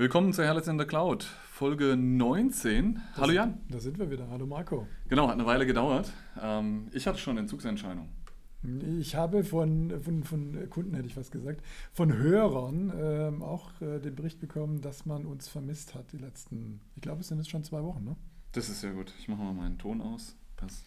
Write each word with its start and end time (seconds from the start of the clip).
Willkommen 0.00 0.32
zu 0.32 0.44
Herrlich 0.44 0.68
in 0.68 0.78
der 0.78 0.86
Cloud, 0.86 1.24
Folge 1.24 1.96
19. 1.96 2.94
Das, 2.94 3.20
Hallo 3.20 3.32
Jan. 3.32 3.58
Da 3.68 3.80
sind 3.80 3.98
wir 3.98 4.08
wieder. 4.08 4.30
Hallo 4.30 4.46
Marco. 4.46 4.86
Genau, 5.08 5.26
hat 5.26 5.34
eine 5.34 5.44
Weile 5.44 5.66
gedauert. 5.66 6.12
Ähm, 6.40 6.86
ich 6.92 7.08
hatte 7.08 7.18
schon 7.18 7.36
Entzugsentscheidung. 7.36 8.08
Ich 9.00 9.16
habe 9.16 9.42
von, 9.42 10.00
von, 10.00 10.22
von 10.22 10.70
Kunden, 10.70 10.94
hätte 10.94 11.08
ich 11.08 11.14
fast 11.14 11.32
gesagt, 11.32 11.64
von 11.92 12.16
Hörern 12.16 12.92
ähm, 12.96 13.42
auch 13.42 13.72
äh, 13.80 13.98
den 13.98 14.14
Bericht 14.14 14.38
bekommen, 14.38 14.82
dass 14.82 15.04
man 15.04 15.26
uns 15.26 15.48
vermisst 15.48 15.96
hat 15.96 16.12
die 16.12 16.18
letzten, 16.18 16.80
ich 16.94 17.02
glaube, 17.02 17.22
es 17.22 17.26
sind 17.26 17.38
jetzt 17.38 17.50
schon 17.50 17.64
zwei 17.64 17.82
Wochen, 17.82 18.04
ne? 18.04 18.14
Das 18.52 18.68
ist 18.68 18.82
sehr 18.82 18.92
gut. 18.92 19.12
Ich 19.18 19.26
mache 19.26 19.42
mal 19.42 19.52
meinen 19.52 19.78
Ton 19.78 20.00
aus. 20.00 20.36
Passt. 20.56 20.84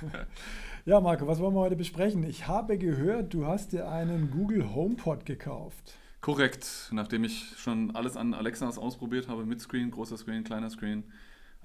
ja, 0.84 1.00
Marco, 1.00 1.26
was 1.26 1.40
wollen 1.40 1.54
wir 1.56 1.60
heute 1.60 1.74
besprechen? 1.74 2.22
Ich 2.22 2.46
habe 2.46 2.78
gehört, 2.78 3.34
du 3.34 3.46
hast 3.46 3.72
dir 3.72 3.90
einen 3.90 4.30
Google 4.30 4.72
HomePod 4.72 5.26
gekauft. 5.26 5.98
Korrekt, 6.22 6.88
nachdem 6.92 7.24
ich 7.24 7.52
schon 7.58 7.96
alles 7.96 8.16
an 8.16 8.32
Alexas 8.32 8.78
ausprobiert 8.78 9.26
habe, 9.26 9.44
mit 9.44 9.60
Screen, 9.60 9.90
großer 9.90 10.16
Screen, 10.16 10.44
kleiner 10.44 10.70
Screen, 10.70 11.02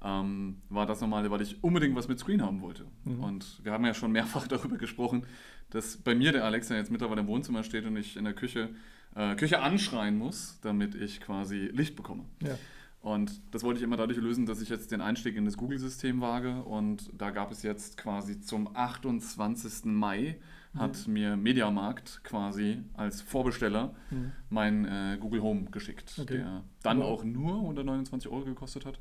ähm, 0.04 0.62
war 0.70 0.88
das 0.88 1.00
normale, 1.00 1.30
weil 1.30 1.42
ich 1.42 1.64
unbedingt 1.64 1.96
was 1.96 2.08
mit 2.08 2.18
Screen 2.20 2.42
haben 2.42 2.62
wollte. 2.62 2.86
Mhm. 3.04 3.24
Und 3.24 3.64
wir 3.64 3.72
haben 3.72 3.86
ja 3.86 3.94
schon 3.94 4.12
mehrfach 4.12 4.48
darüber 4.50 4.78
gesprochen, 4.78 5.28
dass 5.70 5.98
bei 5.98 6.16
mir 6.16 6.32
der 6.32 6.44
Alexa 6.44 6.76
jetzt 6.76 6.90
mittlerweile 6.90 7.22
im 7.22 7.28
Wohnzimmer 7.28 7.64
steht 7.64 7.86
und 7.86 7.96
ich 7.98 8.18
in 8.18 8.24
der 8.24 8.34
Küche, 8.34 8.70
äh, 9.14 9.36
Küche 9.36 9.60
anschreien 9.62 10.18
muss, 10.18 10.60
damit 10.62 10.96
ich 10.96 11.22
quasi 11.22 11.70
Licht 11.72 11.96
bekomme. 11.96 12.26
Ja. 12.42 12.58
Und 13.02 13.40
das 13.52 13.64
wollte 13.64 13.78
ich 13.78 13.84
immer 13.84 13.96
dadurch 13.96 14.18
lösen, 14.18 14.48
dass 14.48 14.60
ich 14.60 14.70
jetzt 14.70 14.92
den 14.92 15.02
Einstieg 15.02 15.36
in 15.36 15.46
das 15.46 15.56
Google-System 15.56 16.20
wage. 16.20 16.64
Und 16.64 17.12
da 17.16 17.30
gab 17.30 17.52
es 17.52 17.62
jetzt 17.62 17.96
quasi 17.96 18.42
zum 18.42 18.76
28. 18.76 19.86
Mai 19.86 20.38
hat 20.78 21.08
mhm. 21.08 21.14
mir 21.14 21.38
Mediamarkt 21.38 22.22
quasi 22.24 22.84
als 22.94 23.22
Vorbesteller 23.22 23.94
mhm. 24.10 24.32
mein 24.50 24.86
äh, 24.86 25.18
Google 25.20 25.42
Home 25.42 25.66
geschickt, 25.72 26.14
okay. 26.20 26.38
der 26.38 26.64
dann 26.84 27.02
auch 27.02 27.24
nur 27.24 27.56
129 27.56 28.32
Euro 28.32 28.46
gekostet 28.46 28.86
hat. 28.86 29.00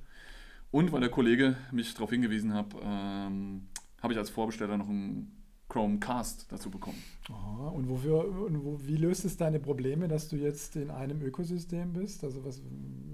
Und 0.70 0.92
weil 0.92 1.00
der 1.00 1.10
Kollege 1.10 1.56
mich 1.70 1.94
darauf 1.94 2.10
hingewiesen 2.10 2.52
hat, 2.54 2.66
ähm, 2.82 3.68
habe 4.02 4.12
ich 4.12 4.18
als 4.18 4.30
Vorbesteller 4.30 4.76
noch 4.76 4.88
ein 4.88 5.35
Chromecast 5.76 6.46
dazu 6.48 6.70
bekommen. 6.70 7.02
Aha. 7.28 7.68
Und, 7.68 7.88
wofür, 7.90 8.24
und 8.24 8.64
wo, 8.64 8.80
wie 8.82 8.96
löst 8.96 9.26
es 9.26 9.36
deine 9.36 9.60
Probleme, 9.60 10.08
dass 10.08 10.28
du 10.28 10.36
jetzt 10.36 10.74
in 10.76 10.90
einem 10.90 11.20
Ökosystem 11.22 11.92
bist? 11.92 12.24
Also 12.24 12.42
was 12.44 12.62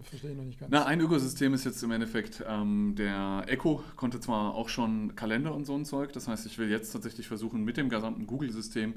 verstehe 0.05 0.31
ich 0.31 0.37
noch 0.37 0.45
nicht 0.45 0.61
ganz. 0.61 0.71
Na, 0.71 0.85
ein 0.85 1.01
Ökosystem 1.01 1.55
ist 1.55 1.65
jetzt 1.65 1.83
im 1.83 1.91
Endeffekt, 1.91 2.45
ähm, 2.47 2.95
der 2.97 3.45
Echo 3.49 3.83
konnte 3.97 4.21
zwar 4.21 4.55
auch 4.55 4.69
schon 4.69 5.17
Kalender 5.17 5.53
und 5.55 5.65
so 5.65 5.75
ein 5.75 5.85
Zeug, 5.85 6.13
das 6.13 6.29
heißt, 6.29 6.47
ich 6.47 6.57
will 6.59 6.71
jetzt 6.71 6.93
tatsächlich 6.93 7.27
versuchen, 7.27 7.65
mit 7.65 7.77
dem 7.77 7.89
gesamten 7.89 8.27
Google-System 8.27 8.95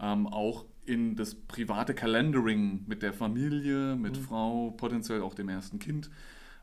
ähm, 0.00 0.26
auch 0.26 0.64
in 0.84 1.14
das 1.14 1.36
private 1.36 1.94
Calendaring 1.94 2.84
mit 2.86 3.02
der 3.02 3.12
Familie, 3.12 3.94
mit 3.94 4.18
mhm. 4.18 4.22
Frau, 4.22 4.70
potenziell 4.72 5.22
auch 5.22 5.34
dem 5.34 5.48
ersten 5.48 5.78
Kind, 5.78 6.10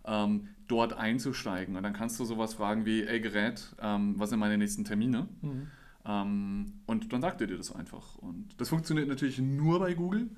ähm, 0.06 0.50
dort 0.68 0.94
einzusteigen. 0.94 1.78
Und 1.78 1.84
dann 1.84 1.94
kannst 1.94 2.20
du 2.20 2.26
sowas 2.26 2.56
fragen 2.56 2.86
wie, 2.86 3.04
ey 3.04 3.22
Gerät, 3.22 3.74
ähm, 3.82 4.16
was 4.18 4.32
sind 4.32 4.40
meine 4.40 4.58
nächsten 4.58 4.84
Termine? 4.84 5.30
Mhm. 5.42 5.68
Ähm, 6.06 6.82
und 6.86 7.14
dann 7.14 7.22
sagt 7.22 7.42
er 7.42 7.48
dir 7.48 7.58
das 7.58 7.74
einfach. 7.74 8.18
Und 8.18 8.60
das 8.60 8.70
funktioniert 8.70 9.08
natürlich 9.08 9.40
nur 9.40 9.80
bei 9.80 9.94
Google, 9.94 10.30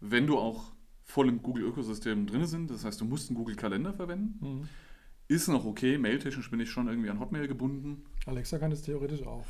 wenn 0.00 0.26
du 0.26 0.38
auch 0.38 0.72
voll 1.04 1.28
im 1.28 1.42
Google-Ökosystem 1.42 2.26
drin 2.26 2.46
sind. 2.46 2.70
Das 2.70 2.84
heißt, 2.84 3.00
du 3.00 3.04
musst 3.04 3.28
einen 3.28 3.36
Google-Kalender 3.36 3.92
verwenden. 3.92 4.38
Mhm. 4.40 4.68
Ist 5.28 5.48
noch 5.48 5.64
okay. 5.64 5.98
Mailtechnisch 5.98 6.50
bin 6.50 6.60
ich 6.60 6.70
schon 6.70 6.88
irgendwie 6.88 7.10
an 7.10 7.20
Hotmail 7.20 7.48
gebunden. 7.48 8.04
Alexa 8.26 8.58
kann 8.58 8.72
es 8.72 8.82
theoretisch 8.82 9.26
auch. 9.26 9.46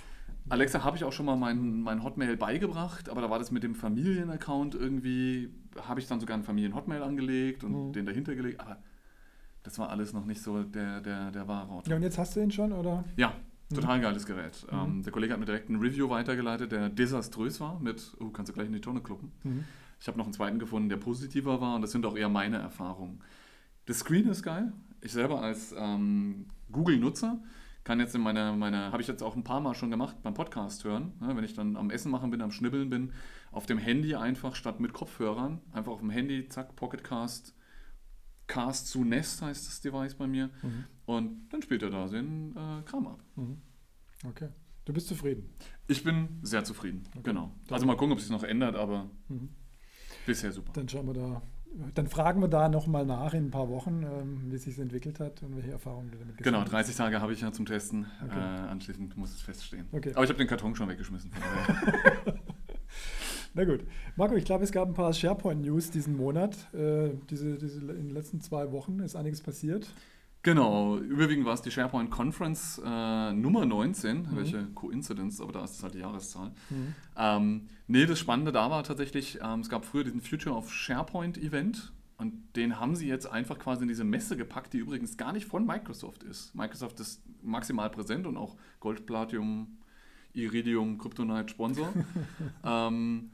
Alexa 0.49 0.83
habe 0.83 0.97
ich 0.97 1.05
auch 1.05 1.13
schon 1.13 1.27
mal 1.27 1.37
mein, 1.37 1.83
mein 1.83 2.03
Hotmail 2.03 2.37
beigebracht, 2.37 3.09
aber 3.09 3.21
da 3.21 3.31
war 3.31 3.39
das 3.39 3.51
mit 3.53 3.63
dem 3.63 3.75
Familienaccount 3.75 4.75
irgendwie, 4.75 5.51
habe 5.81 6.01
ich 6.01 6.09
dann 6.09 6.19
sogar 6.19 6.35
einen 6.35 6.43
Familien-Hotmail 6.43 7.03
angelegt 7.03 7.63
und 7.63 7.89
mhm. 7.89 7.93
den 7.93 8.07
dahinter 8.07 8.35
gelegt, 8.35 8.61
aber 8.61 8.79
das 9.63 9.79
war 9.79 9.91
alles 9.91 10.13
noch 10.13 10.25
nicht 10.25 10.43
so 10.43 10.65
der, 10.65 11.01
der, 11.01 11.31
der 11.31 11.47
wahre 11.47 11.71
Ort. 11.71 11.89
Ja, 11.89 11.97
und 11.97 12.03
jetzt 12.03 12.19
hast 12.19 12.35
du 12.35 12.41
ihn 12.41 12.51
schon, 12.51 12.73
oder? 12.73 13.05
Ja, 13.17 13.35
Total 13.75 13.99
mhm. 13.99 14.03
geiles 14.03 14.27
Gerät. 14.27 14.67
Mhm. 14.71 14.79
Ähm, 14.79 15.03
der 15.03 15.13
Kollege 15.13 15.33
hat 15.33 15.41
mir 15.41 15.47
direkt 15.47 15.69
ein 15.69 15.77
Review 15.77 16.09
weitergeleitet, 16.09 16.73
der 16.73 16.89
desaströs 16.89 17.61
war, 17.61 17.79
mit, 17.81 18.13
oh, 18.21 18.31
kannst 18.31 18.51
du 18.51 18.55
gleich 18.55 18.67
in 18.67 18.73
die 18.73 18.81
Tonne 18.81 19.01
kloppen. 19.01 19.33
Mhm. 19.43 19.65
Ich 20.01 20.09
habe 20.09 20.19
noch 20.19 20.25
einen 20.25 20.35
zweiten 20.35 20.59
gefunden, 20.59 20.89
der 20.89 20.97
positiver 20.97 21.61
war 21.61 21.77
und 21.77 21.83
das 21.83 21.93
sind 21.93 22.05
auch 22.07 22.17
eher 22.17 22.29
meine 22.29 22.59
Erfahrungen. 22.59 23.21
Das 23.87 24.01
Screen 24.01 24.29
ist 24.29 24.43
geil. 24.43 24.73
Ich 25.01 25.13
selber 25.13 25.43
als 25.43 25.75
ähm, 25.77 26.47
Google-Nutzer 26.71 27.41
kann 27.85 27.99
jetzt 27.99 28.15
in 28.15 28.21
meiner, 28.21 28.53
meiner 28.53 28.93
habe 28.93 29.03
ich 29.03 29.09
jetzt 29.09 29.23
auch 29.23 29.35
ein 29.35 29.45
paar 29.45 29.61
Mal 29.61 29.75
schon 29.75 29.91
gemacht 29.91 30.17
beim 30.23 30.35
Podcast 30.35 30.85
hören, 30.85 31.13
ne, 31.21 31.37
wenn 31.37 31.45
ich 31.45 31.55
dann 31.55 31.77
am 31.77 31.91
Essen 31.91 32.11
machen 32.11 32.31
bin, 32.31 32.41
am 32.41 32.53
Schnibbeln 32.53 32.91
bin, 32.91 33.13
auf 33.51 33.67
dem 33.67 33.79
Handy 33.79 34.15
einfach 34.15 34.55
statt 34.55 34.81
mit 34.81 34.93
Kopfhörern, 34.93 35.61
einfach 35.73 35.93
auf 35.93 36.01
dem 36.01 36.11
Handy, 36.11 36.49
zack, 36.49 36.77
Pocketcast, 36.77 37.55
Cast 38.47 38.89
zu 38.89 39.05
Nest 39.05 39.43
heißt 39.43 39.67
das 39.67 39.81
Device 39.81 40.15
bei 40.15 40.27
mir. 40.27 40.51
Mhm. 40.63 40.85
Und 41.07 41.49
dann 41.51 41.63
spielt 41.63 41.83
er 41.83 41.91
da 41.91 42.07
den 42.07 42.57
äh, 42.57 42.83
Kram 42.85 43.07
ab. 43.07 43.23
Mhm. 43.37 43.61
Okay. 44.25 44.49
Du 44.85 44.93
bist 44.93 45.09
zufrieden? 45.09 45.49
Ich 45.87 46.03
bin 46.03 46.41
sehr 46.43 46.65
zufrieden, 46.65 47.05
okay. 47.11 47.21
genau. 47.23 47.53
Also 47.71 47.87
mal 47.87 47.97
gucken, 47.97 48.13
ob 48.13 48.21
sich 48.21 48.31
noch 48.31 48.43
ändert, 48.43 48.75
aber 48.75 49.09
mhm. 49.29 49.51
bisher 50.27 50.51
super. 50.51 50.73
Dann 50.73 50.89
schauen 50.89 51.07
wir 51.07 51.15
da. 51.15 51.43
Dann 51.95 52.07
fragen 52.07 52.41
wir 52.43 52.49
da 52.49 52.69
nochmal 52.69 53.07
nach 53.07 53.33
in 53.33 53.47
ein 53.47 53.51
paar 53.51 53.69
Wochen, 53.69 54.03
ähm, 54.03 54.51
wie 54.51 54.57
es 54.57 54.65
sich 54.65 54.79
entwickelt 54.79 55.21
hat 55.21 55.43
und 55.43 55.57
welche 55.57 55.71
Erfahrungen 55.71 56.11
du 56.11 56.19
damit 56.19 56.37
Genau, 56.37 56.65
30 56.65 56.95
Tage 56.95 57.21
habe 57.21 57.33
ich 57.33 57.41
ja 57.41 57.51
zum 57.53 57.65
Testen. 57.65 58.07
Okay. 58.23 58.39
Äh, 58.39 58.69
anschließend 58.69 59.17
muss 59.17 59.31
es 59.31 59.41
feststehen. 59.41 59.87
Okay. 59.93 60.13
Aber 60.15 60.25
ich 60.25 60.29
habe 60.29 60.39
den 60.39 60.49
Karton 60.49 60.75
schon 60.75 60.89
weggeschmissen. 60.89 61.31
Na 63.55 63.65
gut. 63.65 63.81
Marco, 64.17 64.35
ich 64.35 64.45
glaube, 64.45 64.65
es 64.65 64.73
gab 64.73 64.89
ein 64.89 64.95
paar 64.95 65.13
SharePoint-News 65.13 65.91
diesen 65.91 66.17
Monat. 66.17 66.73
Äh, 66.75 67.11
diese, 67.29 67.57
diese, 67.57 67.81
in 67.81 68.09
den 68.09 68.11
letzten 68.11 68.41
zwei 68.41 68.73
Wochen 68.73 69.01
ist 69.01 69.15
einiges 69.15 69.43
passiert. 69.43 69.93
Genau, 70.45 70.99
überwiegend 70.99 71.47
war 71.47 71.55
es 71.55 71.63
die 71.63 71.71
SharePoint 71.71 72.11
Conference 72.11 72.81
äh, 72.85 73.33
Nummer 73.33 73.65
19, 73.65 74.17
mhm. 74.17 74.27
welche 74.33 74.65
Coincidence, 74.75 75.41
aber 75.41 75.53
da 75.53 75.65
ist 75.65 75.77
es 75.77 75.83
halt 75.85 75.95
die 75.95 76.01
Jahreszahl. 76.01 76.51
Mhm. 76.71 76.95
Ähm, 77.17 77.69
nee, 77.87 78.07
das 78.07 78.19
Spannende 78.19 78.51
da 78.51 78.69
war 78.69 78.83
tatsächlich, 78.83 79.39
ähm, 79.41 79.61
es 79.61 79.69
gab 79.69 79.85
früher 79.85 80.03
diesen 80.03 80.21
Future 80.21 80.57
of 80.57 80.73
SharePoint 80.73 81.39
Event 81.39 81.93
und 82.19 82.35
den 82.57 82.81
haben 82.81 82.97
sie 82.97 83.07
jetzt 83.07 83.27
einfach 83.27 83.59
quasi 83.59 83.83
in 83.83 83.89
diese 83.89 84.03
Messe 84.03 84.37
gepackt, 84.37 84.73
die 84.73 84.79
übrigens 84.79 85.17
gar 85.17 85.33
nicht 85.33 85.47
von 85.47 85.65
Microsoft 85.65 86.25
ist. 86.25 86.55
Microsoft 86.57 86.99
ist 86.99 87.23
maximal 87.43 87.89
präsent 87.91 88.27
und 88.27 88.37
auch 88.37 88.57
Gold, 88.81 89.07
Platinum, 89.07 89.79
Iridium, 90.33 90.99
Kryptonite 90.99 91.51
Sponsor. 91.51 91.93
ähm, 92.65 93.31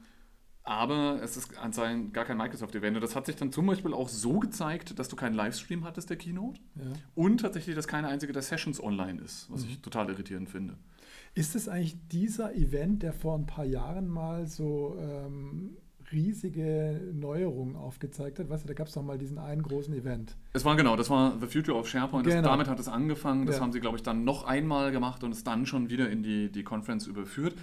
aber 0.69 1.19
es 1.23 1.35
ist 1.35 1.57
anscheinend 1.57 2.13
gar 2.13 2.25
kein 2.25 2.37
Microsoft-Event. 2.37 2.95
Und 2.95 3.01
das 3.01 3.15
hat 3.15 3.25
sich 3.25 3.35
dann 3.35 3.51
zum 3.51 3.65
Beispiel 3.65 3.91
auch 3.91 4.07
so 4.07 4.37
gezeigt, 4.37 4.99
dass 4.99 5.07
du 5.07 5.15
keinen 5.15 5.33
Livestream 5.33 5.83
hattest 5.83 6.11
der 6.11 6.17
Keynote 6.17 6.61
ja. 6.75 6.83
und 7.15 7.41
tatsächlich, 7.41 7.75
dass 7.75 7.87
keine 7.87 8.07
einzige 8.07 8.33
der 8.33 8.43
Sessions 8.43 8.81
online 8.81 9.19
ist, 9.19 9.49
was 9.49 9.63
mhm. 9.63 9.71
ich 9.71 9.81
total 9.81 10.09
irritierend 10.09 10.47
finde. 10.47 10.75
Ist 11.33 11.55
es 11.55 11.67
eigentlich 11.67 11.97
dieser 12.09 12.53
Event, 12.53 13.01
der 13.01 13.13
vor 13.13 13.35
ein 13.35 13.47
paar 13.47 13.65
Jahren 13.65 14.07
mal 14.07 14.45
so 14.45 14.95
ähm, 14.99 15.75
riesige 16.11 17.01
Neuerungen 17.15 17.75
aufgezeigt 17.75 18.37
hat? 18.37 18.49
Weißt 18.49 18.63
du, 18.63 18.67
da 18.67 18.75
gab 18.75 18.89
es 18.89 18.93
doch 18.93 19.01
mal 19.01 19.17
diesen 19.17 19.39
einen 19.39 19.63
großen 19.63 19.93
Event. 19.95 20.35
Es 20.53 20.65
war 20.65 20.75
genau, 20.75 20.95
das 20.95 21.09
war 21.09 21.35
The 21.39 21.47
Future 21.47 21.79
of 21.79 21.89
SharePoint. 21.89 22.27
Genau. 22.27 22.41
Das, 22.43 22.45
damit 22.45 22.67
hat 22.67 22.79
es 22.79 22.87
angefangen. 22.87 23.47
Das 23.47 23.55
ja. 23.55 23.63
haben 23.63 23.71
sie, 23.71 23.79
glaube 23.79 23.97
ich, 23.97 24.03
dann 24.03 24.23
noch 24.23 24.43
einmal 24.43 24.91
gemacht 24.91 25.23
und 25.23 25.31
es 25.31 25.43
dann 25.43 25.65
schon 25.65 25.89
wieder 25.89 26.11
in 26.11 26.21
die, 26.21 26.51
die 26.51 26.63
Conference 26.63 27.07
überführt. 27.07 27.55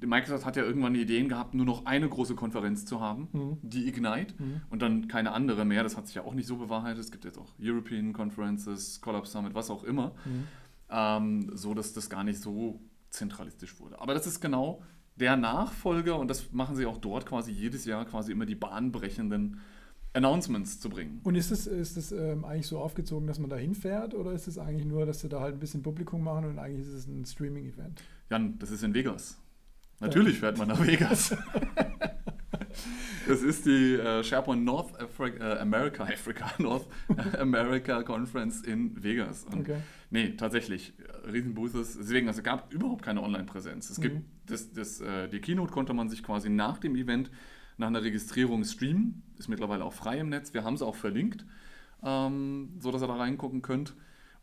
Microsoft 0.00 0.44
hat 0.44 0.56
ja 0.56 0.64
irgendwann 0.64 0.94
Ideen 0.94 1.28
gehabt, 1.28 1.54
nur 1.54 1.64
noch 1.64 1.86
eine 1.86 2.08
große 2.08 2.34
Konferenz 2.34 2.84
zu 2.84 3.00
haben, 3.00 3.28
mhm. 3.32 3.58
die 3.62 3.88
Ignite, 3.88 4.34
mhm. 4.38 4.62
und 4.70 4.82
dann 4.82 5.08
keine 5.08 5.32
andere 5.32 5.64
mehr. 5.64 5.82
Das 5.82 5.96
hat 5.96 6.06
sich 6.06 6.16
ja 6.16 6.22
auch 6.22 6.34
nicht 6.34 6.46
so 6.46 6.56
bewahrheitet. 6.56 7.00
Es 7.00 7.10
gibt 7.10 7.24
jetzt 7.24 7.38
auch 7.38 7.52
European 7.60 8.12
Conferences, 8.12 9.00
Collab 9.00 9.26
Summit, 9.26 9.54
was 9.54 9.70
auch 9.70 9.84
immer, 9.84 10.14
mhm. 10.24 10.44
ähm, 10.90 11.50
so 11.54 11.74
dass 11.74 11.92
das 11.92 12.10
gar 12.10 12.24
nicht 12.24 12.40
so 12.40 12.80
zentralistisch 13.10 13.78
wurde. 13.80 14.00
Aber 14.00 14.14
das 14.14 14.26
ist 14.26 14.40
genau 14.40 14.82
der 15.16 15.36
Nachfolger 15.36 16.18
und 16.18 16.28
das 16.28 16.52
machen 16.52 16.76
sie 16.76 16.86
auch 16.86 16.98
dort 16.98 17.26
quasi 17.26 17.52
jedes 17.52 17.84
Jahr 17.84 18.04
quasi 18.04 18.32
immer 18.32 18.46
die 18.46 18.56
bahnbrechenden 18.56 19.60
Announcements 20.12 20.80
zu 20.80 20.88
bringen. 20.88 21.20
Und 21.24 21.34
ist 21.34 21.50
es 21.50 21.66
ist 21.66 21.96
das, 21.96 22.12
ähm, 22.12 22.44
eigentlich 22.44 22.66
so 22.66 22.78
aufgezogen, 22.78 23.26
dass 23.26 23.38
man 23.38 23.50
da 23.50 23.56
hinfährt 23.56 24.14
oder 24.14 24.32
ist 24.32 24.46
es 24.46 24.58
eigentlich 24.58 24.86
nur, 24.86 25.06
dass 25.06 25.20
sie 25.20 25.28
da 25.28 25.40
halt 25.40 25.54
ein 25.54 25.60
bisschen 25.60 25.82
Publikum 25.82 26.22
machen 26.22 26.46
und 26.46 26.58
eigentlich 26.58 26.86
ist 26.86 26.92
es 26.92 27.06
ein 27.06 27.24
Streaming-Event? 27.24 28.02
Jan, 28.30 28.58
das 28.58 28.70
ist 28.70 28.82
in 28.82 28.94
Vegas. 28.94 29.38
Natürlich 30.00 30.38
fährt 30.38 30.58
man 30.58 30.68
nach 30.68 30.84
Vegas. 30.84 31.36
Das 33.26 33.42
ist 33.42 33.64
die 33.64 33.94
äh, 33.94 34.22
SharePoint 34.22 34.64
North 34.64 35.00
Africa, 35.00 35.54
äh, 35.54 35.58
America, 35.58 36.04
Africa, 36.12 36.52
North 36.58 36.86
America 37.38 38.02
Conference 38.02 38.62
in 38.62 39.02
Vegas. 39.02 39.44
Und 39.44 39.60
okay. 39.60 39.78
Nee, 40.10 40.34
tatsächlich, 40.36 40.92
äh, 40.98 41.30
Riesenboothes. 41.30 41.96
Deswegen, 41.98 42.28
also 42.28 42.38
es 42.38 42.44
gab 42.44 42.72
überhaupt 42.72 43.02
keine 43.02 43.22
Online-Präsenz. 43.22 43.90
Es 43.90 43.98
mhm. 43.98 44.02
gibt 44.02 44.22
das, 44.46 44.72
das, 44.72 45.00
äh, 45.00 45.28
die 45.28 45.40
Keynote 45.40 45.72
konnte 45.72 45.94
man 45.94 46.08
sich 46.08 46.22
quasi 46.22 46.50
nach 46.50 46.78
dem 46.78 46.96
Event, 46.96 47.30
nach 47.78 47.86
einer 47.86 48.02
Registrierung 48.02 48.64
streamen. 48.64 49.22
Ist 49.38 49.48
mittlerweile 49.48 49.84
auch 49.84 49.94
frei 49.94 50.18
im 50.18 50.28
Netz. 50.28 50.52
Wir 50.52 50.64
haben 50.64 50.74
es 50.74 50.82
auch 50.82 50.94
verlinkt, 50.94 51.46
ähm, 52.02 52.74
so 52.78 52.90
dass 52.90 53.02
ihr 53.02 53.08
da 53.08 53.16
reingucken 53.16 53.62
könnt. 53.62 53.94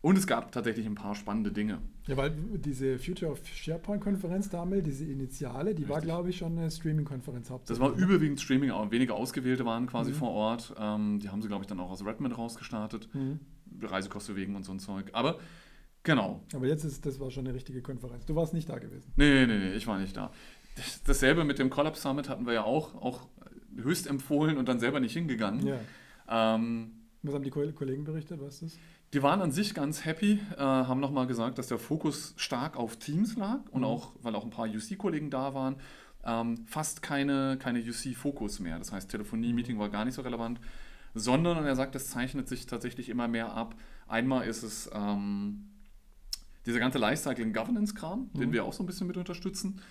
Und 0.01 0.17
es 0.17 0.25
gab 0.25 0.51
tatsächlich 0.51 0.87
ein 0.87 0.95
paar 0.95 1.13
spannende 1.13 1.51
Dinge. 1.51 1.79
Ja, 2.07 2.17
weil 2.17 2.31
diese 2.31 2.97
Future 2.97 3.31
of 3.31 3.39
SharePoint-Konferenz 3.45 4.49
damals, 4.49 4.83
diese 4.83 5.05
Initiale, 5.05 5.75
die 5.75 5.83
Richtig. 5.83 5.89
war, 5.89 6.01
glaube 6.01 6.31
ich, 6.31 6.37
schon 6.37 6.57
eine 6.57 6.71
Streaming-Konferenz 6.71 7.51
hauptsächlich. 7.51 7.79
Das 7.79 7.91
war 7.91 7.95
ne? 7.95 8.03
überwiegend 8.03 8.41
Streaming, 8.41 8.71
auch 8.71 8.89
wenige 8.89 9.13
Ausgewählte 9.13 9.63
waren 9.63 9.85
quasi 9.85 10.11
mhm. 10.11 10.15
vor 10.15 10.31
Ort. 10.31 10.73
Ähm, 10.79 11.19
die 11.19 11.29
haben 11.29 11.43
sie, 11.43 11.47
glaube 11.47 11.63
ich, 11.63 11.67
dann 11.67 11.79
auch 11.79 11.91
aus 11.91 12.03
Redmond 12.03 12.35
rausgestartet. 12.35 13.09
Mhm. 13.13 13.39
Reisekosten 13.79 14.35
wegen 14.35 14.55
und 14.55 14.63
so 14.63 14.71
ein 14.71 14.79
Zeug. 14.79 15.09
Aber 15.13 15.39
genau. 16.03 16.43
Aber 16.53 16.67
jetzt 16.67 16.83
ist 16.83 17.05
das 17.05 17.19
war 17.19 17.29
schon 17.29 17.45
eine 17.45 17.55
richtige 17.55 17.81
Konferenz. 17.81 18.25
Du 18.25 18.35
warst 18.35 18.53
nicht 18.53 18.67
da 18.67 18.79
gewesen. 18.79 19.13
Nee, 19.15 19.45
nee, 19.45 19.57
nee, 19.57 19.73
ich 19.73 19.85
war 19.85 19.99
nicht 19.99 20.17
da. 20.17 20.31
Dasselbe 21.05 21.43
mit 21.43 21.59
dem 21.59 21.69
Collapse 21.69 22.01
Summit 22.01 22.27
hatten 22.27 22.45
wir 22.47 22.53
ja 22.53 22.63
auch, 22.63 22.95
auch 22.95 23.27
höchst 23.75 24.07
empfohlen 24.07 24.57
und 24.57 24.67
dann 24.67 24.79
selber 24.79 24.99
nicht 24.99 25.13
hingegangen. 25.13 25.67
Ja. 25.67 26.55
Ähm, 26.55 26.91
Was 27.21 27.35
haben 27.35 27.43
die 27.43 27.49
Kollegen 27.49 28.03
berichtet, 28.03 28.41
weißt 28.41 28.61
du 28.61 28.65
das? 28.65 28.77
Die 29.13 29.21
waren 29.21 29.41
an 29.41 29.51
sich 29.51 29.73
ganz 29.73 30.05
happy, 30.05 30.39
äh, 30.55 30.59
haben 30.59 31.01
nochmal 31.01 31.27
gesagt, 31.27 31.57
dass 31.57 31.67
der 31.67 31.77
Fokus 31.77 32.33
stark 32.37 32.77
auf 32.77 32.95
Teams 32.97 33.35
lag 33.35 33.59
und 33.71 33.81
mhm. 33.81 33.87
auch, 33.87 34.13
weil 34.21 34.35
auch 34.35 34.45
ein 34.45 34.51
paar 34.51 34.67
UC-Kollegen 34.67 35.29
da 35.29 35.53
waren, 35.53 35.75
ähm, 36.23 36.65
fast 36.65 37.01
keine, 37.01 37.57
keine 37.57 37.79
UC-Fokus 37.79 38.59
mehr. 38.59 38.77
Das 38.77 38.91
heißt, 38.91 39.11
Telefonie, 39.11 39.51
Meeting 39.53 39.79
war 39.79 39.89
gar 39.89 40.05
nicht 40.05 40.13
so 40.13 40.21
relevant, 40.21 40.61
sondern, 41.13 41.57
und 41.57 41.65
er 41.65 41.75
sagt, 41.75 41.93
das 41.93 42.09
zeichnet 42.09 42.47
sich 42.47 42.67
tatsächlich 42.67 43.09
immer 43.09 43.27
mehr 43.27 43.51
ab. 43.53 43.75
Einmal 44.07 44.47
ist 44.47 44.63
es 44.63 44.89
ähm, 44.93 45.71
dieser 46.65 46.79
ganze 46.79 46.97
Lifecycle-Governance-Kram, 46.99 48.29
mhm. 48.33 48.39
den 48.39 48.53
wir 48.53 48.63
auch 48.63 48.73
so 48.73 48.83
ein 48.83 48.85
bisschen 48.85 49.07
mit 49.07 49.17
unterstützen, 49.17 49.81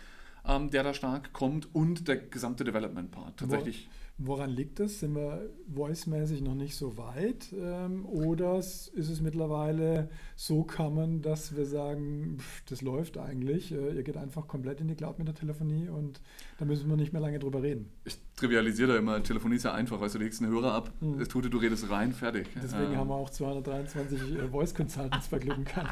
ähm, 0.47 0.71
der 0.71 0.83
da 0.83 0.95
stark 0.95 1.35
kommt 1.35 1.75
und 1.75 2.09
der 2.09 2.17
gesamte 2.17 2.65
Development-Part. 2.65 3.39
Tatsächlich. 3.39 3.87
Wo 3.87 3.91
Woran 4.23 4.51
liegt 4.51 4.81
das? 4.81 5.01
Sind 5.01 5.15
wir 5.15 5.49
voice-mäßig 5.75 6.43
noch 6.43 6.55
nicht 6.55 6.77
so 6.77 6.99
weit? 6.99 7.55
Ähm, 7.59 8.05
oder 8.05 8.59
ist 8.59 8.93
es 8.95 9.23
mittlerweile 9.23 10.11
so 10.37 10.63
common, 10.63 11.23
dass 11.23 11.57
wir 11.57 11.65
sagen, 11.65 12.37
pff, 12.39 12.63
das 12.67 12.83
läuft 12.83 13.17
eigentlich, 13.17 13.73
äh, 13.73 13.97
ihr 13.97 14.03
geht 14.03 14.19
einfach 14.19 14.47
komplett 14.47 14.83
in 14.83 14.89
die 14.89 14.95
Cloud 14.95 15.19
mit 15.19 15.27
der 15.27 15.35
Telefonie 15.35 15.89
und 15.89 16.21
da 16.59 16.67
müssen 16.67 16.91
wir 16.91 16.97
nicht 16.97 17.15
mehr 17.15 17.23
lange 17.23 17.39
drüber 17.39 17.63
reden? 17.63 17.91
Ich 18.05 18.19
trivialisiere 18.37 18.93
da 18.93 18.99
immer, 18.99 19.23
Telefonie 19.23 19.57
ist 19.57 19.65
ja 19.65 19.73
einfach, 19.73 19.99
weißt 19.99 20.17
du, 20.17 20.19
du 20.19 20.25
legst 20.25 20.43
einen 20.43 20.53
Hörer 20.53 20.75
ab, 20.75 20.93
hm. 21.01 21.19
es 21.19 21.29
tut, 21.29 21.51
du 21.51 21.57
redest 21.57 21.89
rein, 21.89 22.13
fertig. 22.13 22.47
Deswegen 22.63 22.93
ähm. 22.93 22.99
haben 22.99 23.09
wir 23.09 23.15
auch 23.15 23.31
223 23.31 24.21
äh, 24.21 24.49
Voice-Consultants 24.49 25.29
verglücken 25.29 25.65
kann. 25.65 25.89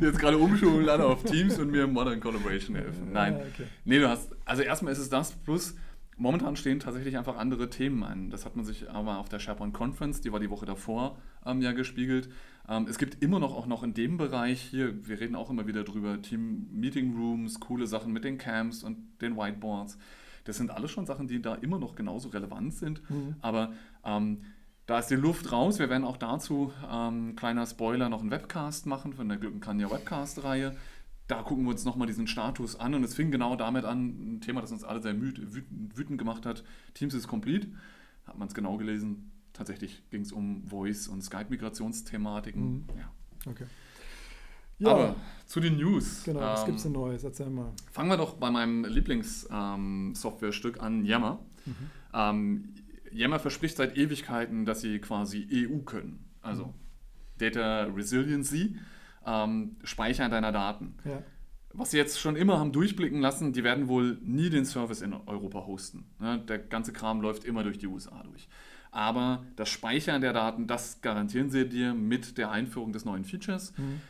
Die 0.00 0.04
jetzt 0.04 0.20
gerade 0.20 0.38
umschulen 0.38 0.88
alle 0.88 1.06
auf 1.06 1.24
Teams 1.24 1.58
und 1.58 1.72
mir 1.72 1.88
Modern 1.88 2.20
Collaboration 2.20 2.76
helfen. 2.76 3.10
Nein. 3.12 3.32
Ja, 3.32 3.40
okay. 3.40 3.64
Nee, 3.84 3.98
du 3.98 4.08
hast, 4.08 4.30
also 4.44 4.62
erstmal 4.62 4.92
ist 4.92 5.00
es 5.00 5.08
das, 5.08 5.32
plus 5.32 5.74
Momentan 6.20 6.54
stehen 6.54 6.80
tatsächlich 6.80 7.16
einfach 7.16 7.38
andere 7.38 7.70
Themen 7.70 8.04
ein. 8.04 8.28
Das 8.28 8.44
hat 8.44 8.54
man 8.54 8.66
sich 8.66 8.90
aber 8.90 9.20
auf 9.20 9.30
der 9.30 9.38
SharePoint 9.38 9.72
Conference, 9.72 10.20
die 10.20 10.30
war 10.30 10.38
die 10.38 10.50
Woche 10.50 10.66
davor, 10.66 11.16
ähm, 11.46 11.62
ja 11.62 11.72
gespiegelt. 11.72 12.28
Ähm, 12.68 12.86
es 12.90 12.98
gibt 12.98 13.22
immer 13.22 13.38
noch 13.38 13.56
auch 13.56 13.64
noch 13.64 13.82
in 13.82 13.94
dem 13.94 14.18
Bereich 14.18 14.60
hier, 14.60 15.08
wir 15.08 15.18
reden 15.18 15.34
auch 15.34 15.48
immer 15.48 15.66
wieder 15.66 15.82
drüber, 15.82 16.20
Team 16.20 16.68
Meeting 16.72 17.16
Rooms, 17.16 17.58
coole 17.58 17.86
Sachen 17.86 18.12
mit 18.12 18.24
den 18.24 18.36
Camps 18.36 18.82
und 18.82 18.98
den 19.22 19.34
Whiteboards. 19.34 19.96
Das 20.44 20.58
sind 20.58 20.70
alles 20.70 20.90
schon 20.90 21.06
Sachen, 21.06 21.26
die 21.26 21.40
da 21.40 21.54
immer 21.54 21.78
noch 21.78 21.94
genauso 21.94 22.28
relevant 22.28 22.74
sind. 22.74 23.00
Mhm. 23.08 23.36
Aber 23.40 23.72
ähm, 24.04 24.42
da 24.84 24.98
ist 24.98 25.08
die 25.08 25.14
Luft 25.14 25.50
raus. 25.52 25.78
Wir 25.78 25.88
werden 25.88 26.04
auch 26.04 26.18
dazu, 26.18 26.70
ähm, 26.92 27.34
kleiner 27.34 27.64
Spoiler, 27.64 28.10
noch 28.10 28.20
einen 28.20 28.30
Webcast 28.30 28.84
machen 28.84 29.14
von 29.14 29.26
der 29.26 29.38
Glückenkanja 29.38 29.90
Webcast-Reihe 29.90 30.76
da 31.30 31.42
gucken 31.42 31.64
wir 31.64 31.70
uns 31.70 31.84
nochmal 31.84 32.06
diesen 32.06 32.26
Status 32.26 32.78
an 32.78 32.94
und 32.94 33.04
es 33.04 33.14
fing 33.14 33.30
genau 33.30 33.54
damit 33.54 33.84
an, 33.84 34.36
ein 34.36 34.40
Thema, 34.40 34.60
das 34.60 34.72
uns 34.72 34.82
alle 34.82 35.00
sehr 35.00 35.20
wütend, 35.20 36.18
gemacht 36.18 36.44
hat. 36.44 36.64
Teams 36.94 37.14
is 37.14 37.28
complete, 37.28 37.68
hat 38.26 38.36
man 38.36 38.48
es 38.48 38.54
genau 38.54 38.76
gelesen. 38.76 39.30
Tatsächlich 39.52 40.02
ging 40.10 40.22
es 40.22 40.32
um 40.32 40.64
Voice- 40.64 41.08
und 41.08 41.22
Skype-Migrationsthematiken. 41.22 42.62
Mhm. 42.62 42.84
Ja. 42.96 43.50
Okay. 43.50 43.66
Ja, 44.78 44.92
Aber 44.92 45.16
zu 45.46 45.60
den 45.60 45.76
News. 45.76 46.24
Genau, 46.24 46.40
was 46.40 46.60
ähm, 46.60 46.66
gibt 46.66 46.78
es 46.78 46.84
denn 46.84 46.92
Neues? 46.92 47.22
Erzähl 47.22 47.50
mal. 47.50 47.72
Fangen 47.92 48.08
wir 48.08 48.16
doch 48.16 48.34
bei 48.34 48.50
meinem 48.50 48.84
Lieblings-Software-Stück 48.84 50.76
ähm, 50.78 50.82
an, 50.82 51.04
Yammer. 51.04 51.40
Mhm. 51.66 51.74
Ähm, 52.14 52.74
Yammer 53.12 53.38
verspricht 53.38 53.76
seit 53.76 53.96
Ewigkeiten, 53.96 54.64
dass 54.64 54.80
sie 54.80 54.98
quasi 54.98 55.46
EU 55.52 55.78
können. 55.80 56.24
Also 56.40 56.66
mhm. 56.66 56.74
Data 57.38 57.84
Resiliency 57.84 58.76
ähm, 59.26 59.76
Speichern 59.84 60.30
deiner 60.30 60.52
Daten. 60.52 60.94
Ja. 61.04 61.22
Was 61.72 61.92
sie 61.92 61.98
jetzt 61.98 62.18
schon 62.18 62.34
immer 62.34 62.58
haben 62.58 62.72
durchblicken 62.72 63.20
lassen, 63.20 63.52
die 63.52 63.62
werden 63.62 63.86
wohl 63.86 64.18
nie 64.22 64.50
den 64.50 64.64
Service 64.64 65.02
in 65.02 65.12
Europa 65.12 65.66
hosten. 65.66 66.10
Ne? 66.18 66.40
Der 66.48 66.58
ganze 66.58 66.92
Kram 66.92 67.20
läuft 67.20 67.44
immer 67.44 67.62
durch 67.62 67.78
die 67.78 67.86
USA 67.86 68.22
durch. 68.24 68.48
Aber 68.90 69.44
das 69.54 69.68
Speichern 69.68 70.20
der 70.20 70.32
Daten, 70.32 70.66
das 70.66 71.00
garantieren 71.00 71.48
sie 71.48 71.68
dir 71.68 71.94
mit 71.94 72.38
der 72.38 72.50
Einführung 72.50 72.92
des 72.92 73.04
neuen 73.04 73.24
Features, 73.24 73.72
mhm. 73.76 74.00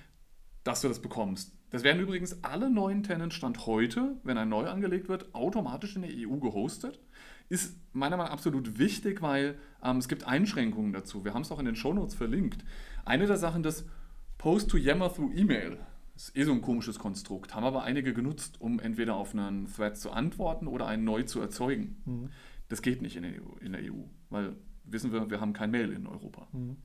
dass 0.64 0.80
du 0.80 0.88
das 0.88 1.00
bekommst. 1.00 1.52
Das 1.70 1.84
werden 1.84 2.00
übrigens 2.00 2.42
alle 2.42 2.70
neuen 2.70 3.02
Tenants 3.02 3.36
Stand 3.36 3.66
heute, 3.66 4.16
wenn 4.24 4.38
ein 4.38 4.48
neu 4.48 4.68
angelegt 4.68 5.08
wird, 5.08 5.34
automatisch 5.34 5.96
in 5.96 6.02
der 6.02 6.10
EU 6.10 6.36
gehostet. 6.36 6.98
Ist 7.48 7.76
meiner 7.92 8.16
Meinung 8.16 8.28
nach 8.28 8.32
absolut 8.32 8.78
wichtig, 8.78 9.22
weil 9.22 9.58
ähm, 9.82 9.98
es 9.98 10.08
gibt 10.08 10.26
Einschränkungen 10.26 10.92
dazu. 10.92 11.24
Wir 11.24 11.34
haben 11.34 11.42
es 11.42 11.52
auch 11.52 11.58
in 11.58 11.66
den 11.66 11.76
Shownotes 11.76 12.14
verlinkt. 12.14 12.64
Eine 13.04 13.26
der 13.26 13.36
Sachen, 13.36 13.62
das 13.62 13.84
Post 14.40 14.70
to 14.70 14.78
Yammer 14.78 15.12
through 15.12 15.34
E-Mail. 15.34 15.76
Ist 16.16 16.34
eh 16.34 16.44
so 16.44 16.52
ein 16.52 16.62
komisches 16.62 16.98
Konstrukt. 16.98 17.54
Haben 17.54 17.64
aber 17.64 17.82
einige 17.82 18.14
genutzt, 18.14 18.58
um 18.58 18.80
entweder 18.80 19.16
auf 19.16 19.34
einen 19.34 19.70
Thread 19.70 19.98
zu 19.98 20.12
antworten 20.12 20.66
oder 20.66 20.86
einen 20.86 21.04
neu 21.04 21.24
zu 21.24 21.42
erzeugen. 21.42 22.00
Mhm. 22.06 22.30
Das 22.70 22.80
geht 22.80 23.02
nicht 23.02 23.16
in 23.16 23.22
der, 23.22 23.32
EU, 23.32 23.58
in 23.60 23.72
der 23.72 23.82
EU, 23.82 24.04
weil 24.30 24.56
wissen 24.84 25.12
wir, 25.12 25.28
wir 25.28 25.42
haben 25.42 25.52
kein 25.52 25.70
Mail 25.70 25.92
in 25.92 26.06
Europa. 26.06 26.48
Mhm. 26.52 26.78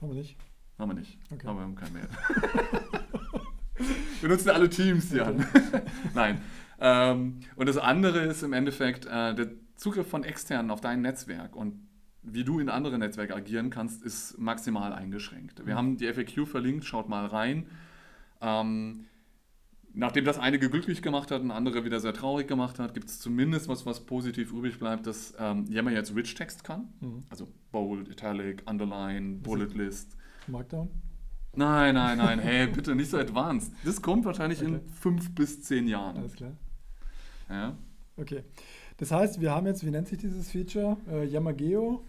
Haben 0.00 0.08
wir 0.08 0.16
nicht? 0.16 0.36
Haben 0.76 0.90
wir 0.90 0.94
nicht. 0.94 1.20
Okay. 1.32 1.46
Aber 1.46 1.60
wir 1.60 1.62
haben 1.62 1.76
kein 1.76 1.92
Mail. 1.92 2.08
wir 4.20 4.28
nutzen 4.28 4.50
alle 4.50 4.68
Teams, 4.68 5.12
Jan. 5.12 5.46
Nein. 6.14 6.40
Ähm, 6.80 7.38
und 7.54 7.68
das 7.68 7.78
andere 7.78 8.24
ist 8.24 8.42
im 8.42 8.54
Endeffekt 8.54 9.06
äh, 9.06 9.36
der 9.36 9.52
Zugriff 9.76 10.08
von 10.08 10.24
externen 10.24 10.72
auf 10.72 10.80
dein 10.80 11.00
Netzwerk. 11.00 11.54
Und 11.54 11.86
wie 12.24 12.44
du 12.44 12.58
in 12.58 12.68
anderen 12.68 13.00
Netzwerken 13.00 13.34
agieren 13.34 13.70
kannst, 13.70 14.02
ist 14.02 14.38
maximal 14.38 14.92
eingeschränkt. 14.92 15.64
Wir 15.64 15.74
mhm. 15.74 15.78
haben 15.78 15.96
die 15.96 16.12
FAQ 16.12 16.46
verlinkt, 16.46 16.84
schaut 16.84 17.08
mal 17.08 17.26
rein. 17.26 17.66
Ähm, 18.40 19.06
nachdem 19.92 20.24
das 20.24 20.38
einige 20.38 20.68
glücklich 20.68 21.02
gemacht 21.02 21.30
hat 21.30 21.42
und 21.42 21.50
andere 21.50 21.84
wieder 21.84 22.00
sehr 22.00 22.12
traurig 22.12 22.48
gemacht 22.48 22.78
hat, 22.78 22.94
gibt 22.94 23.08
es 23.08 23.20
zumindest 23.20 23.68
was, 23.68 23.86
was 23.86 24.04
positiv 24.04 24.52
übrig 24.52 24.78
bleibt, 24.78 25.06
dass 25.06 25.34
ähm, 25.38 25.66
Yammer 25.68 25.92
jetzt 25.92 26.14
Rich 26.14 26.34
Text 26.34 26.64
kann. 26.64 26.92
Mhm. 27.00 27.24
Also 27.30 27.48
Bold, 27.72 28.08
Italic, 28.08 28.62
Underline, 28.68 29.38
Bullet 29.38 29.74
List. 29.74 30.16
Markdown? 30.46 30.90
Nein, 31.56 31.94
nein, 31.94 32.18
nein, 32.18 32.38
hey, 32.40 32.66
bitte 32.66 32.94
nicht 32.94 33.10
so 33.10 33.18
advanced. 33.18 33.72
Das 33.84 34.02
kommt 34.02 34.24
wahrscheinlich 34.24 34.60
okay. 34.60 34.74
in 34.74 34.88
fünf 34.88 35.34
bis 35.34 35.62
zehn 35.62 35.86
Jahren. 35.86 36.16
Alles 36.16 36.34
klar. 36.34 36.52
Ja. 37.48 37.76
Okay. 38.16 38.42
Das 38.96 39.10
heißt, 39.10 39.40
wir 39.40 39.50
haben 39.50 39.66
jetzt, 39.66 39.84
wie 39.84 39.90
nennt 39.90 40.08
sich 40.08 40.18
dieses 40.18 40.50
Feature? 40.50 40.96
Äh, 41.08 41.26
Yamageo 41.26 42.04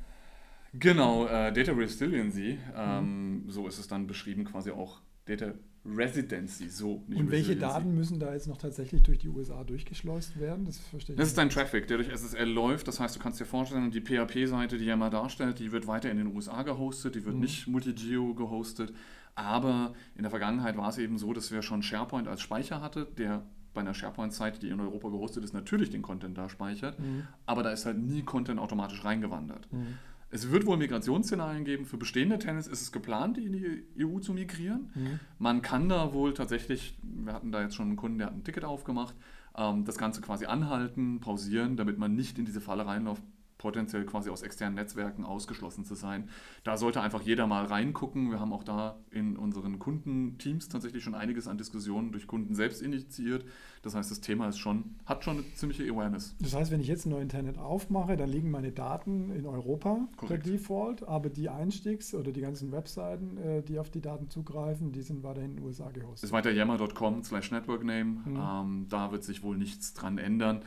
Genau, 0.80 1.26
äh, 1.26 1.52
Data 1.52 1.72
Resiliency, 1.72 2.58
ähm, 2.76 3.44
mhm. 3.46 3.50
so 3.50 3.68
ist 3.68 3.80
es 3.80 3.88
dann 3.88 4.08
beschrieben, 4.08 4.46
quasi 4.46 4.72
auch 4.72 5.02
Data 5.26 5.54
Residency, 5.86 6.70
so. 6.70 7.04
Und 7.08 7.30
welche 7.30 7.56
Daten 7.56 7.94
müssen 7.94 8.20
da 8.20 8.34
jetzt 8.34 8.48
noch 8.48 8.58
tatsächlich 8.58 9.04
durch 9.04 9.20
die 9.20 9.30
USA 9.30 9.64
durchgeschleust 9.64 10.40
werden? 10.40 10.66
Das 10.66 10.80
verstehe 10.80 11.14
ich 11.14 11.20
Das 11.20 11.28
ist 11.28 11.38
dein 11.38 11.50
Traffic, 11.50 11.88
der 11.88 11.98
durch 11.98 12.10
SSL 12.10 12.50
läuft. 12.50 12.88
Das 12.88 13.00
heißt, 13.00 13.16
du 13.16 13.20
kannst 13.20 13.40
dir 13.40 13.46
vorstellen, 13.46 13.92
die 13.92 14.02
PHP-Seite, 14.02 14.78
die 14.78 14.86
Yammer 14.86 15.12
darstellt, 15.12 15.60
die 15.60 15.72
wird 15.72 15.86
weiter 15.86 16.10
in 16.10 16.18
den 16.18 16.36
USA 16.36 16.64
gehostet, 16.64 17.16
die 17.16 17.26
wird 17.26 17.36
mhm. 17.36 17.42
nicht 17.42 17.68
multi-geo 17.68 18.34
gehostet. 18.34 18.94
Aber 19.36 19.94
in 20.16 20.24
der 20.24 20.32
Vergangenheit 20.32 20.76
war 20.78 20.90
es 20.90 20.98
eben 20.98 21.20
so, 21.20 21.34
dass 21.34 21.52
wir 21.52 21.62
schon 21.62 21.84
SharePoint 21.84 22.28
als 22.28 22.42
Speicher 22.42 22.82
hatte, 22.82 23.08
der 23.18 23.44
bei 23.74 23.82
einer 23.82 23.94
SharePoint-Seite, 23.94 24.60
die 24.60 24.70
in 24.70 24.80
Europa 24.80 25.10
gehostet 25.10 25.44
ist, 25.44 25.54
natürlich 25.54 25.92
den 25.92 26.02
Content 26.02 26.38
da 26.38 26.50
speichert. 26.50 27.00
Mhm. 27.00 27.28
Aber 27.46 27.62
da 27.62 27.72
ist 27.72 27.86
halt 27.86 28.00
nie 28.00 28.24
Content 28.24 28.60
automatisch 28.60 29.04
reingewandert. 29.04 29.72
Mhm. 29.72 30.00
Es 30.36 30.52
wird 30.52 30.66
wohl 30.66 30.76
Migrationsszenarien 30.76 31.64
geben. 31.64 31.86
Für 31.86 31.96
bestehende 31.96 32.38
Tennis 32.38 32.68
ist 32.68 32.82
es 32.82 32.92
geplant, 32.92 33.38
die 33.38 33.46
in 33.46 33.54
die 33.54 34.04
EU 34.04 34.20
zu 34.20 34.34
migrieren. 34.34 34.92
Mhm. 34.94 35.20
Man 35.40 35.62
kann 35.62 35.88
da 35.88 36.14
wohl 36.14 36.34
tatsächlich, 36.34 36.98
wir 37.04 37.32
hatten 37.32 37.54
da 37.54 37.62
jetzt 37.62 37.74
schon 37.74 37.88
einen 37.88 37.96
Kunden, 37.96 38.18
der 38.18 38.28
hat 38.28 38.36
ein 38.36 38.44
Ticket 38.44 38.66
aufgemacht, 38.66 39.16
ähm, 39.58 39.86
das 39.86 39.98
Ganze 39.98 40.20
quasi 40.20 40.46
anhalten, 40.46 41.22
pausieren, 41.22 41.78
damit 41.78 41.98
man 41.98 42.16
nicht 42.16 42.38
in 42.38 42.44
diese 42.44 42.60
Falle 42.60 42.86
reinläuft, 42.86 43.24
potenziell 43.58 44.06
quasi 44.06 44.30
aus 44.30 44.42
externen 44.42 44.76
Netzwerken 44.76 45.24
ausgeschlossen 45.24 45.86
zu 45.86 45.96
sein. 45.96 46.30
Da 46.64 46.78
sollte 46.78 47.02
einfach 47.02 47.22
jeder 47.22 47.48
mal 47.48 47.66
reingucken. 47.66 48.30
Wir 48.32 48.40
haben 48.40 48.54
auch 48.54 48.64
da 48.64 48.98
in 49.12 49.38
unseren 49.38 49.80
Kundenteams 49.80 50.70
tatsächlich 50.70 51.04
schon 51.04 51.16
einiges 51.16 51.48
an 51.48 51.58
Diskussionen 51.58 52.12
durch 52.12 52.28
Kunden 52.28 52.54
selbst 52.54 52.82
initiiert. 52.82 53.46
Das 53.82 53.96
heißt, 53.96 54.12
das 54.12 54.20
Thema 54.20 54.50
ist 54.50 54.58
schon, 54.58 54.96
hat 55.06 55.24
schon 55.24 55.38
eine 55.38 55.54
ziemliche 55.54 55.84
Awareness. 55.90 56.36
Das 56.40 56.56
heißt, 56.56 56.72
wenn 56.72 56.82
ich 56.82 56.88
jetzt 56.88 57.06
ein 57.06 57.12
neues 57.12 57.24
Internet 57.24 57.58
aufmache, 57.58 58.18
dann 58.18 58.30
liegen 58.30 58.52
meine 58.52 58.72
Daten 58.72 59.32
in 59.32 59.46
Europa 59.46 60.08
Korrekt. 60.18 60.44
per 60.44 60.52
Default, 60.52 61.04
aber 61.04 61.30
die 61.30 61.50
Einstiegs- 61.50 62.14
oder 62.14 62.32
die 62.32 62.42
ganzen 62.42 62.72
Webseiten, 62.72 63.38
äh, 63.38 63.62
die 63.62 63.80
auf 63.80 63.90
die 63.90 64.02
Daten 64.02 64.30
zugreifen, 64.30 64.92
die 64.92 65.02
sind 65.02 65.24
weiterhin 65.24 65.52
in 65.52 65.58
den 65.58 65.66
USA 65.66 65.90
gehostet. 65.92 66.24
Das 66.24 66.24
ist 66.24 66.32
weiter 66.32 66.52
yammer.com 66.52 67.24
slash 67.24 67.52
networkname. 67.52 68.04
Mhm. 68.04 68.38
Ähm, 68.38 68.86
da 68.90 69.12
wird 69.12 69.24
sich 69.24 69.44
wohl 69.44 69.58
nichts 69.58 69.94
dran 69.94 70.18
ändern 70.18 70.62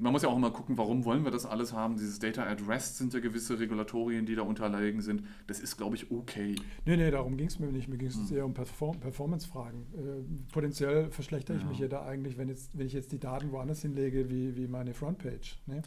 man 0.00 0.12
muss 0.12 0.22
ja 0.22 0.28
auch 0.30 0.36
immer 0.36 0.50
gucken, 0.50 0.78
warum 0.78 1.04
wollen 1.04 1.24
wir 1.24 1.30
das 1.30 1.44
alles 1.44 1.72
haben. 1.72 1.96
Dieses 1.96 2.18
Data 2.18 2.42
at 2.44 2.66
Rest 2.66 2.96
sind 2.96 3.12
ja 3.12 3.20
gewisse 3.20 3.58
Regulatorien, 3.58 4.24
die 4.24 4.34
da 4.34 4.42
unterlegen 4.42 5.02
sind. 5.02 5.24
Das 5.46 5.60
ist, 5.60 5.76
glaube 5.76 5.96
ich, 5.96 6.10
okay. 6.10 6.56
Nee, 6.86 6.96
nee, 6.96 7.10
darum 7.10 7.36
ging 7.36 7.48
es 7.48 7.58
mir 7.58 7.70
nicht. 7.70 7.88
Mir 7.88 7.98
ging 7.98 8.08
es 8.08 8.16
hm. 8.16 8.36
eher 8.36 8.46
um 8.46 8.54
Perform 8.54 8.98
Performance-Fragen. 8.98 9.86
Äh, 9.94 10.52
potenziell 10.52 11.10
verschlechter 11.10 11.54
ja. 11.54 11.60
ich 11.60 11.66
mich 11.66 11.78
ja 11.78 11.88
da 11.88 12.02
eigentlich, 12.06 12.38
wenn, 12.38 12.48
jetzt, 12.48 12.76
wenn 12.76 12.86
ich 12.86 12.94
jetzt 12.94 13.12
die 13.12 13.20
Daten 13.20 13.52
woanders 13.52 13.82
hinlege, 13.82 14.30
wie, 14.30 14.56
wie 14.56 14.66
meine 14.66 14.94
Frontpage. 14.94 15.60
Ne? 15.66 15.82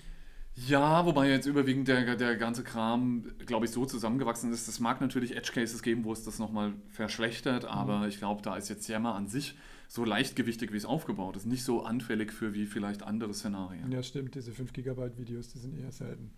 Ja, 0.56 1.04
wobei 1.06 1.30
jetzt 1.30 1.48
überwiegend 1.48 1.88
der, 1.88 2.16
der 2.16 2.36
ganze 2.36 2.64
Kram, 2.64 3.26
glaube 3.48 3.66
ich, 3.66 3.72
so 3.72 3.86
zusammengewachsen 3.86 4.54
ist. 4.54 4.68
Es 4.68 4.80
mag 4.80 5.02
natürlich 5.02 5.36
Edge 5.36 5.52
Cases 5.52 5.82
geben, 5.82 6.04
wo 6.04 6.14
es 6.14 6.24
das 6.24 6.38
nochmal 6.38 6.74
verschlechtert, 6.90 7.66
aber 7.66 8.00
mhm. 8.00 8.08
ich 8.10 8.20
glaube, 8.20 8.44
da 8.44 8.56
ist 8.56 8.70
jetzt 8.70 8.88
Yammer 8.88 9.16
an 9.16 9.28
sich 9.28 9.56
so 9.94 10.04
leichtgewichtig, 10.04 10.74
wie 10.74 10.78
es 10.78 10.86
aufgebaut 10.86 11.36
ist, 11.36 11.46
nicht 11.46 11.64
so 11.64 11.84
anfällig 11.84 12.34
für 12.34 12.56
wie 12.56 12.66
vielleicht 12.66 13.04
andere 13.04 13.32
Szenarien. 13.32 13.92
Ja, 13.92 14.02
stimmt, 14.02 14.34
diese 14.34 14.52
5 14.52 14.74
GB 14.74 15.18
Videos, 15.18 15.50
die 15.50 15.60
sind 15.60 15.78
eher 15.78 15.92
selten. 15.92 16.32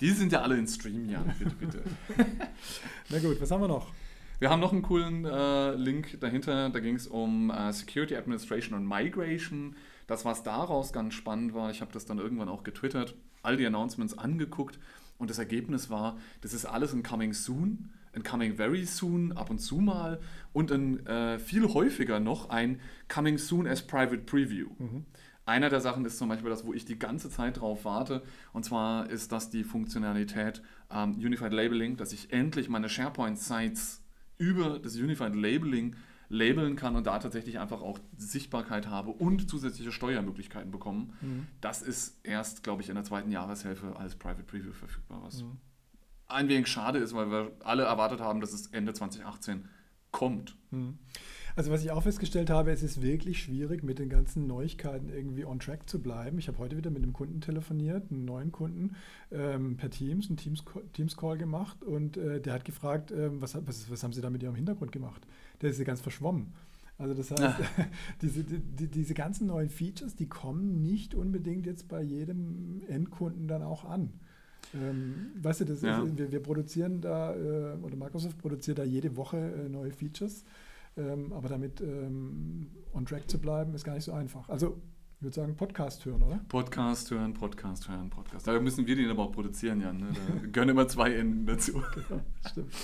Die 0.00 0.10
sind 0.10 0.30
ja 0.30 0.42
alle 0.42 0.56
in 0.56 0.68
Stream, 0.68 1.08
ja, 1.10 1.20
bitte, 1.36 1.56
bitte. 1.56 1.82
Na 3.10 3.18
gut, 3.18 3.40
was 3.40 3.50
haben 3.50 3.60
wir 3.60 3.66
noch? 3.66 3.92
Wir 4.38 4.50
haben 4.50 4.60
noch 4.60 4.70
einen 4.70 4.82
coolen 4.82 5.24
äh, 5.24 5.74
Link 5.74 6.20
dahinter, 6.20 6.70
da 6.70 6.78
ging 6.78 6.94
es 6.94 7.08
um 7.08 7.50
äh, 7.50 7.72
Security 7.72 8.14
Administration 8.14 8.78
und 8.78 8.86
Migration. 8.86 9.74
Das, 10.06 10.24
was 10.24 10.44
daraus 10.44 10.92
ganz 10.92 11.14
spannend 11.14 11.54
war, 11.54 11.72
ich 11.72 11.80
habe 11.80 11.92
das 11.92 12.06
dann 12.06 12.20
irgendwann 12.20 12.48
auch 12.48 12.62
getwittert, 12.62 13.16
all 13.42 13.56
die 13.56 13.66
Announcements 13.66 14.16
angeguckt 14.16 14.78
und 15.18 15.28
das 15.28 15.40
Ergebnis 15.40 15.90
war, 15.90 16.20
das 16.40 16.54
ist 16.54 16.66
alles 16.66 16.92
in 16.92 17.02
Coming 17.02 17.32
Soon, 17.32 17.90
in 18.12 18.22
Coming 18.22 18.54
Very 18.54 18.84
Soon, 18.84 19.32
ab 19.32 19.50
und 19.50 19.58
zu 19.58 19.76
mal 19.76 20.20
und 20.52 20.70
in 20.70 21.06
äh, 21.06 21.38
viel 21.38 21.72
häufiger 21.72 22.20
noch 22.20 22.50
ein 22.50 22.80
Coming 23.08 23.38
Soon 23.38 23.66
as 23.66 23.86
Private 23.86 24.18
Preview. 24.18 24.68
Mhm. 24.78 25.06
Einer 25.44 25.70
der 25.70 25.80
Sachen 25.80 26.04
ist 26.04 26.18
zum 26.18 26.28
Beispiel 26.28 26.50
das, 26.50 26.64
wo 26.64 26.72
ich 26.72 26.84
die 26.84 26.98
ganze 26.98 27.28
Zeit 27.28 27.60
drauf 27.60 27.84
warte. 27.84 28.22
Und 28.52 28.64
zwar 28.64 29.10
ist 29.10 29.32
das 29.32 29.50
die 29.50 29.64
Funktionalität 29.64 30.62
ähm, 30.90 31.14
Unified 31.14 31.52
Labeling, 31.52 31.96
dass 31.96 32.12
ich 32.12 32.32
endlich 32.32 32.68
meine 32.68 32.88
SharePoint-Sites 32.88 34.04
über 34.38 34.78
das 34.78 34.96
Unified 34.96 35.34
Labeling 35.34 35.96
labeln 36.28 36.76
kann 36.76 36.96
und 36.96 37.06
da 37.06 37.18
tatsächlich 37.18 37.58
einfach 37.58 37.82
auch 37.82 37.98
Sichtbarkeit 38.16 38.88
habe 38.88 39.10
und 39.10 39.50
zusätzliche 39.50 39.92
Steuermöglichkeiten 39.92 40.70
bekommen. 40.70 41.12
Mhm. 41.20 41.46
Das 41.60 41.82
ist 41.82 42.20
erst, 42.24 42.62
glaube 42.62 42.82
ich, 42.82 42.88
in 42.88 42.94
der 42.94 43.04
zweiten 43.04 43.30
Jahreshälfte 43.30 43.94
als 43.96 44.14
Private 44.14 44.44
Preview 44.44 44.72
verfügbar, 44.72 45.20
was 45.22 45.42
mhm. 45.42 45.58
Ein 46.32 46.48
wenig 46.48 46.68
schade 46.68 46.98
ist, 46.98 47.14
weil 47.14 47.30
wir 47.30 47.52
alle 47.64 47.84
erwartet 47.84 48.20
haben, 48.20 48.40
dass 48.40 48.52
es 48.52 48.68
Ende 48.68 48.92
2018 48.92 49.68
kommt. 50.10 50.56
Mhm. 50.70 50.98
Also 51.54 51.70
was 51.70 51.84
ich 51.84 51.90
auch 51.90 52.02
festgestellt 52.02 52.48
habe, 52.48 52.70
es 52.70 52.82
ist 52.82 53.02
wirklich 53.02 53.42
schwierig, 53.42 53.82
mit 53.82 53.98
den 53.98 54.08
ganzen 54.08 54.46
Neuigkeiten 54.46 55.10
irgendwie 55.10 55.44
on 55.44 55.58
track 55.58 55.88
zu 55.88 56.00
bleiben. 56.00 56.38
Ich 56.38 56.48
habe 56.48 56.58
heute 56.58 56.76
wieder 56.76 56.90
mit 56.90 57.02
einem 57.02 57.12
Kunden 57.12 57.40
telefoniert, 57.40 58.10
einen 58.10 58.24
neuen 58.24 58.52
Kunden, 58.52 58.96
ähm, 59.30 59.76
per 59.76 59.90
Teams, 59.90 60.28
einen 60.28 60.38
Teams-Call 60.38 60.84
Teams 60.94 61.16
gemacht 61.16 61.84
und 61.84 62.16
äh, 62.16 62.40
der 62.40 62.54
hat 62.54 62.64
gefragt, 62.64 63.10
ähm, 63.10 63.42
was, 63.42 63.54
was, 63.66 63.90
was 63.90 64.02
haben 64.02 64.12
Sie 64.12 64.22
da 64.22 64.30
mit 64.30 64.42
Ihrem 64.42 64.54
Hintergrund 64.54 64.92
gemacht? 64.92 65.26
Der 65.60 65.70
ist 65.70 65.78
ja 65.78 65.84
ganz 65.84 66.00
verschwommen. 66.00 66.54
Also 66.96 67.14
das 67.14 67.30
heißt, 67.32 67.42
ah. 67.42 67.56
diese, 68.22 68.44
die, 68.44 68.86
diese 68.86 69.12
ganzen 69.12 69.46
neuen 69.46 69.68
Features, 69.68 70.14
die 70.14 70.28
kommen 70.28 70.82
nicht 70.82 71.14
unbedingt 71.14 71.66
jetzt 71.66 71.88
bei 71.88 72.02
jedem 72.02 72.82
Endkunden 72.88 73.46
dann 73.46 73.62
auch 73.62 73.84
an. 73.84 74.14
Ähm, 74.74 75.32
weißt 75.40 75.60
du, 75.60 75.64
das 75.66 75.82
ja. 75.82 76.02
ist, 76.02 76.16
wir, 76.16 76.32
wir, 76.32 76.40
produzieren 76.40 77.00
da, 77.00 77.34
äh, 77.34 77.76
oder 77.82 77.96
Microsoft 77.96 78.38
produziert 78.38 78.78
da 78.78 78.84
jede 78.84 79.16
Woche 79.16 79.36
äh, 79.36 79.68
neue 79.68 79.92
Features. 79.92 80.44
Ähm, 80.96 81.32
aber 81.32 81.48
damit 81.48 81.80
ähm, 81.80 82.68
on 82.92 83.06
track 83.06 83.28
zu 83.28 83.38
bleiben, 83.38 83.74
ist 83.74 83.84
gar 83.84 83.94
nicht 83.94 84.04
so 84.04 84.12
einfach. 84.12 84.48
Also 84.48 84.78
ich 85.16 85.22
würde 85.22 85.36
sagen, 85.36 85.56
Podcast 85.56 86.04
hören, 86.04 86.22
oder? 86.22 86.40
Podcast 86.48 87.10
hören, 87.10 87.32
Podcast 87.32 87.88
hören, 87.88 88.10
Podcast. 88.10 88.46
Da 88.46 88.58
müssen 88.60 88.86
wir 88.86 88.96
den 88.96 89.08
aber 89.08 89.22
auch 89.22 89.32
produzieren, 89.32 89.80
Jan. 89.80 89.98
Ne? 89.98 90.08
Da 90.12 90.46
gehören 90.52 90.68
immer 90.68 90.88
zwei 90.88 91.14
Enden 91.14 91.46
dazu. 91.46 91.74
genau, 92.08 92.22
stimmt. 92.50 92.72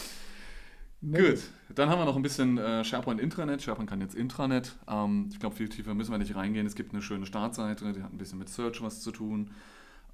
Gut, 1.01 1.39
dann 1.75 1.89
haben 1.91 2.01
wir 2.01 2.07
noch 2.07 2.17
ein 2.17 2.23
bisschen 2.23 2.59
äh, 2.59 2.83
SharePoint 2.83 3.21
Intranet. 3.21 3.63
SharePoint 3.63 3.89
kann 3.89 4.01
jetzt 4.01 4.15
Intranet. 4.15 4.77
Ähm, 4.89 5.29
ich 5.31 5.39
glaube, 5.39 5.55
viel 5.55 5.69
tiefer 5.69 5.95
müssen 5.95 6.11
wir 6.11 6.19
nicht 6.19 6.35
reingehen. 6.35 6.67
Es 6.67 6.75
gibt 6.75 6.93
eine 6.93 7.03
schöne 7.03 7.25
Startseite, 7.25 7.93
die 7.93 8.03
hat 8.03 8.13
ein 8.13 8.19
bisschen 8.19 8.39
mit 8.39 8.49
Search 8.49 8.83
was 8.83 9.01
zu 9.01 9.13
tun. 9.13 9.51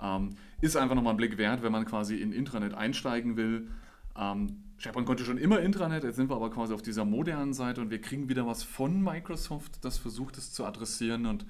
Ähm, 0.01 0.31
ist 0.61 0.77
einfach 0.77 0.95
nochmal 0.95 1.15
ein 1.15 1.19
Blick 1.19 1.39
wert, 1.39 1.63
wenn 1.63 1.73
man 1.73 1.85
quasi 1.85 2.17
in 2.17 2.33
Intranet 2.33 2.75
einsteigen 2.75 3.37
will. 3.37 3.69
Ähm, 4.17 4.63
SharePoint 4.79 5.07
konnte 5.07 5.25
schon 5.25 5.39
immer 5.39 5.61
Intranet, 5.61 6.05
jetzt 6.05 6.17
sind 6.17 6.29
wir 6.31 6.37
aber 6.37 6.51
quasi 6.51 6.75
auf 6.75 6.83
dieser 6.83 7.05
modernen 7.05 7.53
Seite 7.53 7.81
und 7.81 7.91
wir 7.91 8.01
kriegen 8.01 8.29
wieder 8.29 8.47
was 8.47 8.63
von 8.63 9.03
Microsoft, 9.03 9.85
das 9.85 9.99
versucht 9.99 10.37
es 10.37 10.53
zu 10.53 10.65
adressieren 10.65 11.27
und 11.27 11.47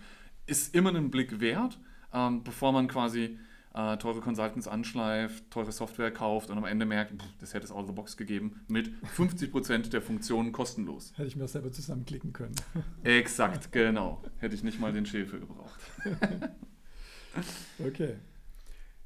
ist 0.47 0.75
immer 0.75 0.91
einen 0.91 1.11
Blick 1.11 1.41
wert, 1.41 1.79
ähm, 2.13 2.45
bevor 2.45 2.73
man 2.73 2.87
quasi 2.87 3.39
äh, 3.75 3.97
teure 3.97 4.21
Consultants 4.21 4.69
anschleift, 4.69 5.51
teure 5.51 5.73
Software 5.73 6.13
kauft 6.13 6.51
und 6.51 6.59
am 6.59 6.65
Ende 6.65 6.87
merkt, 6.87 7.21
pff, 7.21 7.29
das 7.41 7.55
hätte 7.55 7.65
es 7.65 7.73
out 7.73 7.83
of 7.83 7.87
the 7.89 7.93
box 7.93 8.17
gegeben, 8.17 8.61
mit 8.69 8.93
50% 9.17 9.91
der 9.91 10.01
Funktionen 10.01 10.53
kostenlos. 10.53 11.13
Hätte 11.17 11.29
ich 11.29 11.37
mir 11.37 11.43
das 11.43 11.53
selber 11.53 11.73
zusammenklicken 11.73 12.33
können. 12.33 12.55
Exakt, 13.03 13.73
genau. 13.73 14.23
Hätte 14.39 14.55
ich 14.55 14.63
nicht 14.63 14.81
mal 14.81 14.93
den 14.93 15.07
Schäfer 15.07 15.39
gebraucht. 15.39 15.81
okay. 17.85 18.15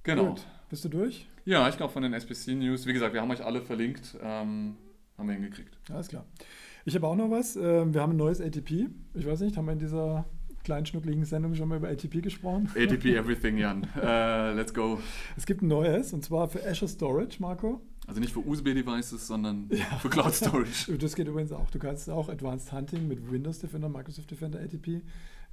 Genau. 0.08 0.28
Gut. 0.30 0.46
Bist 0.70 0.84
du 0.86 0.88
durch? 0.88 1.26
Ja, 1.44 1.68
ich 1.68 1.76
glaube 1.76 1.92
von 1.92 2.02
den 2.02 2.14
SPC 2.14 2.54
News. 2.54 2.86
Wie 2.86 2.94
gesagt, 2.94 3.12
wir 3.12 3.20
haben 3.20 3.30
euch 3.30 3.44
alle 3.44 3.60
verlinkt. 3.60 4.16
Ähm, 4.22 4.76
haben 5.18 5.28
wir 5.28 5.34
hingekriegt. 5.34 5.76
Alles 5.90 6.08
klar. 6.08 6.24
Ich 6.86 6.94
habe 6.94 7.06
auch 7.06 7.14
noch 7.14 7.30
was. 7.30 7.56
Ähm, 7.56 7.92
wir 7.92 8.00
haben 8.00 8.12
ein 8.12 8.16
neues 8.16 8.40
ATP. 8.40 8.88
Ich 9.12 9.26
weiß 9.26 9.40
nicht, 9.40 9.58
haben 9.58 9.66
wir 9.66 9.72
in 9.72 9.78
dieser 9.78 10.24
kleinen 10.64 10.86
schnuckligen 10.86 11.26
Sendung 11.26 11.54
schon 11.54 11.68
mal 11.68 11.76
über 11.76 11.88
ATP 11.90 12.22
gesprochen? 12.22 12.70
ATP 12.74 13.16
Everything, 13.16 13.58
Jan. 13.58 13.86
Uh, 13.96 14.56
let's 14.56 14.72
go. 14.72 14.98
Es 15.36 15.44
gibt 15.44 15.60
ein 15.60 15.68
neues 15.68 16.14
und 16.14 16.24
zwar 16.24 16.48
für 16.48 16.66
Azure 16.66 16.88
Storage, 16.88 17.36
Marco. 17.40 17.82
Also 18.06 18.20
nicht 18.20 18.32
für 18.32 18.40
USB-Devices, 18.40 19.26
sondern 19.26 19.68
ja. 19.70 19.84
für 19.98 20.08
Cloud 20.08 20.32
Storage. 20.32 20.96
das 20.98 21.14
geht 21.14 21.28
übrigens 21.28 21.52
auch. 21.52 21.70
Du 21.70 21.78
kannst 21.78 22.08
auch 22.08 22.30
Advanced 22.30 22.72
Hunting 22.72 23.06
mit 23.06 23.30
Windows 23.30 23.58
Defender, 23.58 23.90
Microsoft 23.90 24.30
Defender 24.30 24.58
ATP 24.58 25.02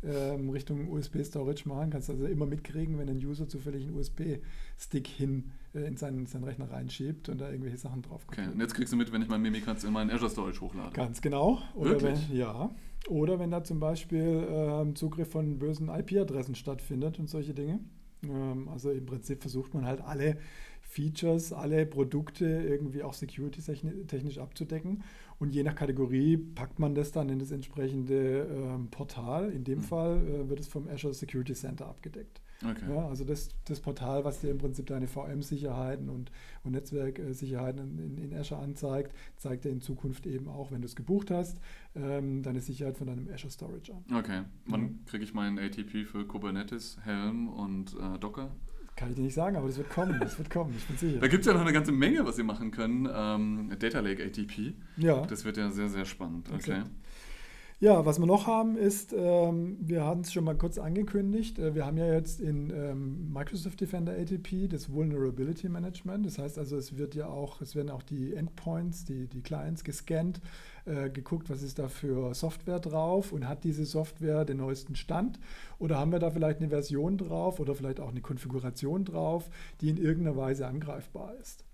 ähm, 0.05 0.49
Richtung 0.49 0.89
USB-Storage 0.89 1.67
machen. 1.67 1.89
Kannst 1.89 2.09
also 2.09 2.25
immer 2.25 2.45
mitkriegen, 2.45 2.97
wenn 2.97 3.09
ein 3.09 3.17
User 3.17 3.47
zufällig 3.47 3.83
einen 3.83 3.95
USB-Stick 3.95 5.07
hin 5.07 5.51
äh, 5.73 5.87
in 5.87 5.97
seinen, 5.97 6.25
seinen 6.25 6.43
Rechner 6.43 6.71
reinschiebt 6.71 7.29
und 7.29 7.39
da 7.39 7.49
irgendwelche 7.49 7.77
Sachen 7.77 8.01
drauf 8.01 8.25
kommt. 8.27 8.39
Okay, 8.39 8.51
und 8.51 8.59
jetzt 8.59 8.73
kriegst 8.73 8.93
du 8.93 8.97
mit, 8.97 9.11
wenn 9.11 9.21
ich 9.21 9.27
mein 9.27 9.41
Mimikatz 9.41 9.83
in 9.83 9.93
meinen 9.93 10.11
Azure 10.11 10.29
Storage 10.29 10.61
hochlade. 10.61 10.91
Ganz 10.93 11.21
genau. 11.21 11.59
Oder 11.75 11.91
Wirklich? 11.91 12.29
Wenn, 12.29 12.37
ja. 12.37 12.69
Oder 13.07 13.39
wenn 13.39 13.51
da 13.51 13.63
zum 13.63 13.79
Beispiel 13.79 14.47
ähm, 14.49 14.95
Zugriff 14.95 15.29
von 15.29 15.59
bösen 15.59 15.89
IP-Adressen 15.89 16.55
stattfindet 16.55 17.19
und 17.19 17.29
solche 17.29 17.53
Dinge. 17.53 17.79
Ähm, 18.23 18.69
also 18.69 18.91
im 18.91 19.05
Prinzip 19.05 19.41
versucht 19.41 19.73
man 19.73 19.85
halt 19.85 20.01
alle 20.01 20.37
Features, 20.95 21.51
alle 21.51 21.85
Produkte 21.85 22.45
irgendwie 22.45 23.03
auch 23.03 23.13
security-technisch 23.13 24.37
abzudecken. 24.37 25.03
Und 25.39 25.53
je 25.53 25.63
nach 25.63 25.75
Kategorie 25.75 26.37
packt 26.37 26.79
man 26.79 26.95
das 26.95 27.11
dann 27.11 27.27
in 27.27 27.39
das 27.39 27.51
entsprechende 27.51 28.47
ähm, 28.49 28.87
Portal. 28.89 29.51
In 29.51 29.65
dem 29.65 29.79
mhm. 29.79 29.83
Fall 29.83 30.25
äh, 30.25 30.49
wird 30.49 30.61
es 30.61 30.67
vom 30.67 30.87
Azure 30.87 31.13
Security 31.13 31.53
Center 31.53 31.87
abgedeckt. 31.87 32.41
Okay. 32.63 32.85
Ja, 32.89 33.09
also 33.09 33.25
das, 33.25 33.49
das 33.65 33.81
Portal, 33.81 34.23
was 34.23 34.39
dir 34.39 34.49
im 34.49 34.57
Prinzip 34.57 34.85
deine 34.85 35.07
VM-Sicherheiten 35.07 36.07
und, 36.07 36.31
und 36.63 36.71
Netzwerksicherheiten 36.71 37.99
in, 37.99 38.17
in, 38.17 38.33
Azure 38.33 38.61
anzeigt, 38.61 39.13
zeigt 39.35 39.65
dir 39.65 39.71
in 39.71 39.81
Zukunft 39.81 40.25
eben 40.25 40.47
auch, 40.47 40.71
wenn 40.71 40.79
du 40.79 40.85
es 40.85 40.95
gebucht 40.95 41.29
hast, 41.29 41.59
ähm, 41.95 42.41
deine 42.41 42.61
Sicherheit 42.61 42.97
von 42.97 43.07
deinem 43.07 43.27
Azure 43.27 43.51
Storage 43.51 43.93
an. 43.93 44.17
Okay. 44.17 44.43
Wann 44.67 44.81
mhm. 44.81 45.05
kriege 45.05 45.25
ich 45.25 45.33
meinen 45.33 45.59
ATP 45.59 46.05
für 46.05 46.25
Kubernetes, 46.25 46.97
Helm 47.03 47.49
und 47.49 47.97
äh, 47.99 48.17
Docker? 48.17 48.51
Kann 48.95 49.09
ich 49.09 49.15
dir 49.15 49.23
nicht 49.23 49.33
sagen, 49.33 49.57
aber 49.57 49.67
das 49.67 49.77
wird 49.77 49.89
kommen, 49.89 50.17
das 50.21 50.37
wird 50.37 50.49
kommen, 50.49 50.73
ich 50.77 50.85
bin 50.85 50.97
sicher. 50.97 51.19
Da 51.19 51.27
gibt 51.27 51.41
es 51.41 51.47
ja 51.47 51.53
noch 51.53 51.61
eine 51.61 51.73
ganze 51.73 51.91
Menge, 51.91 52.25
was 52.25 52.37
ihr 52.37 52.45
machen 52.45 52.71
könnt. 52.71 53.09
Ähm, 53.13 53.71
Data 53.77 53.99
Lake 53.99 54.23
ATP. 54.23 54.73
Ja. 54.95 55.25
Das 55.25 55.43
wird 55.43 55.57
ja 55.57 55.69
sehr, 55.69 55.89
sehr 55.89 56.05
spannend. 56.05 56.47
Okay. 56.47 56.79
okay. 56.79 56.83
Ja, 57.81 58.05
was 58.05 58.19
wir 58.19 58.25
noch 58.25 58.47
haben 58.47 58.77
ist, 58.77 59.11
ähm, 59.11 59.77
wir 59.81 60.05
hatten 60.05 60.21
es 60.21 60.31
schon 60.31 60.45
mal 60.45 60.55
kurz 60.55 60.77
angekündigt, 60.77 61.59
äh, 61.59 61.75
wir 61.75 61.85
haben 61.85 61.97
ja 61.97 62.05
jetzt 62.13 62.39
in 62.39 62.69
ähm, 62.69 63.33
Microsoft 63.33 63.81
Defender 63.81 64.13
ATP 64.13 64.69
das 64.69 64.93
Vulnerability 64.93 65.67
Management. 65.67 66.25
Das 66.25 66.37
heißt 66.37 66.57
also, 66.57 66.77
es 66.77 66.97
wird 66.97 67.15
ja 67.15 67.27
auch, 67.27 67.59
es 67.59 67.75
werden 67.75 67.89
auch 67.89 68.01
die 68.01 68.33
Endpoints, 68.33 69.03
die, 69.03 69.27
die 69.27 69.41
Clients 69.41 69.83
gescannt, 69.83 70.39
äh, 70.85 71.09
geguckt, 71.09 71.49
was 71.49 71.63
ist 71.63 71.77
da 71.77 71.89
für 71.89 72.33
Software 72.33 72.79
drauf 72.79 73.33
und 73.33 73.45
hat 73.45 73.65
diese 73.65 73.83
Software 73.83 74.45
den 74.45 74.57
neuesten 74.57 74.95
Stand 74.95 75.37
oder 75.77 75.99
haben 75.99 76.13
wir 76.13 76.19
da 76.19 76.31
vielleicht 76.31 76.59
eine 76.59 76.69
Version 76.69 77.17
drauf 77.17 77.59
oder 77.59 77.75
vielleicht 77.75 77.99
auch 77.99 78.09
eine 78.09 78.21
Konfiguration 78.21 79.03
drauf, 79.03 79.49
die 79.81 79.89
in 79.89 79.97
irgendeiner 79.97 80.37
Weise 80.37 80.65
angreifbar 80.65 81.35
ist. 81.41 81.65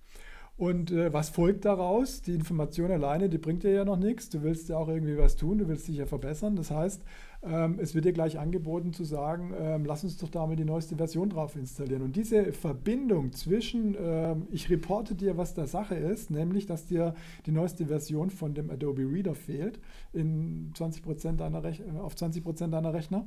Und 0.61 0.91
äh, 0.91 1.11
was 1.11 1.29
folgt 1.29 1.65
daraus? 1.65 2.21
Die 2.21 2.35
Information 2.35 2.91
alleine, 2.91 3.29
die 3.29 3.39
bringt 3.39 3.63
dir 3.63 3.71
ja 3.71 3.83
noch 3.83 3.97
nichts. 3.97 4.29
Du 4.29 4.43
willst 4.43 4.69
ja 4.69 4.77
auch 4.77 4.89
irgendwie 4.89 5.17
was 5.17 5.35
tun, 5.35 5.57
du 5.57 5.67
willst 5.67 5.87
dich 5.87 5.97
ja 5.97 6.05
verbessern. 6.05 6.55
Das 6.55 6.69
heißt, 6.69 7.01
ähm, 7.41 7.79
es 7.81 7.95
wird 7.95 8.05
dir 8.05 8.13
gleich 8.13 8.37
angeboten 8.37 8.93
zu 8.93 9.03
sagen, 9.03 9.55
ähm, 9.59 9.85
lass 9.85 10.03
uns 10.03 10.17
doch 10.17 10.29
da 10.29 10.45
mal 10.45 10.55
die 10.55 10.63
neueste 10.63 10.95
Version 10.97 11.31
drauf 11.31 11.55
installieren. 11.55 12.03
Und 12.03 12.15
diese 12.15 12.53
Verbindung 12.53 13.33
zwischen, 13.33 13.97
ähm, 13.99 14.45
ich 14.51 14.69
reporte 14.69 15.15
dir, 15.15 15.35
was 15.35 15.55
der 15.55 15.65
Sache 15.65 15.95
ist, 15.95 16.29
nämlich, 16.29 16.67
dass 16.67 16.85
dir 16.85 17.15
die 17.47 17.51
neueste 17.51 17.87
Version 17.87 18.29
von 18.29 18.53
dem 18.53 18.69
Adobe 18.69 19.01
Reader 19.01 19.33
fehlt 19.33 19.79
in 20.13 20.73
20 20.75 21.37
deiner 21.37 21.63
Rech 21.63 21.81
auf 21.99 22.13
20% 22.13 22.67
deiner 22.67 22.93
Rechner 22.93 23.25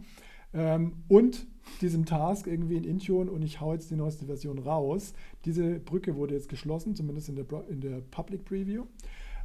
ähm, 0.55 0.95
und 1.09 1.47
diesem 1.81 2.05
Task 2.05 2.47
irgendwie 2.47 2.77
in 2.77 2.85
Intune 2.85 3.31
und 3.31 3.43
ich 3.43 3.61
hau 3.61 3.73
jetzt 3.73 3.91
die 3.91 3.97
neueste 3.97 4.27
Version 4.27 4.59
raus. 4.59 5.15
Diese 5.45 5.81
Brücke 5.81 6.17
wurde 6.17 6.35
jetzt 6.35 6.49
geschlossen, 6.49 6.95
zumindest 6.95 7.29
in 7.29 7.37
der, 7.37 7.47
in 7.69 7.81
der 7.81 8.01
Public 8.11 8.45
Preview. 8.45 8.85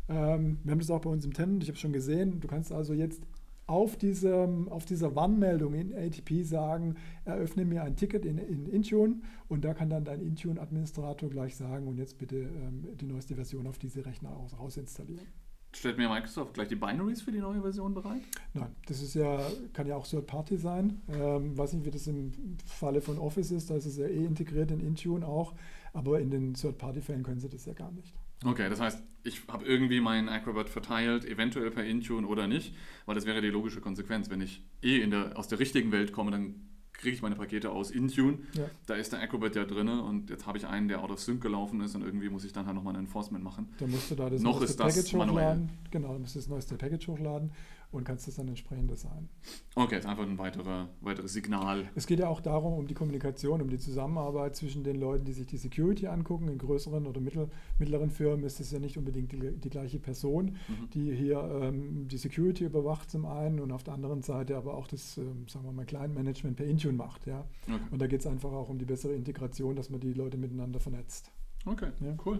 Ähm, 0.07 0.59
wir 0.63 0.71
haben 0.71 0.79
das 0.79 0.91
auch 0.91 1.01
bei 1.01 1.09
uns 1.09 1.25
im 1.25 1.33
Tenant, 1.33 1.63
ich 1.63 1.69
habe 1.69 1.77
schon 1.77 1.93
gesehen. 1.93 2.39
Du 2.39 2.47
kannst 2.47 2.71
also 2.71 2.93
jetzt 2.93 3.21
auf, 3.67 3.95
diesem, 3.97 4.67
auf 4.69 4.85
dieser 4.85 5.15
Warnmeldung 5.15 5.75
in 5.75 5.93
ATP 5.93 6.43
sagen, 6.43 6.95
eröffne 7.23 7.65
mir 7.65 7.83
ein 7.83 7.95
Ticket 7.95 8.25
in, 8.25 8.37
in 8.39 8.65
Intune 8.65 9.21
und 9.47 9.63
da 9.63 9.73
kann 9.73 9.89
dann 9.89 10.05
dein 10.05 10.21
Intune-Administrator 10.21 11.29
gleich 11.29 11.55
sagen 11.55 11.87
und 11.87 11.97
jetzt 11.97 12.17
bitte 12.17 12.37
ähm, 12.37 12.87
die 12.99 13.05
neueste 13.05 13.35
Version 13.35 13.67
auf 13.67 13.77
diese 13.77 14.05
Rechner 14.05 14.35
aus, 14.35 14.57
rausinstallieren. 14.57 15.27
Stellt 15.71 15.97
mir 15.97 16.09
Microsoft 16.09 16.55
gleich 16.55 16.67
die 16.67 16.75
Binaries 16.75 17.21
für 17.21 17.31
die 17.31 17.39
neue 17.39 17.61
Version 17.61 17.93
bereit? 17.93 18.23
Nein, 18.53 18.75
das 18.87 19.01
ist 19.01 19.13
ja, 19.13 19.39
kann 19.71 19.85
ja 19.85 19.95
auch 19.95 20.07
Third 20.07 20.25
Party 20.25 20.57
sein. 20.57 21.01
Ähm, 21.07 21.55
weiß 21.57 21.73
nicht, 21.73 21.85
wie 21.85 21.91
das 21.91 22.07
im 22.07 22.57
Falle 22.65 23.01
von 23.01 23.19
Office 23.19 23.51
ist, 23.51 23.69
da 23.69 23.75
ist 23.75 23.85
es 23.85 23.97
ja 23.97 24.07
eh 24.07 24.25
integriert 24.25 24.71
in 24.71 24.79
Intune 24.79 25.25
auch, 25.25 25.53
aber 25.93 26.19
in 26.19 26.31
den 26.31 26.55
Third 26.55 26.77
Party 26.79 27.01
Fällen 27.01 27.23
können 27.23 27.39
sie 27.39 27.49
das 27.49 27.65
ja 27.65 27.73
gar 27.73 27.91
nicht. 27.91 28.13
Okay, 28.43 28.69
das 28.69 28.79
heißt, 28.79 29.03
ich 29.23 29.41
habe 29.47 29.65
irgendwie 29.65 29.99
meinen 29.99 30.29
Acrobat 30.29 30.69
verteilt, 30.69 31.25
eventuell 31.25 31.69
per 31.71 31.83
Intune 31.83 32.25
oder 32.25 32.47
nicht, 32.47 32.73
weil 33.05 33.15
das 33.15 33.25
wäre 33.25 33.41
die 33.41 33.49
logische 33.49 33.81
Konsequenz. 33.81 34.29
Wenn 34.29 34.41
ich 34.41 34.63
eh 34.81 35.05
der, 35.05 35.37
aus 35.37 35.47
der 35.47 35.59
richtigen 35.59 35.91
Welt 35.91 36.13
komme, 36.13 36.31
dann 36.31 36.55
kriege 36.99 37.15
ich 37.15 37.21
meine 37.21 37.35
Pakete 37.35 37.71
aus 37.71 37.91
Intune. 37.91 38.39
Ja. 38.53 38.65
Da 38.85 38.95
ist 38.95 39.13
der 39.13 39.21
Acrobat 39.21 39.55
ja 39.55 39.65
drin 39.65 39.87
und 39.87 40.29
jetzt 40.29 40.45
habe 40.45 40.57
ich 40.57 40.67
einen, 40.67 40.87
der 40.89 41.01
out 41.01 41.11
of 41.11 41.19
sync 41.19 41.41
gelaufen 41.41 41.81
ist 41.81 41.95
und 41.95 42.03
irgendwie 42.03 42.29
muss 42.29 42.43
ich 42.43 42.51
dann 42.51 42.65
halt 42.65 42.75
nochmal 42.75 42.93
ein 42.95 42.99
Enforcement 42.99 43.43
machen. 43.43 43.69
Dann 43.79 43.89
musst 43.89 44.11
du 44.11 44.15
da 44.15 44.29
das 44.29 44.41
Noch 44.41 44.61
ist 44.61 44.79
das 44.79 44.95
Package 44.95 45.13
manuell. 45.13 45.45
hochladen. 45.45 45.69
Genau, 45.91 46.11
dann 46.13 46.21
musst 46.21 46.35
du 46.35 46.39
das 46.39 46.49
neueste 46.49 46.75
Package 46.75 47.07
hochladen 47.07 47.51
und 47.91 48.03
kannst 48.03 48.27
das 48.27 48.35
dann 48.35 48.47
entsprechend 48.47 48.91
designen. 48.91 49.29
Okay, 49.75 49.97
ist 49.97 50.05
einfach 50.05 50.23
ein 50.23 50.37
weiterer, 50.37 50.89
weiteres 51.01 51.33
Signal. 51.33 51.89
Es 51.95 52.05
geht 52.05 52.19
ja 52.19 52.27
auch 52.27 52.41
darum, 52.41 52.73
um 52.73 52.87
die 52.87 52.93
Kommunikation, 52.93 53.61
um 53.61 53.69
die 53.69 53.79
Zusammenarbeit 53.79 54.55
zwischen 54.55 54.83
den 54.83 54.97
Leuten, 54.97 55.25
die 55.25 55.33
sich 55.33 55.47
die 55.47 55.57
Security 55.57 56.07
angucken. 56.07 56.47
In 56.49 56.57
größeren 56.57 57.07
oder 57.07 57.19
mittel, 57.19 57.49
mittleren 57.79 58.11
Firmen 58.11 58.45
ist 58.45 58.59
es 58.59 58.71
ja 58.71 58.79
nicht 58.79 58.97
unbedingt 58.97 59.31
die, 59.31 59.39
die 59.39 59.69
gleiche 59.69 59.99
Person, 59.99 60.57
mhm. 60.67 60.89
die 60.93 61.15
hier 61.15 61.39
ähm, 61.61 62.07
die 62.07 62.17
Security 62.17 62.65
überwacht 62.65 63.09
zum 63.09 63.25
einen 63.25 63.59
und 63.59 63.71
auf 63.71 63.83
der 63.83 63.95
anderen 63.95 64.21
Seite 64.21 64.55
aber 64.57 64.75
auch 64.75 64.87
das, 64.87 65.17
ähm, 65.17 65.47
sagen 65.47 65.65
wir 65.65 65.71
mal, 65.71 65.85
Client-Management 65.85 66.57
per 66.57 66.65
Intune 66.65 66.97
macht. 66.97 67.25
Ja? 67.25 67.47
Okay. 67.63 67.79
Und 67.91 68.01
da 68.01 68.07
geht 68.07 68.19
es 68.19 68.27
einfach 68.27 68.51
auch 68.51 68.69
um 68.69 68.77
die 68.77 68.85
bessere 68.85 69.13
Integration, 69.13 69.75
dass 69.75 69.89
man 69.89 69.99
die 69.99 70.13
Leute 70.13 70.37
miteinander 70.37 70.79
vernetzt. 70.79 71.31
Okay, 71.65 71.89
ja? 72.01 72.15
cool. 72.25 72.39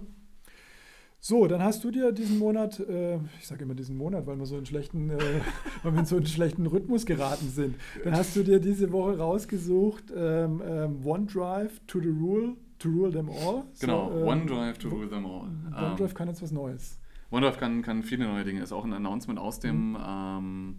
So, 1.21 1.47
dann 1.47 1.61
hast 1.61 1.83
du 1.83 1.91
dir 1.91 2.13
diesen 2.13 2.39
Monat, 2.39 2.79
äh, 2.79 3.17
ich 3.39 3.47
sage 3.47 3.63
immer 3.63 3.75
diesen 3.75 3.97
Monat, 3.97 4.25
weil 4.25 4.37
wir 4.37 4.45
so 4.45 4.55
einen 4.55 4.65
schlechten, 4.65 5.09
äh, 5.09 5.17
weil 5.83 5.91
wir 5.91 5.99
in 5.99 6.05
so 6.05 6.15
einen 6.15 6.25
schlechten 6.25 6.65
Rhythmus 6.65 7.05
geraten 7.05 7.49
sind. 7.49 7.75
Dann 8.05 8.13
hast 8.13 8.35
du 8.37 8.43
dir 8.43 8.59
diese 8.59 8.91
Woche 8.93 9.17
rausgesucht 9.17 10.05
ähm, 10.15 10.61
ähm, 10.65 11.05
OneDrive 11.05 11.81
to 11.87 11.99
the 11.99 12.07
Rule, 12.07 12.55
to 12.79 12.89
rule 12.89 13.11
them 13.11 13.29
all. 13.29 13.65
Genau, 13.81 14.09
so, 14.09 14.19
ähm, 14.19 14.27
OneDrive 14.27 14.77
to 14.77 14.87
rule 14.87 15.09
them 15.09 15.25
all. 15.25 15.49
OneDrive 15.75 16.13
kann 16.13 16.29
jetzt 16.29 16.41
was 16.41 16.53
Neues. 16.53 16.97
OneDrive 17.31 17.57
kann, 17.57 17.81
kann 17.81 18.01
viele 18.03 18.25
neue 18.25 18.45
Dinge. 18.45 18.63
Ist 18.63 18.71
auch 18.71 18.85
ein 18.85 18.93
Announcement 18.93 19.39
aus 19.39 19.59
dem 19.59 19.91
mhm. 19.91 19.97
Ähm, 20.07 20.75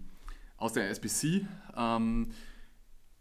aus 0.57 0.73
der 0.73 0.89
SBC. 0.91 1.47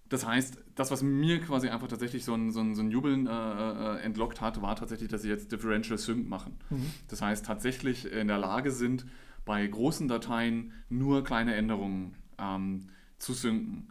Das 0.09 0.25
heißt, 0.25 0.57
das, 0.75 0.89
was 0.89 1.03
mir 1.03 1.39
quasi 1.39 1.69
einfach 1.69 1.87
tatsächlich 1.87 2.25
so 2.25 2.33
ein, 2.33 2.51
so 2.51 2.59
ein, 2.61 2.73
so 2.73 2.81
ein 2.81 2.89
Jubeln 2.89 3.27
äh, 3.27 3.31
äh, 3.31 3.99
entlockt 4.01 4.41
hat, 4.41 4.61
war 4.61 4.75
tatsächlich, 4.75 5.09
dass 5.09 5.21
sie 5.21 5.29
jetzt 5.29 5.51
Differential 5.51 5.99
Sync 5.99 6.27
machen. 6.27 6.57
Mhm. 6.71 6.91
Das 7.07 7.21
heißt, 7.21 7.45
tatsächlich 7.45 8.11
in 8.11 8.27
der 8.27 8.39
Lage 8.39 8.71
sind, 8.71 9.05
bei 9.45 9.65
großen 9.65 10.07
Dateien 10.07 10.73
nur 10.89 11.23
kleine 11.23 11.55
Änderungen 11.55 12.15
ähm, 12.39 12.87
zu 13.19 13.33
synken. 13.33 13.87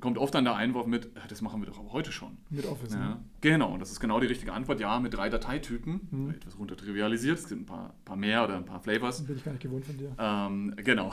Kommt 0.00 0.16
oft 0.16 0.34
dann 0.34 0.44
der 0.44 0.56
Einwurf 0.56 0.86
mit, 0.86 1.06
äh, 1.16 1.20
das 1.28 1.42
machen 1.42 1.60
wir 1.60 1.66
doch 1.66 1.78
aber 1.78 1.92
heute 1.92 2.10
schon. 2.10 2.38
Mit 2.50 2.66
Office, 2.66 2.94
ja. 2.94 2.98
Ne? 2.98 3.24
Genau, 3.40 3.72
und 3.74 3.80
das 3.80 3.92
ist 3.92 4.00
genau 4.00 4.18
die 4.18 4.26
richtige 4.26 4.52
Antwort. 4.52 4.80
Ja, 4.80 4.98
mit 4.98 5.14
drei 5.14 5.28
Dateitypen, 5.28 6.08
mhm. 6.10 6.30
etwas 6.30 6.58
runter 6.58 6.76
trivialisiert, 6.76 7.38
es 7.38 7.48
gibt 7.48 7.62
ein 7.62 7.66
paar, 7.66 7.94
paar 8.04 8.16
mehr 8.16 8.42
oder 8.42 8.56
ein 8.56 8.64
paar 8.64 8.80
Flavors. 8.80 9.24
Bin 9.24 9.36
ich 9.36 9.44
gar 9.44 9.52
nicht 9.52 9.62
gewohnt 9.62 9.84
von 9.84 9.96
dir. 9.96 10.14
Ähm, 10.18 10.74
genau. 10.76 11.12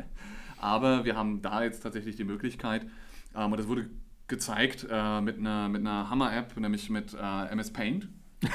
aber 0.58 1.04
wir 1.04 1.16
haben 1.16 1.42
da 1.42 1.64
jetzt 1.64 1.80
tatsächlich 1.80 2.14
die 2.14 2.24
Möglichkeit, 2.24 2.86
ähm, 3.34 3.52
und 3.52 3.58
das 3.58 3.68
wurde 3.68 3.88
gezeigt 4.28 4.86
äh, 4.88 5.20
mit 5.20 5.38
einer, 5.38 5.68
mit 5.68 5.80
einer 5.80 6.08
Hammer-App, 6.08 6.56
nämlich 6.58 6.88
mit 6.88 7.14
äh, 7.14 7.46
MS 7.50 7.72
Paint. 7.72 8.08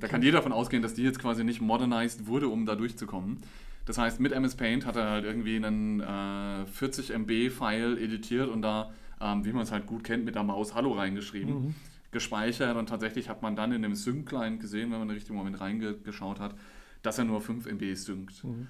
da 0.00 0.08
kann 0.08 0.22
jeder 0.22 0.38
davon 0.38 0.52
ausgehen, 0.52 0.82
dass 0.82 0.94
die 0.94 1.02
jetzt 1.02 1.18
quasi 1.18 1.44
nicht 1.44 1.60
modernized 1.60 2.26
wurde, 2.26 2.48
um 2.48 2.64
da 2.66 2.76
durchzukommen. 2.76 3.38
Das 3.84 3.98
heißt, 3.98 4.20
mit 4.20 4.32
MS 4.32 4.56
Paint 4.56 4.86
hat 4.86 4.96
er 4.96 5.10
halt 5.10 5.24
irgendwie 5.24 5.56
einen 5.56 6.00
äh, 6.00 6.66
40 6.66 7.10
MB-File 7.10 7.98
editiert 7.98 8.48
und 8.48 8.62
da, 8.62 8.90
ähm, 9.20 9.44
wie 9.44 9.52
man 9.52 9.62
es 9.62 9.72
halt 9.72 9.86
gut 9.86 10.02
kennt, 10.04 10.24
mit 10.24 10.34
der 10.34 10.42
Maus 10.42 10.74
Hallo 10.74 10.92
reingeschrieben, 10.92 11.66
mhm. 11.66 11.74
gespeichert 12.10 12.76
und 12.76 12.88
tatsächlich 12.88 13.28
hat 13.28 13.42
man 13.42 13.54
dann 13.54 13.72
in 13.72 13.82
dem 13.82 13.94
Sync-Client 13.94 14.60
gesehen, 14.60 14.90
wenn 14.90 14.98
man 14.98 15.02
in 15.02 15.08
den 15.08 15.14
richtigen 15.14 15.36
Moment 15.36 15.60
reingeschaut 15.60 16.40
hat, 16.40 16.54
dass 17.02 17.18
er 17.18 17.24
nur 17.24 17.40
5 17.40 17.66
MB 17.66 17.94
synkt. 17.94 18.42
Mhm. 18.42 18.68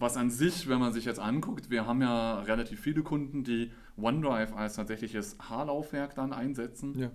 Was 0.00 0.16
an 0.16 0.30
sich, 0.30 0.66
wenn 0.66 0.80
man 0.80 0.94
sich 0.94 1.04
jetzt 1.04 1.20
anguckt, 1.20 1.68
wir 1.68 1.86
haben 1.86 2.00
ja 2.00 2.40
relativ 2.40 2.80
viele 2.80 3.02
Kunden, 3.02 3.44
die 3.44 3.70
OneDrive 3.98 4.54
als 4.54 4.76
tatsächliches 4.76 5.36
H-Laufwerk 5.38 6.14
dann 6.14 6.32
einsetzen, 6.32 6.98
ja. 6.98 7.10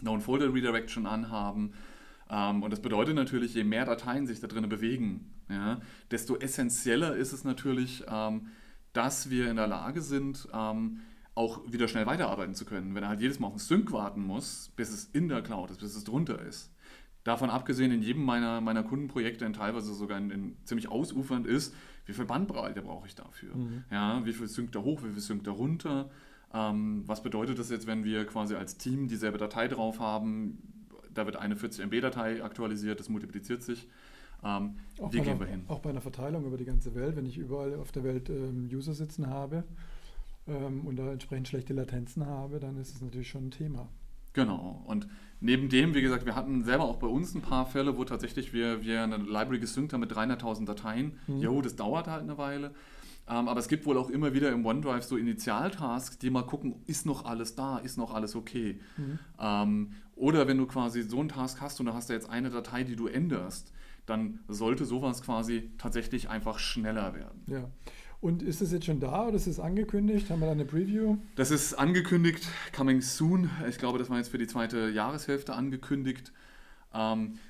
Known-Folder 0.00 0.52
Redirection 0.52 1.06
anhaben. 1.06 1.72
Ähm, 2.28 2.62
und 2.62 2.70
das 2.70 2.82
bedeutet 2.82 3.14
natürlich, 3.14 3.54
je 3.54 3.64
mehr 3.64 3.86
Dateien 3.86 4.26
sich 4.26 4.40
da 4.40 4.46
drin 4.46 4.68
bewegen, 4.68 5.32
ja, 5.48 5.80
desto 6.10 6.36
essentieller 6.36 7.16
ist 7.16 7.32
es 7.32 7.44
natürlich, 7.44 8.04
ähm, 8.06 8.48
dass 8.92 9.30
wir 9.30 9.48
in 9.48 9.56
der 9.56 9.66
Lage 9.66 10.02
sind, 10.02 10.46
ähm, 10.52 11.00
auch 11.34 11.62
wieder 11.72 11.88
schnell 11.88 12.04
weiterarbeiten 12.04 12.54
zu 12.54 12.66
können. 12.66 12.94
Wenn 12.94 13.04
er 13.04 13.08
halt 13.08 13.22
jedes 13.22 13.40
Mal 13.40 13.46
auf 13.46 13.54
den 13.54 13.58
Sync 13.58 13.90
warten 13.90 14.22
muss, 14.22 14.70
bis 14.76 14.90
es 14.90 15.06
in 15.06 15.28
der 15.28 15.40
Cloud 15.40 15.70
ist, 15.70 15.80
bis 15.80 15.96
es 15.96 16.04
drunter 16.04 16.42
ist. 16.42 16.74
Davon 17.24 17.48
abgesehen, 17.48 17.90
in 17.90 18.02
jedem 18.02 18.22
meiner, 18.24 18.60
meiner 18.60 18.82
Kundenprojekte, 18.82 19.46
in 19.46 19.54
teilweise 19.54 19.94
sogar 19.94 20.18
in, 20.18 20.30
in 20.30 20.56
ziemlich 20.64 20.88
ausufernd 20.88 21.46
ist, 21.46 21.74
wie 22.06 22.12
viel 22.12 22.24
Bandbreite 22.24 22.82
brauche 22.82 23.06
ich 23.06 23.14
dafür? 23.14 23.54
Mhm. 23.54 23.84
Ja, 23.90 24.24
wie 24.24 24.32
viel 24.32 24.48
synkt 24.48 24.74
da 24.74 24.80
hoch, 24.80 25.02
wie 25.02 25.10
viel 25.10 25.20
synkt 25.20 25.46
da 25.46 25.52
runter? 25.52 26.10
Ähm, 26.54 27.02
was 27.06 27.22
bedeutet 27.22 27.58
das 27.58 27.70
jetzt, 27.70 27.86
wenn 27.86 28.04
wir 28.04 28.26
quasi 28.26 28.54
als 28.54 28.76
Team 28.76 29.08
dieselbe 29.08 29.38
Datei 29.38 29.68
drauf 29.68 30.00
haben? 30.00 30.58
Da 31.14 31.26
wird 31.26 31.36
eine 31.36 31.56
40 31.56 31.84
MB-Datei 31.86 32.42
aktualisiert, 32.42 33.00
das 33.00 33.08
multipliziert 33.08 33.62
sich. 33.62 33.88
Ähm, 34.44 34.76
wie 34.98 35.18
gehen 35.18 35.28
einer, 35.28 35.40
wir 35.40 35.46
hin? 35.46 35.64
Auch 35.68 35.80
bei 35.80 35.90
einer 35.90 36.00
Verteilung 36.00 36.44
über 36.44 36.56
die 36.56 36.64
ganze 36.64 36.94
Welt, 36.94 37.16
wenn 37.16 37.26
ich 37.26 37.38
überall 37.38 37.74
auf 37.76 37.92
der 37.92 38.04
Welt 38.04 38.28
ähm, 38.28 38.68
User 38.72 38.92
sitzen 38.92 39.28
habe 39.28 39.64
ähm, 40.48 40.86
und 40.86 40.96
da 40.96 41.12
entsprechend 41.12 41.48
schlechte 41.48 41.74
Latenzen 41.74 42.26
habe, 42.26 42.58
dann 42.58 42.76
ist 42.76 42.94
es 42.94 43.00
natürlich 43.00 43.28
schon 43.28 43.46
ein 43.46 43.50
Thema. 43.50 43.88
Genau. 44.32 44.82
Und 44.86 45.08
neben 45.40 45.68
dem, 45.68 45.94
wie 45.94 46.02
gesagt, 46.02 46.24
wir 46.26 46.36
hatten 46.36 46.64
selber 46.64 46.84
auch 46.84 46.96
bei 46.96 47.06
uns 47.06 47.34
ein 47.34 47.42
paar 47.42 47.66
Fälle, 47.66 47.96
wo 47.96 48.04
tatsächlich 48.04 48.52
wir, 48.52 48.82
wir 48.82 49.02
eine 49.02 49.16
Library 49.16 49.58
gesynkt 49.58 49.92
haben 49.92 50.00
mit 50.00 50.12
300.000 50.12 50.64
Dateien. 50.64 51.18
Mhm. 51.26 51.40
Jo, 51.40 51.62
das 51.62 51.76
dauert 51.76 52.06
halt 52.06 52.22
eine 52.22 52.38
Weile. 52.38 52.74
Ähm, 53.28 53.48
aber 53.48 53.60
es 53.60 53.68
gibt 53.68 53.86
wohl 53.86 53.96
auch 53.96 54.10
immer 54.10 54.34
wieder 54.34 54.50
im 54.50 54.66
OneDrive 54.66 55.04
so 55.04 55.16
Initialtasks, 55.16 56.18
die 56.18 56.30
mal 56.30 56.42
gucken, 56.42 56.82
ist 56.86 57.06
noch 57.06 57.24
alles 57.24 57.54
da, 57.54 57.78
ist 57.78 57.96
noch 57.96 58.12
alles 58.12 58.34
okay. 58.34 58.80
Mhm. 58.96 59.18
Ähm, 59.38 59.92
oder 60.16 60.48
wenn 60.48 60.58
du 60.58 60.66
quasi 60.66 61.02
so 61.02 61.20
einen 61.20 61.28
Task 61.28 61.60
hast 61.60 61.80
und 61.80 61.86
da 61.86 61.94
hast 61.94 62.08
du 62.08 62.14
jetzt 62.14 62.28
eine 62.28 62.50
Datei, 62.50 62.84
die 62.84 62.96
du 62.96 63.06
änderst, 63.06 63.72
dann 64.06 64.40
sollte 64.48 64.84
sowas 64.84 65.22
quasi 65.22 65.70
tatsächlich 65.78 66.28
einfach 66.28 66.58
schneller 66.58 67.14
werden. 67.14 67.42
Ja. 67.46 67.70
Und 68.22 68.40
ist 68.40 68.60
das 68.60 68.70
jetzt 68.70 68.86
schon 68.86 69.00
da 69.00 69.26
oder 69.26 69.34
ist 69.34 69.48
es 69.48 69.58
angekündigt? 69.58 70.30
Haben 70.30 70.38
wir 70.38 70.46
da 70.46 70.52
eine 70.52 70.64
Preview? 70.64 71.16
Das 71.34 71.50
ist 71.50 71.74
angekündigt, 71.74 72.46
coming 72.72 73.00
soon. 73.00 73.50
Ich 73.68 73.78
glaube, 73.78 73.98
das 73.98 74.10
war 74.10 74.18
jetzt 74.18 74.28
für 74.28 74.38
die 74.38 74.46
zweite 74.46 74.90
Jahreshälfte 74.90 75.54
angekündigt. 75.54 76.32
Ähm, 76.94 77.40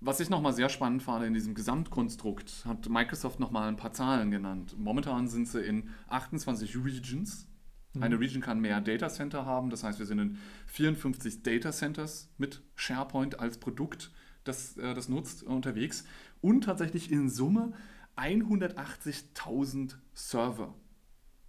was 0.00 0.20
ich 0.20 0.30
nochmal 0.30 0.54
sehr 0.54 0.70
spannend 0.70 1.02
fand 1.02 1.26
in 1.26 1.34
diesem 1.34 1.54
Gesamtkonstrukt, 1.54 2.64
hat 2.64 2.88
Microsoft 2.88 3.40
nochmal 3.40 3.68
ein 3.68 3.76
paar 3.76 3.92
Zahlen 3.92 4.30
genannt. 4.30 4.74
Momentan 4.78 5.28
sind 5.28 5.48
sie 5.48 5.60
in 5.60 5.90
28 6.08 6.82
Regions. 6.82 7.46
Mhm. 7.92 8.02
Eine 8.02 8.18
Region 8.18 8.40
kann 8.40 8.58
mehr 8.58 8.80
Data 8.80 9.10
Center 9.10 9.44
haben, 9.44 9.68
das 9.68 9.84
heißt, 9.84 9.98
wir 9.98 10.06
sind 10.06 10.18
in 10.18 10.38
54 10.68 11.42
Data 11.42 11.72
Centers 11.72 12.30
mit 12.38 12.62
SharePoint 12.74 13.38
als 13.38 13.58
Produkt, 13.58 14.10
das 14.44 14.78
äh, 14.78 14.94
das 14.94 15.10
nutzt, 15.10 15.42
unterwegs. 15.42 16.04
Und 16.40 16.64
tatsächlich 16.64 17.12
in 17.12 17.28
Summe 17.28 17.74
180.000 18.16 19.94
Server. 20.12 20.74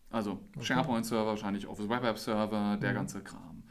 Also 0.10 0.39
okay. 0.56 0.65
SharePoint-Server, 0.65 1.26
wahrscheinlich 1.26 1.67
Office 1.67 1.89
Web 1.89 2.04
App-Server, 2.04 2.78
der 2.78 2.91
mhm. 2.91 2.95
ganze 2.95 3.21
Kram. 3.21 3.63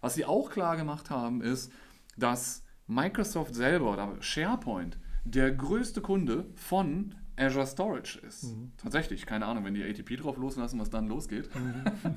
Was 0.00 0.14
sie 0.14 0.24
auch 0.24 0.50
klar 0.50 0.76
gemacht 0.76 1.10
haben, 1.10 1.40
ist, 1.40 1.72
dass 2.16 2.62
Microsoft 2.86 3.54
selber 3.54 3.92
oder 3.92 4.16
SharePoint 4.20 4.98
der 5.24 5.50
größte 5.50 6.00
Kunde 6.00 6.46
von 6.54 7.14
Azure 7.36 7.66
Storage 7.66 8.18
ist. 8.20 8.44
Mhm. 8.44 8.72
Tatsächlich, 8.76 9.26
keine 9.26 9.46
Ahnung, 9.46 9.64
wenn 9.64 9.74
die 9.74 9.82
ATP 9.82 10.16
drauf 10.16 10.36
loslassen, 10.36 10.78
was 10.78 10.90
dann 10.90 11.06
losgeht. 11.06 11.50
Mhm. 11.54 12.14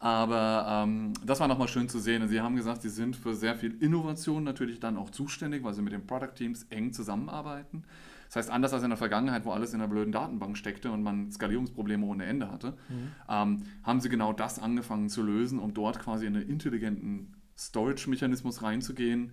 Aber 0.00 0.84
ähm, 0.84 1.12
das 1.24 1.40
war 1.40 1.48
nochmal 1.48 1.68
schön 1.68 1.88
zu 1.88 1.98
sehen. 1.98 2.22
Und 2.22 2.28
sie 2.28 2.40
haben 2.40 2.56
gesagt, 2.56 2.82
sie 2.82 2.88
sind 2.88 3.16
für 3.16 3.34
sehr 3.34 3.56
viel 3.56 3.82
Innovation 3.82 4.44
natürlich 4.44 4.80
dann 4.80 4.96
auch 4.96 5.10
zuständig, 5.10 5.64
weil 5.64 5.74
sie 5.74 5.82
mit 5.82 5.92
den 5.92 6.06
Product 6.06 6.34
Teams 6.34 6.64
eng 6.70 6.92
zusammenarbeiten. 6.92 7.84
Das 8.28 8.36
heißt, 8.36 8.50
anders 8.50 8.74
als 8.74 8.82
in 8.82 8.90
der 8.90 8.98
Vergangenheit, 8.98 9.44
wo 9.44 9.52
alles 9.52 9.72
in 9.72 9.80
einer 9.80 9.88
blöden 9.88 10.12
Datenbank 10.12 10.56
steckte 10.56 10.90
und 10.90 11.02
man 11.02 11.32
Skalierungsprobleme 11.32 12.04
ohne 12.04 12.26
Ende 12.26 12.50
hatte, 12.50 12.76
mhm. 12.88 13.12
ähm, 13.28 13.62
haben 13.82 14.00
sie 14.00 14.10
genau 14.10 14.32
das 14.34 14.58
angefangen 14.58 15.08
zu 15.08 15.22
lösen, 15.22 15.58
um 15.58 15.72
dort 15.72 15.98
quasi 15.98 16.26
in 16.26 16.36
einen 16.36 16.48
intelligenten 16.48 17.34
Storage-Mechanismus 17.56 18.62
reinzugehen, 18.62 19.32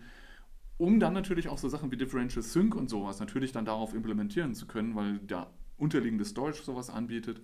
um 0.77 0.99
dann 0.99 1.13
natürlich 1.13 1.49
auch 1.49 1.57
so 1.57 1.67
Sachen 1.67 1.91
wie 1.91 1.97
Differential 1.97 2.41
Sync 2.41 2.73
und 2.75 2.89
sowas 2.89 3.19
natürlich 3.19 3.51
dann 3.51 3.65
darauf 3.65 3.93
implementieren 3.93 4.55
zu 4.55 4.65
können, 4.65 4.95
weil 4.95 5.19
der 5.19 5.47
unterliegende 5.77 6.25
Storage 6.25 6.63
sowas 6.63 6.89
anbietet. 6.89 7.41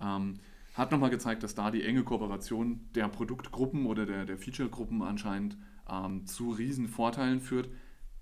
Ähm, 0.00 0.34
hat 0.74 0.92
nochmal 0.92 1.10
gezeigt, 1.10 1.42
dass 1.42 1.54
da 1.54 1.70
die 1.70 1.82
enge 1.82 2.04
Kooperation 2.04 2.80
der 2.94 3.08
Produktgruppen 3.08 3.86
oder 3.86 4.06
der, 4.06 4.24
der 4.24 4.38
Feature-Gruppen 4.38 5.02
anscheinend 5.02 5.56
ähm, 5.90 6.26
zu 6.26 6.50
riesen 6.50 6.88
Vorteilen 6.88 7.40
führt. 7.40 7.68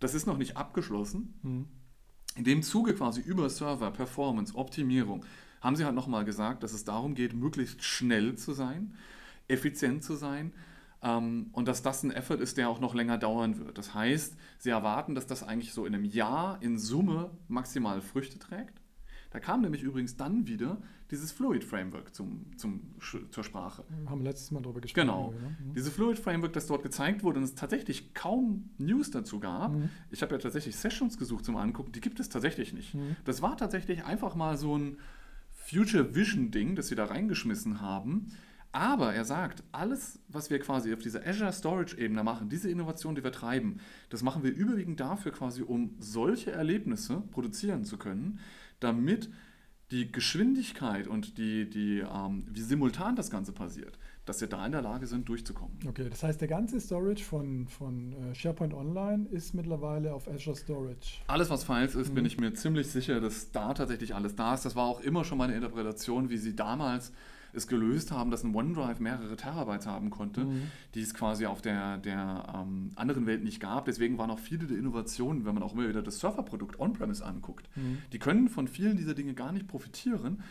Das 0.01 0.15
ist 0.15 0.27
noch 0.27 0.39
nicht 0.39 0.57
abgeschlossen. 0.57 1.35
Mhm. 1.43 1.67
In 2.39 2.45
dem 2.45 2.63
Zuge 2.63 2.95
quasi 2.95 3.21
über 3.21 3.51
Server, 3.51 3.91
Performance, 3.91 4.55
Optimierung 4.55 5.25
haben 5.61 5.75
sie 5.75 5.85
halt 5.85 5.97
nochmal 5.97 6.25
gesagt, 6.25 6.63
dass 6.63 6.73
es 6.73 6.85
darum 6.85 7.17
geht, 7.17 7.35
möglichst 7.35 7.83
schnell 7.83 8.37
zu 8.37 8.53
sein, 8.53 8.95
effizient 9.49 10.05
zu 10.05 10.15
sein 10.15 10.53
ähm, 11.03 11.51
und 11.51 11.67
dass 11.67 11.83
das 11.83 12.05
ein 12.05 12.13
Effort 12.13 12.37
ist, 12.37 12.57
der 12.57 12.69
auch 12.69 12.79
noch 12.79 12.95
länger 12.95 13.19
dauern 13.19 13.59
wird. 13.59 13.77
Das 13.77 13.93
heißt, 13.93 14.37
sie 14.59 14.71
erwarten, 14.71 15.17
dass 15.17 15.27
das 15.27 15.43
eigentlich 15.43 15.73
so 15.73 15.85
in 15.85 15.97
einem 15.97 16.05
Jahr 16.05 16.63
in 16.63 16.79
Summe 16.79 17.33
maximal 17.49 18.01
Früchte 18.01 18.39
trägt. 18.39 18.78
Da 19.31 19.41
kam 19.41 19.61
nämlich 19.61 19.83
übrigens 19.83 20.17
dann 20.17 20.47
wieder 20.47 20.79
dieses 21.11 21.33
Fluid 21.33 21.65
Framework 21.65 22.15
zum, 22.15 22.47
zum, 22.57 22.81
zur 23.31 23.45
Sprache. 23.45 23.85
Haben 24.07 24.21
wir 24.21 24.31
letztes 24.31 24.51
Mal 24.51 24.63
darüber 24.63 24.81
gesprochen. 24.81 25.07
Genau. 25.07 25.33
Mhm. 25.33 25.75
Dieses 25.75 25.93
Fluid 25.93 26.19
Framework, 26.19 26.53
das 26.53 26.67
dort 26.67 26.83
gezeigt 26.83 27.23
wurde 27.23 27.39
und 27.39 27.45
es 27.45 27.55
tatsächlich 27.55 28.15
kaum 28.15 28.71
News 28.79 29.11
dazu 29.11 29.39
gab. 29.41 29.73
Mhm. 29.73 29.91
Ich 30.11 30.23
habe 30.23 30.35
ja 30.35 30.39
tatsächlich 30.41 30.77
Sessions 30.77 31.19
gesucht 31.19 31.45
zum 31.45 31.57
Angucken, 31.57 31.93
die 31.93 32.01
gibt 32.01 32.21
es 32.21 32.29
tatsächlich 32.29 32.73
nicht. 32.73 32.95
Mhm. 32.95 33.17
Das 33.25 33.43
war 33.43 33.57
tatsächlich 33.57 34.05
einfach 34.05 34.35
mal 34.35 34.57
so 34.57 34.77
ein 34.77 34.99
Future 35.53 36.15
Vision 36.15 36.51
Ding, 36.51 36.77
das 36.77 36.89
sie 36.89 36.95
da 36.95 37.05
reingeschmissen 37.05 37.81
haben. 37.81 38.29
Aber 38.71 39.15
er 39.15 39.25
sagt, 39.25 39.63
alles, 39.73 40.21
was 40.29 40.51
wir 40.51 40.59
quasi 40.59 40.93
auf 40.93 41.01
dieser 41.01 41.27
Azure 41.27 41.53
Storage 41.53 41.97
Ebene 41.97 42.23
machen, 42.23 42.51
diese 42.51 42.71
Innovation, 42.71 43.15
die 43.15 43.25
wir 43.25 43.33
treiben, 43.33 43.81
das 44.11 44.23
machen 44.23 44.43
wir 44.43 44.55
überwiegend 44.55 45.01
dafür 45.01 45.33
quasi, 45.33 45.63
um 45.63 45.97
solche 45.99 46.53
Erlebnisse 46.53 47.23
produzieren 47.31 47.85
zu 47.85 47.97
können, 47.97 48.41
damit 48.81 49.31
die 49.91 50.13
Geschwindigkeit 50.13 51.07
und 51.07 51.39
die, 51.39 51.69
die, 51.69 52.01
ähm, 52.01 52.45
wie 52.51 52.61
simultan 52.61 53.17
das 53.17 53.31
Ganze 53.31 53.53
passiert, 53.53 53.99
dass 54.27 54.41
wir 54.41 54.49
da 54.49 54.67
in 54.67 54.73
der 54.73 54.83
Lage 54.83 55.07
sind, 55.07 55.29
durchzukommen. 55.29 55.79
Okay, 55.87 56.09
das 56.11 56.23
heißt, 56.23 56.41
der 56.41 56.49
ganze 56.49 56.79
Storage 56.79 57.25
von, 57.25 57.67
von 57.69 58.13
äh, 58.13 58.35
SharePoint 58.35 58.75
Online 58.75 59.27
ist 59.31 59.55
mittlerweile 59.55 60.13
auf 60.13 60.29
Azure 60.29 60.57
Storage. 60.57 61.23
Alles, 61.27 61.49
was 61.49 61.65
Files 61.65 61.95
ist, 61.95 62.11
mhm. 62.11 62.17
bin 62.17 62.27
ich 62.27 62.39
mir 62.39 62.53
ziemlich 62.53 62.89
sicher, 62.89 63.21
dass 63.21 63.51
da 63.51 63.73
tatsächlich 63.73 64.15
alles 64.15 64.37
da 64.37 64.53
ist. 64.53 64.67
Das 64.67 64.77
war 64.77 64.85
auch 64.85 65.01
immer 65.01 65.25
schon 65.25 65.39
meine 65.39 65.55
Interpretation, 65.55 66.29
wie 66.29 66.37
sie 66.37 66.55
damals 66.55 67.13
es 67.59 67.69
gelöst 67.69 68.11
haben, 68.11 68.31
dass 68.31 68.45
ein 68.45 68.55
OneDrive 68.55 69.01
mehrere 69.01 69.37
Terabytes 69.37 69.87
haben 69.87 70.11
konnte, 70.11 70.45
mhm. 70.45 70.63
die 70.95 71.03
es 71.03 71.15
quasi 71.15 71.47
auf 71.47 71.61
der, 71.61 71.99
der 71.99 72.53
ähm, 72.55 72.91
anderen 72.97 73.27
Welt 73.27 73.45
nicht 73.45 73.61
gab. 73.61 73.85
Deswegen 73.85 74.19
waren 74.19 74.31
auch 74.31 74.39
viele 74.39 74.67
der 74.67 74.79
Innovationen, 74.79 75.45
wenn 75.45 75.55
man 75.55 75.63
auch 75.63 75.75
immer 75.75 75.89
wieder 75.89 76.03
das 76.03 76.21
Serverprodukt 76.21 76.81
On-Premise 76.81 77.25
anguckt, 77.25 77.69
mhm. 77.77 77.99
die 78.13 78.19
können 78.19 78.49
von 78.49 78.69
vielen 78.69 78.97
dieser 78.97 79.15
Dinge 79.15 79.35
gar 79.35 79.53
nicht 79.53 79.69
profitieren, 79.69 80.43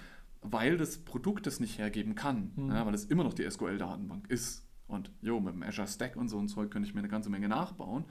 weil 0.41 0.77
das 0.77 0.99
Produkt 0.99 1.47
es 1.47 1.59
nicht 1.59 1.77
hergeben 1.77 2.15
kann, 2.15 2.51
mhm. 2.55 2.69
ja, 2.69 2.85
weil 2.85 2.93
es 2.93 3.05
immer 3.05 3.23
noch 3.23 3.33
die 3.33 3.49
SQL-Datenbank 3.49 4.29
ist. 4.29 4.63
Und 4.87 5.11
jo, 5.21 5.39
mit 5.39 5.53
dem 5.53 5.63
Azure 5.63 5.87
Stack 5.87 6.15
und 6.15 6.29
so 6.29 6.39
ein 6.39 6.47
Zeug 6.47 6.71
könnte 6.71 6.87
ich 6.87 6.93
mir 6.93 6.99
eine 7.01 7.09
ganze 7.09 7.29
Menge 7.29 7.49
nachbauen. 7.49 8.05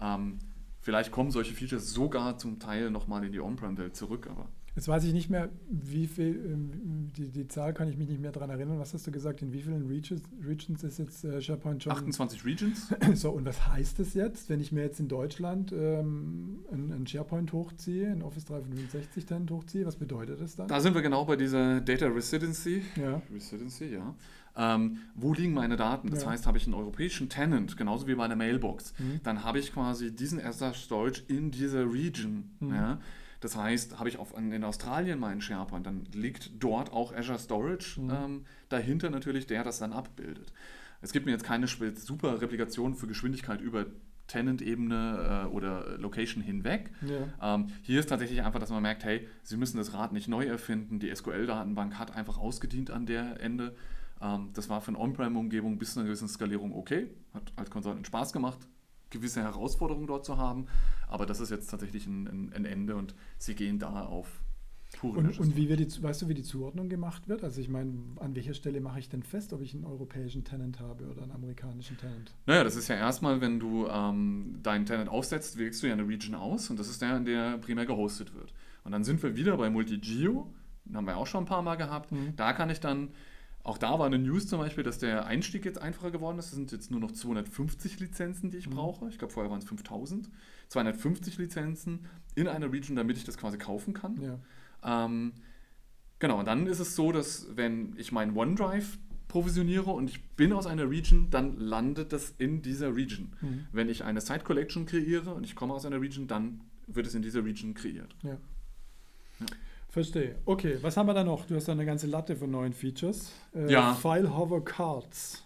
Ähm, 0.00 0.38
vielleicht 0.80 1.12
kommen 1.12 1.30
solche 1.30 1.54
Features 1.54 1.92
sogar 1.92 2.36
zum 2.36 2.58
Teil 2.58 2.90
nochmal 2.90 3.24
in 3.24 3.32
die 3.32 3.40
On-Prem-Welt 3.40 3.96
zurück, 3.96 4.28
aber 4.30 4.48
Jetzt 4.80 4.88
weiß 4.88 5.04
ich 5.04 5.12
nicht 5.12 5.28
mehr, 5.28 5.50
wie 5.68 6.06
viel, 6.06 6.36
ähm, 6.36 7.10
die, 7.14 7.28
die 7.28 7.46
Zahl 7.48 7.74
kann 7.74 7.86
ich 7.88 7.98
mich 7.98 8.08
nicht 8.08 8.22
mehr 8.22 8.32
daran 8.32 8.48
erinnern. 8.48 8.78
Was 8.78 8.94
hast 8.94 9.06
du 9.06 9.10
gesagt? 9.10 9.42
In 9.42 9.52
wie 9.52 9.60
vielen 9.60 9.86
Regions, 9.86 10.22
Regions 10.42 10.82
ist 10.82 10.98
jetzt 10.98 11.22
äh, 11.22 11.42
SharePoint 11.42 11.82
schon? 11.82 11.92
28 11.92 12.46
Regions. 12.46 12.88
So, 13.12 13.30
und 13.30 13.44
was 13.44 13.68
heißt 13.68 13.98
das 13.98 14.14
jetzt, 14.14 14.48
wenn 14.48 14.58
ich 14.58 14.72
mir 14.72 14.80
jetzt 14.80 14.98
in 14.98 15.08
Deutschland 15.08 15.70
ähm, 15.72 16.60
ein, 16.72 16.92
ein, 16.92 17.06
SharePoint 17.06 17.52
hochziehe, 17.52 18.10
ein 18.10 18.22
Office 18.22 18.46
365 18.46 19.26
Tenant 19.26 19.50
hochziehe? 19.50 19.84
Was 19.84 19.96
bedeutet 19.96 20.40
das 20.40 20.56
dann? 20.56 20.68
Da 20.68 20.80
sind 20.80 20.94
wir 20.94 21.02
genau 21.02 21.26
bei 21.26 21.36
dieser 21.36 21.82
Data 21.82 22.06
Residency. 22.06 22.80
Ja. 22.96 23.20
Residency, 23.30 23.84
ja. 23.84 24.14
Ähm, 24.56 24.96
wo 25.14 25.34
liegen 25.34 25.52
meine 25.52 25.76
Daten? 25.76 26.08
Das 26.08 26.22
ja. 26.22 26.30
heißt, 26.30 26.46
habe 26.46 26.56
ich 26.56 26.64
einen 26.64 26.74
europäischen 26.74 27.28
Tenant, 27.28 27.76
genauso 27.76 28.06
wie 28.06 28.14
bei 28.14 28.24
einer 28.24 28.36
Mailbox, 28.36 28.94
mhm. 28.98 29.20
dann 29.24 29.44
habe 29.44 29.58
ich 29.58 29.74
quasi 29.74 30.10
diesen 30.10 30.40
Azure 30.40 30.72
Storage 30.72 31.22
in 31.28 31.50
dieser 31.50 31.84
Region. 31.92 32.44
Mhm. 32.60 32.74
Ja? 32.74 32.98
Das 33.40 33.56
heißt, 33.56 33.98
habe 33.98 34.08
ich 34.08 34.18
auf, 34.18 34.36
in 34.36 34.64
Australien 34.64 35.18
meinen 35.18 35.40
SharePoint, 35.40 35.86
dann 35.86 36.04
liegt 36.12 36.62
dort 36.62 36.92
auch 36.92 37.14
Azure 37.14 37.38
Storage 37.38 38.00
mhm. 38.00 38.10
ähm, 38.10 38.44
dahinter 38.68 39.10
natürlich, 39.10 39.46
der 39.46 39.64
das 39.64 39.78
dann 39.78 39.92
abbildet. 39.92 40.52
Es 41.00 41.12
gibt 41.12 41.24
mir 41.24 41.32
jetzt 41.32 41.44
keine 41.44 41.66
super 41.66 42.42
Replikation 42.42 42.94
für 42.94 43.06
Geschwindigkeit 43.06 43.60
über 43.60 43.86
Tenant-Ebene 44.26 45.46
äh, 45.46 45.48
oder 45.48 45.98
Location 45.98 46.42
hinweg. 46.42 46.92
Ja. 47.02 47.54
Ähm, 47.54 47.68
hier 47.82 47.98
ist 47.98 48.08
tatsächlich 48.08 48.42
einfach, 48.42 48.60
dass 48.60 48.70
man 48.70 48.82
merkt, 48.82 49.04
hey, 49.04 49.26
Sie 49.42 49.56
müssen 49.56 49.78
das 49.78 49.92
Rad 49.92 50.12
nicht 50.12 50.28
neu 50.28 50.44
erfinden. 50.44 51.00
Die 51.00 51.14
SQL-Datenbank 51.14 51.98
hat 51.98 52.14
einfach 52.14 52.38
ausgedient 52.38 52.90
an 52.90 53.06
der 53.06 53.40
Ende. 53.40 53.74
Ähm, 54.20 54.50
das 54.52 54.68
war 54.68 54.80
für 54.80 54.88
eine 54.88 54.98
On-Prem-Umgebung 54.98 55.78
bis 55.78 55.94
zu 55.94 56.00
einer 56.00 56.06
gewissen 56.06 56.28
Skalierung 56.28 56.72
okay. 56.72 57.10
Hat 57.34 57.52
als 57.56 57.70
Consultant 57.70 58.06
Spaß 58.06 58.32
gemacht, 58.32 58.58
gewisse 59.10 59.42
Herausforderungen 59.42 60.06
dort 60.06 60.24
zu 60.24 60.38
haben. 60.38 60.66
Aber 61.08 61.26
das 61.26 61.40
ist 61.40 61.50
jetzt 61.50 61.68
tatsächlich 61.68 62.06
ein, 62.06 62.26
ein, 62.26 62.52
ein 62.52 62.64
Ende 62.64 62.96
und 62.96 63.14
sie 63.38 63.54
gehen 63.54 63.78
da 63.78 64.04
auf 64.06 64.42
und, 65.02 65.38
und, 65.38 65.56
wie 65.56 65.68
wird 65.68 65.80
die, 65.80 66.02
weißt 66.02 66.22
du, 66.22 66.28
wie 66.28 66.34
die 66.34 66.42
Zuordnung 66.42 66.88
gemacht 66.88 67.28
wird? 67.28 67.44
Also 67.44 67.60
ich 67.60 67.68
meine, 67.68 67.92
an 68.16 68.34
welcher 68.34 68.54
Stelle 68.54 68.80
mache 68.80 68.98
ich 68.98 69.08
denn 69.08 69.22
fest, 69.22 69.52
ob 69.52 69.62
ich 69.62 69.72
einen 69.72 69.84
europäischen 69.84 70.44
Tenant 70.44 70.80
habe 70.80 71.06
oder 71.06 71.22
einen 71.22 71.32
amerikanischen 71.32 71.96
Tenant? 71.96 72.34
Naja, 72.46 72.64
das 72.64 72.76
ist 72.76 72.88
ja 72.88 72.96
erstmal, 72.96 73.40
wenn 73.40 73.60
du 73.60 73.86
ähm, 73.86 74.58
deinen 74.62 74.86
Tenant 74.86 75.08
aufsetzt, 75.08 75.58
wählst 75.58 75.82
du 75.82 75.86
ja 75.86 75.92
eine 75.92 76.06
Region 76.06 76.34
aus 76.34 76.70
und 76.70 76.78
das 76.78 76.88
ist 76.88 77.00
der, 77.00 77.16
in 77.16 77.24
der 77.24 77.58
primär 77.58 77.86
gehostet 77.86 78.34
wird. 78.34 78.52
Und 78.84 78.92
dann 78.92 79.04
sind 79.04 79.22
wir 79.22 79.36
wieder 79.36 79.56
bei 79.56 79.70
Multigeo, 79.70 80.52
haben 80.92 81.06
wir 81.06 81.16
auch 81.16 81.26
schon 81.26 81.44
ein 81.44 81.46
paar 81.46 81.62
Mal 81.62 81.76
gehabt. 81.76 82.10
Mhm. 82.10 82.34
Da 82.36 82.52
kann 82.52 82.68
ich 82.68 82.80
dann 82.80 83.10
auch 83.62 83.78
da 83.78 83.98
war 83.98 84.06
eine 84.06 84.18
News 84.18 84.46
zum 84.46 84.58
Beispiel, 84.58 84.84
dass 84.84 84.98
der 84.98 85.26
Einstieg 85.26 85.64
jetzt 85.64 85.80
einfacher 85.80 86.10
geworden 86.10 86.38
ist. 86.38 86.46
Es 86.46 86.52
sind 86.52 86.72
jetzt 86.72 86.90
nur 86.90 87.00
noch 87.00 87.12
250 87.12 88.00
Lizenzen, 88.00 88.50
die 88.50 88.58
ich 88.58 88.68
mhm. 88.68 88.74
brauche. 88.74 89.08
Ich 89.08 89.18
glaube, 89.18 89.32
vorher 89.32 89.50
waren 89.50 89.58
es 89.58 89.66
5000. 89.66 90.30
250 90.68 91.38
Lizenzen 91.38 92.06
in 92.34 92.48
einer 92.48 92.72
Region, 92.72 92.96
damit 92.96 93.16
ich 93.16 93.24
das 93.24 93.36
quasi 93.36 93.58
kaufen 93.58 93.92
kann. 93.92 94.20
Ja. 94.22 95.04
Ähm, 95.04 95.32
genau, 96.18 96.38
und 96.38 96.46
dann 96.46 96.66
ist 96.66 96.78
es 96.78 96.96
so, 96.96 97.12
dass 97.12 97.48
wenn 97.54 97.94
ich 97.96 98.12
meinen 98.12 98.36
OneDrive 98.36 98.98
provisioniere 99.28 99.90
und 99.90 100.10
ich 100.10 100.22
bin 100.30 100.52
aus 100.52 100.66
einer 100.66 100.88
Region, 100.88 101.28
dann 101.30 101.58
landet 101.58 102.12
das 102.12 102.34
in 102.38 102.62
dieser 102.62 102.96
Region. 102.96 103.32
Mhm. 103.40 103.66
Wenn 103.72 103.88
ich 103.88 104.04
eine 104.04 104.20
Site 104.20 104.40
Collection 104.40 104.86
kreiere 104.86 105.34
und 105.34 105.44
ich 105.44 105.54
komme 105.54 105.74
aus 105.74 105.84
einer 105.84 106.00
Region, 106.00 106.26
dann 106.26 106.62
wird 106.86 107.06
es 107.06 107.14
in 107.14 107.22
dieser 107.22 107.44
Region 107.44 107.74
kreiert. 107.74 108.16
Ja. 108.22 108.38
Verstehe. 109.90 110.36
Okay, 110.44 110.78
was 110.82 110.96
haben 110.96 111.06
wir 111.06 111.14
da 111.14 111.24
noch? 111.24 111.46
Du 111.46 111.56
hast 111.56 111.66
da 111.66 111.72
eine 111.72 111.84
ganze 111.84 112.06
Latte 112.06 112.36
von 112.36 112.50
neuen 112.50 112.72
Features. 112.72 113.32
Äh, 113.54 113.72
ja. 113.72 113.94
File 113.94 114.36
Hover 114.36 114.64
Cards. 114.64 115.44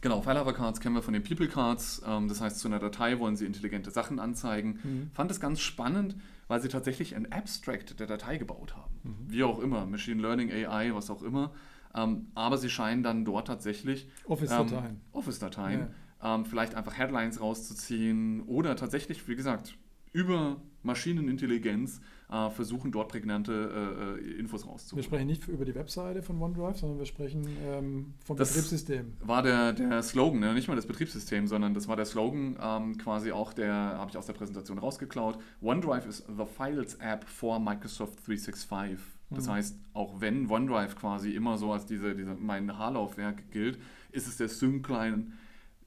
Genau, 0.00 0.20
File 0.20 0.40
Hover 0.40 0.52
Cards 0.52 0.80
kennen 0.80 0.96
wir 0.96 1.02
von 1.02 1.14
den 1.14 1.22
People 1.22 1.46
Cards. 1.46 2.02
Ähm, 2.06 2.28
das 2.28 2.40
heißt, 2.40 2.58
zu 2.58 2.66
einer 2.66 2.80
Datei 2.80 3.20
wollen 3.20 3.36
sie 3.36 3.46
intelligente 3.46 3.92
Sachen 3.92 4.18
anzeigen. 4.18 4.80
Mhm. 4.82 5.10
Fand 5.14 5.30
es 5.30 5.40
ganz 5.40 5.60
spannend, 5.60 6.16
weil 6.48 6.60
sie 6.60 6.68
tatsächlich 6.68 7.14
ein 7.14 7.30
Abstract 7.32 8.00
der 8.00 8.08
Datei 8.08 8.36
gebaut 8.36 8.76
haben. 8.76 9.00
Mhm. 9.04 9.16
Wie 9.28 9.44
auch 9.44 9.60
immer, 9.60 9.86
Machine 9.86 10.20
Learning, 10.20 10.50
AI, 10.50 10.92
was 10.92 11.08
auch 11.08 11.22
immer. 11.22 11.52
Ähm, 11.94 12.26
aber 12.34 12.58
sie 12.58 12.70
scheinen 12.70 13.04
dann 13.04 13.24
dort 13.24 13.46
tatsächlich 13.46 14.10
Office-Dateien. 14.26 14.84
Ähm, 14.86 15.00
Office-Dateien. 15.12 15.88
Ja. 16.20 16.34
Ähm, 16.34 16.44
vielleicht 16.44 16.74
einfach 16.74 16.98
Headlines 16.98 17.40
rauszuziehen 17.40 18.42
oder 18.42 18.74
tatsächlich, 18.74 19.28
wie 19.28 19.36
gesagt, 19.36 19.78
über 20.12 20.60
Maschinenintelligenz 20.82 22.00
äh, 22.34 22.50
versuchen, 22.50 22.90
dort 22.90 23.08
prägnante 23.08 24.18
äh, 24.18 24.38
Infos 24.40 24.66
rauszuholen. 24.66 24.96
Wir 24.96 25.04
sprechen 25.04 25.26
nicht 25.26 25.46
über 25.46 25.64
die 25.64 25.74
Webseite 25.74 26.22
von 26.22 26.42
OneDrive, 26.42 26.76
sondern 26.78 26.98
wir 26.98 27.06
sprechen 27.06 27.46
ähm, 27.64 28.14
vom 28.24 28.36
das 28.36 28.54
Betriebssystem. 28.54 29.12
war 29.20 29.42
der, 29.42 29.72
der 29.72 30.02
Slogan, 30.02 30.40
ne? 30.40 30.52
nicht 30.52 30.66
mal 30.66 30.74
das 30.74 30.86
Betriebssystem, 30.86 31.46
sondern 31.46 31.74
das 31.74 31.86
war 31.86 31.94
der 31.94 32.06
Slogan 32.06 32.56
ähm, 32.60 32.98
quasi 32.98 33.30
auch, 33.30 33.52
der 33.52 33.72
habe 33.72 34.10
ich 34.10 34.16
aus 34.16 34.26
der 34.26 34.32
Präsentation 34.32 34.78
rausgeklaut. 34.78 35.38
OneDrive 35.62 36.06
is 36.06 36.24
the 36.26 36.44
Files 36.44 36.96
App 36.96 37.24
for 37.24 37.60
Microsoft 37.60 38.26
365. 38.26 38.98
Das 39.30 39.46
mhm. 39.46 39.52
heißt, 39.52 39.78
auch 39.92 40.20
wenn 40.20 40.50
OneDrive 40.50 40.96
quasi 40.96 41.30
immer 41.30 41.56
so 41.56 41.72
als 41.72 41.86
diese, 41.86 42.16
diese 42.16 42.34
mein 42.34 42.76
Haarlaufwerk 42.76 43.50
gilt, 43.52 43.78
ist 44.10 44.26
es 44.26 44.36
der 44.36 44.48
Sync-Client 44.48 45.32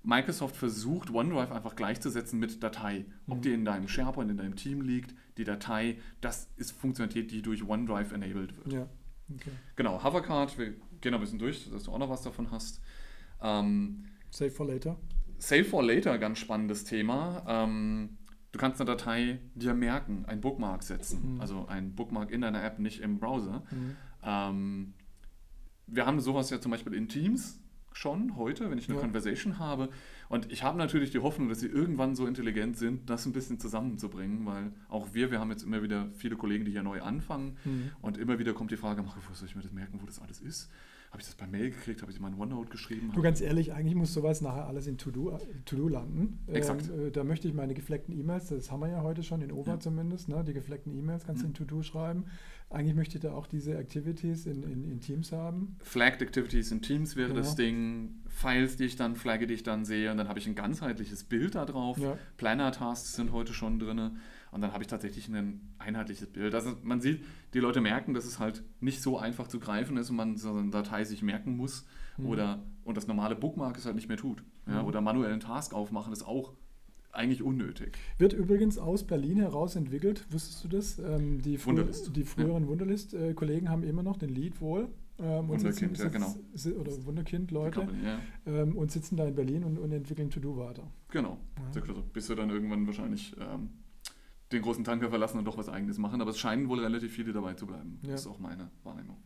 Microsoft 0.03 0.55
versucht, 0.55 1.09
OneDrive 1.09 1.51
einfach 1.51 1.75
gleichzusetzen 1.75 2.39
mit 2.39 2.63
Datei. 2.63 3.03
Ob 3.27 3.39
mhm. 3.39 3.41
die 3.41 3.51
in 3.51 3.65
deinem 3.65 3.89
SharePoint, 3.89 4.31
in 4.31 4.37
deinem 4.37 4.55
Team 4.55 4.81
liegt, 4.81 5.13
die 5.37 5.43
Datei, 5.43 5.97
das 6.21 6.49
ist 6.57 6.71
Funktionalität, 6.71 7.31
die 7.31 7.41
durch 7.41 7.67
OneDrive 7.67 8.11
enabled 8.11 8.57
wird. 8.57 8.73
Ja. 8.73 8.87
Okay. 9.33 9.51
Genau, 9.75 10.03
Hovercard, 10.03 10.57
wir 10.57 10.73
gehen 11.01 11.11
noch 11.11 11.19
ein 11.19 11.21
bisschen 11.21 11.39
durch, 11.39 11.69
dass 11.69 11.83
du 11.83 11.91
auch 11.91 11.99
noch 11.99 12.09
was 12.09 12.21
davon 12.21 12.51
hast. 12.51 12.81
Ähm, 13.41 14.05
Save 14.29 14.51
for 14.51 14.67
Later. 14.67 14.97
Save 15.37 15.65
for 15.65 15.83
Later, 15.83 16.17
ganz 16.17 16.39
spannendes 16.39 16.83
Thema. 16.83 17.43
Ähm, 17.47 18.17
du 18.51 18.59
kannst 18.59 18.79
eine 18.81 18.89
Datei 18.89 19.39
dir 19.53 19.73
merken, 19.73 20.25
ein 20.25 20.41
Bookmark 20.41 20.83
setzen, 20.83 21.35
mhm. 21.35 21.41
also 21.41 21.67
ein 21.67 21.93
Bookmark 21.93 22.31
in 22.31 22.41
deiner 22.41 22.63
App, 22.63 22.79
nicht 22.79 23.01
im 23.01 23.19
Browser. 23.19 23.63
Mhm. 23.71 23.95
Ähm, 24.23 24.93
wir 25.87 26.05
haben 26.05 26.19
sowas 26.19 26.49
ja 26.49 26.59
zum 26.59 26.71
Beispiel 26.71 26.93
in 26.93 27.07
Teams 27.07 27.59
schon 27.93 28.35
heute, 28.35 28.69
wenn 28.69 28.77
ich 28.77 28.87
eine 28.87 28.95
ja. 28.95 29.01
Conversation 29.01 29.59
habe. 29.59 29.89
Und 30.29 30.51
ich 30.51 30.63
habe 30.63 30.77
natürlich 30.77 31.11
die 31.11 31.19
Hoffnung, 31.19 31.49
dass 31.49 31.59
sie 31.59 31.67
irgendwann 31.67 32.15
so 32.15 32.25
intelligent 32.25 32.77
sind, 32.77 33.09
das 33.09 33.25
ein 33.25 33.33
bisschen 33.33 33.59
zusammenzubringen, 33.59 34.45
weil 34.45 34.71
auch 34.89 35.13
wir, 35.13 35.31
wir 35.31 35.39
haben 35.39 35.51
jetzt 35.51 35.63
immer 35.63 35.81
wieder 35.83 36.09
viele 36.17 36.35
Kollegen, 36.35 36.65
die 36.65 36.71
hier 36.71 36.83
neu 36.83 37.01
anfangen 37.01 37.57
mhm. 37.63 37.91
und 38.01 38.17
immer 38.17 38.39
wieder 38.39 38.53
kommt 38.53 38.71
die 38.71 38.77
Frage, 38.77 39.03
wo 39.05 39.33
soll 39.33 39.47
ich 39.47 39.55
mir 39.55 39.61
das 39.61 39.71
merken, 39.71 39.99
wo 40.01 40.05
das 40.05 40.19
alles 40.19 40.41
ist? 40.41 40.69
Habe 41.11 41.21
ich 41.21 41.27
das 41.27 41.35
per 41.35 41.47
Mail 41.47 41.69
gekriegt? 41.71 42.01
Habe 42.01 42.11
ich 42.11 42.19
in 42.19 42.25
OneNote 42.25 42.69
geschrieben? 42.69 43.11
Du, 43.15 43.21
ganz 43.21 43.39
ehrlich, 43.39 43.71
eigentlich 43.73 43.95
muss 43.95 44.13
sowas 44.13 44.41
nachher 44.41 44.67
alles 44.67 44.87
in 44.87 44.97
To-Do 44.97 45.39
to 45.63 45.87
landen. 45.87 46.39
Exakt. 46.47 46.89
Ähm, 46.89 47.07
äh, 47.07 47.11
da 47.11 47.23
möchte 47.23 47.47
ich 47.47 47.53
meine 47.53 47.73
gefleckten 47.73 48.17
E-Mails, 48.17 48.47
das 48.47 48.71
haben 48.71 48.81
wir 48.81 48.89
ja 48.89 49.01
heute 49.03 49.23
schon 49.23 49.41
in 49.41 49.51
OVA 49.51 49.71
ja. 49.71 49.79
zumindest, 49.79 50.27
ne? 50.27 50.43
die 50.43 50.53
gefleckten 50.53 50.93
E-Mails 50.93 51.25
kannst 51.25 51.43
du 51.43 51.47
mhm. 51.47 51.51
in 51.51 51.53
To-Do 51.55 51.81
schreiben. 51.81 52.25
Eigentlich 52.69 52.95
möchte 52.95 53.17
ich 53.17 53.21
da 53.21 53.31
auch 53.31 53.47
diese 53.47 53.77
Activities 53.77 54.45
in, 54.45 54.63
in, 54.63 54.91
in 54.91 54.99
Teams 54.99 55.31
haben. 55.31 55.77
Flagged 55.79 56.21
Activities 56.21 56.71
in 56.73 56.81
Teams 56.81 57.15
wäre 57.15 57.29
genau. 57.29 57.39
das 57.39 57.55
Ding. 57.55 58.15
Files, 58.37 58.77
die 58.77 58.83
ich 58.83 58.95
dann 58.95 59.15
flagge, 59.15 59.47
die 59.47 59.55
ich 59.55 59.63
dann 59.63 59.83
sehe. 59.83 60.11
Und 60.11 60.17
dann 60.17 60.29
habe 60.29 60.37
ich 60.37 60.45
ein 60.45 60.53
ganzheitliches 60.53 61.23
Bild 61.23 61.55
da 61.55 61.65
drauf. 61.65 61.97
Ja. 61.97 62.17
Planner-Tasks 62.37 63.15
sind 63.15 63.31
heute 63.31 63.51
schon 63.51 63.79
drin. 63.79 64.17
Und 64.51 64.61
dann 64.61 64.73
habe 64.73 64.83
ich 64.83 64.87
tatsächlich 64.87 65.27
ein 65.27 65.73
einheitliches 65.79 66.27
Bild. 66.27 66.53
Also 66.53 66.73
man 66.83 67.01
sieht, 67.01 67.23
die 67.55 67.59
Leute 67.59 67.81
merken, 67.81 68.13
dass 68.13 68.25
es 68.25 68.37
halt 68.37 68.63
nicht 68.79 69.01
so 69.01 69.17
einfach 69.17 69.47
zu 69.47 69.59
greifen 69.59 69.97
ist 69.97 70.11
und 70.11 70.17
man 70.17 70.37
so 70.37 70.53
eine 70.53 70.69
Datei 70.69 71.03
sich 71.03 71.23
merken 71.23 71.57
muss. 71.57 71.87
Mhm. 72.17 72.25
Oder 72.27 72.63
und 72.83 72.95
das 72.95 73.07
normale 73.07 73.35
Bookmark 73.35 73.75
es 73.75 73.85
halt 73.85 73.95
nicht 73.95 74.07
mehr 74.07 74.17
tut. 74.17 74.43
Ja, 74.67 74.83
mhm. 74.83 74.87
Oder 74.87 75.01
manuellen 75.01 75.39
Task 75.39 75.73
aufmachen 75.73 76.13
ist 76.13 76.23
auch 76.23 76.53
eigentlich 77.11 77.41
unnötig. 77.41 77.97
Wird 78.19 78.33
übrigens 78.33 78.77
aus 78.77 79.03
Berlin 79.03 79.37
heraus 79.37 79.75
entwickelt, 79.75 80.25
wusstest 80.29 80.63
du 80.63 80.67
das? 80.67 80.99
Ähm, 80.99 81.41
die, 81.41 81.57
frü 81.57 81.71
Wunderlist. 81.71 82.15
die 82.15 82.23
früheren 82.23 82.63
ja. 82.63 82.69
Wunderlist-Kollegen 82.69 83.69
haben 83.69 83.83
immer 83.83 84.03
noch 84.03 84.17
den 84.17 84.29
Lead 84.29 84.61
wohl. 84.61 84.89
Ähm, 85.19 85.47
Wunderkind, 85.47 85.97
sitzen, 85.97 86.03
ja, 86.03 86.09
genau. 86.09 86.79
Oder 86.79 87.05
Wunderkind-Leute. 87.05 87.87
Ja. 88.03 88.19
Ähm, 88.45 88.77
und 88.77 88.91
sitzen 88.91 89.17
da 89.17 89.25
in 89.25 89.35
Berlin 89.35 89.63
und, 89.63 89.79
und 89.79 89.91
entwickeln 89.91 90.29
To-Do 90.29 90.57
weiter. 90.57 90.83
Genau. 91.09 91.39
Ja. 91.73 91.81
Bis 92.13 92.29
wir 92.29 92.35
dann 92.35 92.49
irgendwann 92.49 92.85
wahrscheinlich 92.85 93.35
ähm, 93.39 93.69
den 94.51 94.61
großen 94.61 94.83
Tanker 94.83 95.09
verlassen 95.09 95.39
und 95.39 95.45
doch 95.45 95.57
was 95.57 95.69
Eigenes 95.69 95.97
machen. 95.97 96.21
Aber 96.21 96.31
es 96.31 96.37
scheinen 96.37 96.69
wohl 96.69 96.79
relativ 96.79 97.13
viele 97.13 97.33
dabei 97.33 97.55
zu 97.55 97.65
bleiben. 97.65 97.99
Ja. 98.03 98.11
Das 98.11 98.21
ist 98.21 98.27
auch 98.27 98.39
meine 98.39 98.69
Wahrnehmung. 98.83 99.17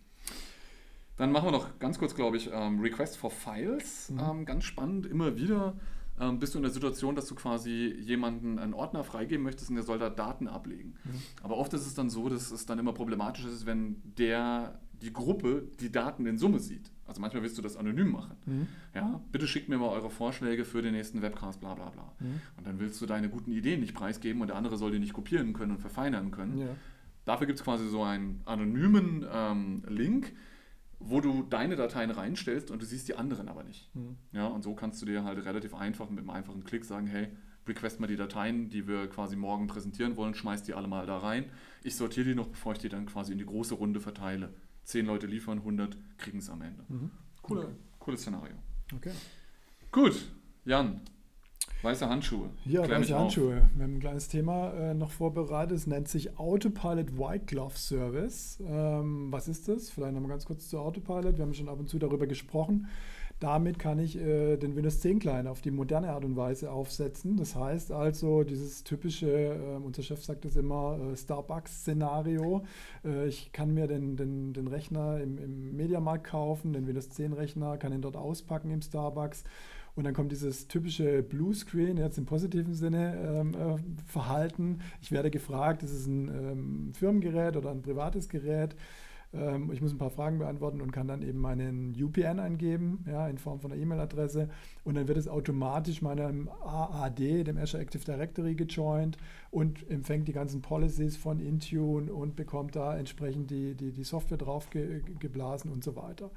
Dann 1.17 1.31
machen 1.31 1.47
wir 1.47 1.51
noch 1.51 1.77
ganz 1.79 1.99
kurz, 1.99 2.15
glaube 2.15 2.37
ich, 2.37 2.49
ähm, 2.53 2.79
Request 2.79 3.17
for 3.17 3.29
Files. 3.29 4.09
Mhm. 4.11 4.19
Ähm, 4.19 4.45
ganz 4.45 4.63
spannend, 4.63 5.05
immer 5.05 5.35
wieder 5.35 5.75
ähm, 6.19 6.39
bist 6.39 6.53
du 6.53 6.59
in 6.59 6.63
der 6.63 6.71
Situation, 6.71 7.15
dass 7.15 7.27
du 7.27 7.35
quasi 7.35 7.95
jemanden 7.99 8.59
einen 8.59 8.73
Ordner 8.73 9.03
freigeben 9.03 9.43
möchtest 9.43 9.69
und 9.69 9.75
der 9.75 9.83
soll 9.83 9.99
da 9.99 10.09
Daten 10.09 10.47
ablegen. 10.47 10.95
Mhm. 11.03 11.21
Aber 11.43 11.57
oft 11.57 11.73
ist 11.73 11.85
es 11.85 11.93
dann 11.95 12.09
so, 12.09 12.29
dass 12.29 12.51
es 12.51 12.65
dann 12.65 12.79
immer 12.79 12.93
problematisch 12.93 13.45
ist, 13.45 13.65
wenn 13.65 14.01
der 14.17 14.79
die 15.01 15.13
Gruppe 15.13 15.67
die 15.79 15.91
Daten 15.91 16.25
in 16.25 16.37
Summe 16.37 16.59
sieht. 16.59 16.91
Also 17.05 17.19
manchmal 17.19 17.43
willst 17.43 17.57
du 17.57 17.61
das 17.61 17.75
anonym 17.75 18.11
machen. 18.11 18.37
Mhm. 18.45 18.67
Ja, 18.95 19.21
bitte 19.31 19.47
schickt 19.47 19.67
mir 19.67 19.77
mal 19.77 19.89
eure 19.89 20.09
Vorschläge 20.09 20.63
für 20.63 20.81
den 20.81 20.93
nächsten 20.93 21.21
Webcast, 21.21 21.59
bla 21.59 21.73
bla 21.73 21.89
bla. 21.89 22.13
Mhm. 22.19 22.41
Und 22.57 22.67
dann 22.67 22.79
willst 22.79 23.01
du 23.01 23.05
deine 23.05 23.29
guten 23.29 23.51
Ideen 23.51 23.81
nicht 23.81 23.93
preisgeben 23.93 24.41
und 24.41 24.47
der 24.47 24.55
andere 24.55 24.77
soll 24.77 24.91
die 24.91 24.99
nicht 24.99 25.13
kopieren 25.13 25.53
können 25.53 25.71
und 25.71 25.79
verfeinern 25.79 26.31
können. 26.31 26.57
Ja. 26.57 26.67
Dafür 27.25 27.47
gibt 27.47 27.59
es 27.59 27.65
quasi 27.65 27.87
so 27.87 28.03
einen 28.03 28.41
anonymen 28.45 29.25
ähm, 29.31 29.83
Link, 29.87 30.33
wo 30.99 31.19
du 31.19 31.43
deine 31.43 31.75
Dateien 31.75 32.11
reinstellst 32.11 32.71
und 32.71 32.81
du 32.81 32.85
siehst 32.85 33.07
die 33.07 33.15
anderen 33.15 33.49
aber 33.49 33.63
nicht. 33.63 33.93
Mhm. 33.95 34.17
Ja, 34.31 34.47
und 34.47 34.63
so 34.63 34.73
kannst 34.73 35.01
du 35.01 35.05
dir 35.05 35.23
halt 35.23 35.43
relativ 35.43 35.73
einfach 35.73 36.09
mit 36.09 36.19
einem 36.19 36.29
einfachen 36.29 36.63
Klick 36.63 36.85
sagen, 36.85 37.07
hey, 37.07 37.27
request 37.67 37.99
mal 37.99 38.07
die 38.07 38.15
Dateien, 38.15 38.69
die 38.69 38.87
wir 38.87 39.07
quasi 39.07 39.35
morgen 39.35 39.67
präsentieren 39.67 40.15
wollen, 40.15 40.33
schmeiß 40.33 40.63
die 40.63 40.73
alle 40.73 40.87
mal 40.87 41.05
da 41.05 41.17
rein. 41.17 41.45
Ich 41.83 41.95
sortiere 41.95 42.29
die 42.29 42.35
noch, 42.35 42.47
bevor 42.47 42.73
ich 42.73 42.79
die 42.79 42.89
dann 42.89 43.05
quasi 43.05 43.31
in 43.31 43.37
die 43.37 43.45
große 43.45 43.75
Runde 43.75 43.99
verteile. 43.99 44.53
Zehn 44.83 45.05
Leute 45.05 45.27
liefern, 45.27 45.59
100 45.59 45.97
kriegen 46.17 46.39
es 46.39 46.49
am 46.49 46.61
Ende. 46.61 46.83
Mhm. 46.87 47.11
Coole, 47.41 47.61
okay. 47.61 47.73
Cooles 47.99 48.21
Szenario. 48.21 48.55
Okay. 48.93 49.11
Gut, 49.91 50.31
Jan, 50.65 51.01
Weiße 51.81 52.07
Handschuhe. 52.07 52.49
Ja, 52.65 52.83
Klär 52.83 52.99
weiße 52.99 53.17
Handschuhe. 53.17 53.57
Auf. 53.57 53.69
Wir 53.75 53.83
haben 53.83 53.95
ein 53.95 53.99
kleines 53.99 54.27
Thema 54.27 54.71
äh, 54.73 54.93
noch 54.93 55.09
vorbereitet. 55.09 55.77
Es 55.77 55.87
nennt 55.87 56.07
sich 56.07 56.37
Autopilot 56.37 57.17
White 57.17 57.45
Glove 57.45 57.75
Service. 57.75 58.59
Ähm, 58.63 59.31
was 59.31 59.47
ist 59.47 59.67
das? 59.67 59.89
Vielleicht 59.89 60.13
noch 60.13 60.21
mal 60.21 60.27
ganz 60.27 60.45
kurz 60.45 60.69
zu 60.69 60.77
Autopilot. 60.77 61.37
Wir 61.37 61.43
haben 61.43 61.53
schon 61.55 61.69
ab 61.69 61.79
und 61.79 61.89
zu 61.89 61.97
darüber 61.97 62.27
gesprochen. 62.27 62.87
Damit 63.41 63.79
kann 63.79 63.97
ich 63.97 64.17
äh, 64.17 64.55
den 64.55 64.75
Windows 64.75 64.99
10 64.99 65.17
Client 65.17 65.47
auf 65.47 65.61
die 65.61 65.71
moderne 65.71 66.11
Art 66.11 66.23
und 66.23 66.35
Weise 66.35 66.71
aufsetzen. 66.71 67.37
Das 67.37 67.55
heißt 67.55 67.91
also, 67.91 68.43
dieses 68.43 68.83
typische, 68.83 69.29
äh, 69.29 69.77
unser 69.83 70.03
Chef 70.03 70.23
sagt 70.23 70.45
es 70.45 70.55
immer, 70.55 70.99
äh, 71.11 71.17
Starbucks-Szenario. 71.17 72.63
Äh, 73.03 73.27
ich 73.27 73.51
kann 73.51 73.73
mir 73.73 73.87
den, 73.87 74.15
den, 74.15 74.53
den 74.53 74.67
Rechner 74.67 75.19
im, 75.19 75.39
im 75.39 75.75
Mediamarkt 75.75 76.27
kaufen, 76.27 76.71
den 76.73 76.85
Windows 76.85 77.09
10 77.09 77.33
Rechner, 77.33 77.77
kann 77.77 77.91
ihn 77.91 78.03
dort 78.03 78.15
auspacken 78.15 78.69
im 78.69 78.83
Starbucks 78.83 79.43
und 79.95 80.03
dann 80.03 80.13
kommt 80.13 80.31
dieses 80.31 80.67
typische 80.67 81.23
Bluescreen, 81.23 81.97
jetzt 81.97 82.17
im 82.17 82.25
positiven 82.25 82.75
Sinne 82.75 83.41
ähm, 83.41 83.53
äh, 83.55 83.77
Verhalten. 84.05 84.79
Ich 85.01 85.11
werde 85.11 85.31
gefragt, 85.31 85.83
ist 85.83 85.93
es 85.93 86.05
ein 86.05 86.27
ähm, 86.27 86.93
Firmengerät 86.93 87.57
oder 87.57 87.71
ein 87.71 87.81
privates 87.81 88.29
Gerät? 88.29 88.75
Ähm, 89.33 89.71
ich 89.71 89.81
muss 89.81 89.91
ein 89.91 89.97
paar 89.97 90.09
Fragen 90.09 90.39
beantworten 90.39 90.81
und 90.81 90.91
kann 90.91 91.07
dann 91.07 91.21
eben 91.21 91.39
meinen 91.39 91.95
UPN 92.01 92.39
eingeben, 92.39 93.05
ja, 93.07 93.27
in 93.27 93.37
Form 93.37 93.59
von 93.59 93.71
einer 93.71 93.81
E-Mail-Adresse. 93.81 94.49
Und 94.83 94.95
dann 94.95 95.07
wird 95.07 95.17
es 95.17 95.27
automatisch 95.27 96.01
meinem 96.01 96.49
AAD, 96.63 97.19
dem 97.19 97.57
Azure 97.57 97.81
Active 97.81 98.03
Directory, 98.03 98.55
gejoint 98.55 99.17
und 99.51 99.89
empfängt 99.89 100.27
die 100.27 100.33
ganzen 100.33 100.61
Policies 100.61 101.17
von 101.17 101.39
Intune 101.39 102.11
und 102.11 102.35
bekommt 102.35 102.75
da 102.75 102.97
entsprechend 102.97 103.51
die, 103.51 103.75
die, 103.75 103.91
die 103.91 104.03
Software 104.03 104.37
drauf 104.37 104.69
ge, 104.69 105.01
geblasen 105.19 105.71
und 105.71 105.83
so 105.83 105.95
weiter. 105.95 106.31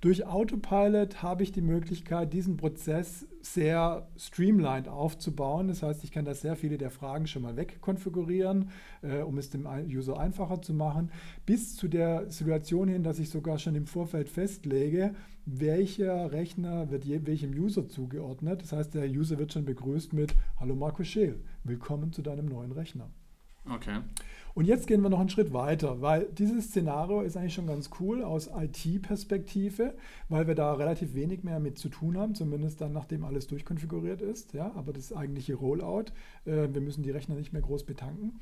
Durch 0.00 0.26
Autopilot 0.26 1.22
habe 1.22 1.42
ich 1.42 1.52
die 1.52 1.60
Möglichkeit, 1.60 2.32
diesen 2.32 2.56
Prozess 2.56 3.26
sehr 3.42 4.06
streamlined 4.16 4.88
aufzubauen. 4.88 5.68
Das 5.68 5.82
heißt, 5.82 6.04
ich 6.04 6.12
kann 6.12 6.24
da 6.24 6.34
sehr 6.34 6.56
viele 6.56 6.78
der 6.78 6.90
Fragen 6.90 7.26
schon 7.26 7.42
mal 7.42 7.56
wegkonfigurieren, 7.56 8.70
äh, 9.02 9.18
um 9.22 9.38
es 9.38 9.50
dem 9.50 9.66
User 9.88 10.18
einfacher 10.18 10.62
zu 10.62 10.74
machen, 10.74 11.10
bis 11.46 11.76
zu 11.76 11.88
der 11.88 12.30
Situation 12.40 12.88
hin, 12.88 13.02
dass 13.02 13.18
ich 13.18 13.28
sogar 13.28 13.58
schon 13.58 13.74
im 13.74 13.86
Vorfeld 13.86 14.30
festlege, 14.30 15.14
welcher 15.44 16.32
Rechner 16.32 16.90
wird 16.90 17.04
je, 17.04 17.20
welchem 17.26 17.50
User 17.50 17.86
zugeordnet. 17.86 18.62
Das 18.62 18.72
heißt, 18.72 18.94
der 18.94 19.10
User 19.10 19.38
wird 19.38 19.52
schon 19.52 19.66
begrüßt 19.66 20.14
mit 20.14 20.34
Hallo 20.58 20.74
Marco 20.74 21.04
Scheel, 21.04 21.38
willkommen 21.64 22.14
zu 22.14 22.22
deinem 22.22 22.46
neuen 22.46 22.72
Rechner. 22.72 23.10
Okay. 23.68 23.98
Und 24.54 24.64
jetzt 24.64 24.86
gehen 24.86 25.02
wir 25.02 25.10
noch 25.10 25.20
einen 25.20 25.28
Schritt 25.28 25.52
weiter, 25.52 26.00
weil 26.00 26.28
dieses 26.32 26.68
Szenario 26.68 27.20
ist 27.20 27.36
eigentlich 27.36 27.52
schon 27.52 27.66
ganz 27.66 27.90
cool 28.00 28.24
aus 28.24 28.48
IT-Perspektive, 28.48 29.94
weil 30.30 30.46
wir 30.46 30.54
da 30.54 30.72
relativ 30.72 31.14
wenig 31.14 31.44
mehr 31.44 31.60
mit 31.60 31.78
zu 31.78 31.90
tun 31.90 32.16
haben, 32.16 32.34
zumindest 32.34 32.80
dann, 32.80 32.92
nachdem 32.92 33.22
alles 33.22 33.48
durchkonfiguriert 33.48 34.22
ist. 34.22 34.54
Ja, 34.54 34.72
aber 34.76 34.94
das 34.94 35.12
eigentliche 35.12 35.56
Rollout, 35.56 36.06
äh, 36.46 36.68
wir 36.72 36.80
müssen 36.80 37.02
die 37.02 37.10
Rechner 37.10 37.34
nicht 37.34 37.52
mehr 37.52 37.60
groß 37.60 37.84
betanken. 37.84 38.40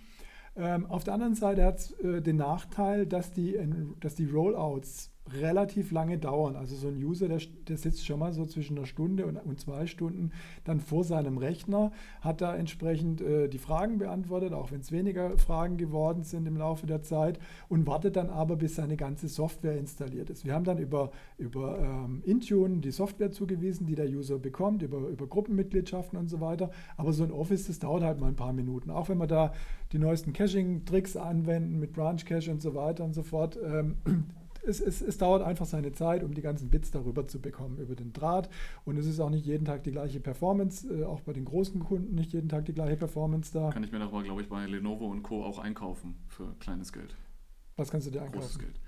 Ähm, 0.58 0.86
auf 0.86 1.04
der 1.04 1.14
anderen 1.14 1.36
Seite 1.36 1.64
hat 1.64 1.78
es 1.78 1.92
äh, 2.00 2.20
den 2.20 2.36
Nachteil, 2.36 3.06
dass 3.06 3.32
die, 3.32 3.56
dass 4.00 4.16
die 4.16 4.26
Rollouts 4.26 5.12
relativ 5.32 5.90
lange 5.90 6.18
dauern. 6.18 6.56
Also 6.56 6.76
so 6.76 6.88
ein 6.88 7.02
User, 7.02 7.28
der, 7.28 7.40
der 7.68 7.76
sitzt 7.76 8.06
schon 8.06 8.18
mal 8.18 8.32
so 8.32 8.44
zwischen 8.46 8.76
einer 8.76 8.86
Stunde 8.86 9.26
und, 9.26 9.36
und, 9.36 9.60
zwei 9.60 9.86
Stunden 9.86 10.30
dann 10.64 10.80
vor 10.80 11.04
seinem 11.04 11.38
Rechner, 11.38 11.92
hat 12.20 12.40
da 12.40 12.54
entsprechend 12.54 13.20
äh, 13.20 13.48
die 13.48 13.58
Fragen 13.58 13.98
beantwortet, 13.98 14.52
auch 14.52 14.70
wenn 14.70 14.80
es 14.80 14.92
weniger 14.92 15.36
Fragen 15.38 15.76
geworden 15.76 16.22
sind 16.22 16.46
im 16.46 16.56
Laufe 16.56 16.86
der 16.86 17.02
Zeit 17.02 17.38
und 17.68 17.86
wartet 17.86 18.16
dann 18.16 18.30
aber, 18.30 18.56
bis 18.56 18.76
seine 18.76 18.96
ganze 18.96 19.28
Software 19.28 19.76
installiert 19.76 20.30
ist. 20.30 20.44
Wir 20.44 20.54
haben 20.54 20.64
dann 20.64 20.78
über, 20.78 21.10
über 21.36 21.78
ähm, 21.78 22.22
Intune 22.24 22.78
die 22.78 22.90
Software 22.90 23.30
zugewiesen, 23.30 23.86
die 23.86 23.94
der 23.94 24.08
User 24.08 24.38
bekommt, 24.38 24.82
über, 24.82 24.98
über 25.08 25.26
Gruppenmitgliedschaften 25.26 26.18
und 26.18 26.28
so 26.28 26.40
weiter. 26.40 26.70
Aber 26.96 27.12
so 27.12 27.24
ein 27.24 27.32
Office, 27.32 27.66
das 27.66 27.78
dauert 27.78 28.02
halt 28.02 28.20
mal 28.20 28.28
ein 28.28 28.36
paar 28.36 28.52
Minuten. 28.52 28.90
Auch 28.90 29.08
wenn 29.08 29.18
wir 29.18 29.26
da 29.26 29.52
die 29.92 29.98
neuesten 29.98 30.32
Caching-Tricks 30.32 31.16
anwenden 31.16 31.78
mit 31.78 31.92
Branch 31.92 32.24
Cache 32.24 32.50
und 32.50 32.60
so 32.60 32.74
weiter 32.74 33.04
und 33.04 33.14
so 33.14 33.22
fort. 33.22 33.58
Ähm, 33.62 33.96
es, 34.66 34.80
es, 34.80 35.00
es, 35.00 35.18
dauert 35.18 35.42
einfach 35.42 35.66
seine 35.66 35.92
Zeit, 35.92 36.22
um 36.22 36.34
die 36.34 36.42
ganzen 36.42 36.70
Bits 36.70 36.90
darüber 36.90 37.26
zu 37.26 37.40
bekommen, 37.40 37.78
über 37.78 37.94
den 37.94 38.12
Draht. 38.12 38.48
Und 38.84 38.96
es 38.96 39.06
ist 39.06 39.20
auch 39.20 39.30
nicht 39.30 39.46
jeden 39.46 39.64
Tag 39.64 39.84
die 39.84 39.92
gleiche 39.92 40.20
Performance, 40.20 40.88
äh, 40.92 41.04
auch 41.04 41.20
bei 41.20 41.32
den 41.32 41.44
großen 41.44 41.80
Kunden 41.80 42.14
nicht 42.14 42.32
jeden 42.32 42.48
Tag 42.48 42.66
die 42.66 42.74
gleiche 42.74 42.96
Performance 42.96 43.52
da. 43.52 43.70
Kann 43.70 43.84
ich 43.84 43.92
mir 43.92 44.00
aber, 44.00 44.22
glaube 44.22 44.42
ich, 44.42 44.48
bei 44.48 44.66
Lenovo 44.66 45.06
und 45.06 45.22
Co. 45.22 45.44
auch 45.44 45.58
einkaufen 45.58 46.16
für 46.28 46.54
kleines 46.60 46.92
Geld. 46.92 47.16
Was 47.76 47.90
kannst 47.90 48.06
du 48.06 48.10
dir 48.10 48.22
einkaufen? 48.22 48.40
Großes 48.40 48.58
Geld. 48.58 48.80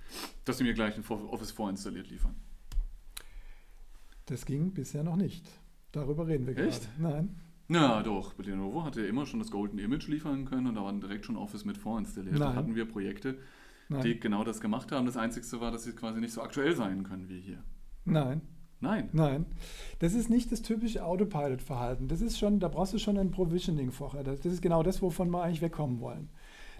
Dass 0.45 0.59
sie 0.59 0.65
mir 0.65 0.75
gleich 0.75 0.97
ein 0.97 1.05
Office 1.07 1.53
vorinstalliert 1.53 2.11
liefern. 2.11 2.35
Das 4.27 4.45
ging 4.45 4.73
bisher 4.73 5.03
noch 5.03 5.17
nicht. 5.17 5.47
Darüber 5.93 6.27
reden 6.27 6.47
wir 6.47 6.57
Echt? 6.57 6.89
gerade. 6.99 7.15
Nein. 7.15 7.41
Na 7.73 8.03
doch, 8.03 8.37
Lenovo 8.39 8.83
hatte 8.83 9.01
ja 9.03 9.07
immer 9.07 9.27
schon 9.27 9.39
das 9.39 9.51
Golden 9.53 9.79
Image 9.79 10.09
liefern 10.09 10.45
können 10.45 10.67
und 10.67 10.75
da 10.75 10.83
waren 10.83 11.01
direkt 11.01 11.25
schon 11.25 11.37
Office 11.37 11.65
mit 11.65 11.79
vorinstalliert. 11.79 12.35
Nein. 12.35 12.43
Da 12.43 12.55
hatten 12.55 12.75
wir 12.75 12.85
Projekte, 12.85 13.39
Nein. 13.91 14.03
die 14.03 14.19
genau 14.21 14.45
das 14.45 14.61
gemacht 14.61 14.93
haben. 14.93 15.05
Das 15.05 15.17
Einzige 15.17 15.61
war, 15.61 15.71
dass 15.71 15.85
sie 15.85 15.93
quasi 15.93 16.21
nicht 16.21 16.33
so 16.33 16.41
aktuell 16.43 16.75
sein 16.75 17.03
können 17.03 17.29
wie 17.29 17.41
hier. 17.41 17.63
Nein. 18.05 18.41
Nein. 18.81 19.11
Nein. 19.13 19.47
Das 19.99 20.15
ist 20.15 20.31
nicht 20.31 20.51
das 20.53 20.63
typische 20.63 21.05
Autopilot-Verhalten. 21.05 22.09
Das 22.09 22.23
ist 22.23 22.39
schon, 22.39 22.61
da 22.61 22.69
brauchst 22.69 22.95
du 22.95 22.99
schon 22.99 23.19
ein 23.19 23.31
Provisioning 23.31 23.93
vorher. 23.93 24.25
Das, 24.25 24.41
das 24.41 24.55
ist 24.55 24.63
genau 24.63 24.83
das, 24.83 25.03
wovon 25.03 25.31
wir 25.31 25.43
eigentlich 25.43 25.61
wegkommen 25.61 26.01
wollen. 26.01 26.31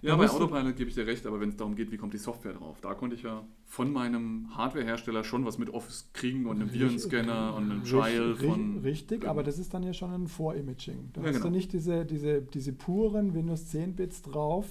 Ja, 0.01 0.11
Da 0.11 0.17
bei 0.17 0.29
Autopilot 0.29 0.75
gebe 0.77 0.89
ich 0.89 0.95
dir 0.95 1.05
recht, 1.05 1.27
aber 1.27 1.39
wenn 1.39 1.49
es 1.49 1.57
darum 1.57 1.75
geht, 1.75 1.91
wie 1.91 1.97
kommt 1.97 2.13
die 2.15 2.17
Software 2.17 2.53
drauf, 2.53 2.77
da 2.81 2.95
konnte 2.95 3.15
ich 3.15 3.21
ja 3.21 3.43
von 3.67 3.93
meinem 3.93 4.47
Hardwarehersteller 4.57 5.23
schon 5.23 5.45
was 5.45 5.59
mit 5.59 5.69
Office 5.69 6.09
kriegen 6.13 6.47
und 6.47 6.59
einem 6.59 6.73
Virenscanner 6.73 7.53
und 7.55 7.69
einem 7.69 7.83
Trial 7.83 8.31
Richtig, 8.31 8.49
von. 8.49 8.77
Richtig, 8.79 9.27
aber 9.27 9.43
das 9.43 9.59
ist 9.59 9.75
dann 9.75 9.83
ja 9.83 9.93
schon 9.93 10.11
ein 10.11 10.27
Vorimaging. 10.27 11.11
Da 11.13 11.21
Ja, 11.21 11.27
hast 11.27 11.33
genau. 11.35 11.45
du 11.49 11.51
nicht 11.51 11.71
diese, 11.71 12.03
diese, 12.05 12.41
diese 12.41 12.73
puren 12.73 13.35
Windows 13.35 13.67
10 13.67 13.95
Bits 13.95 14.23
drauf. 14.23 14.65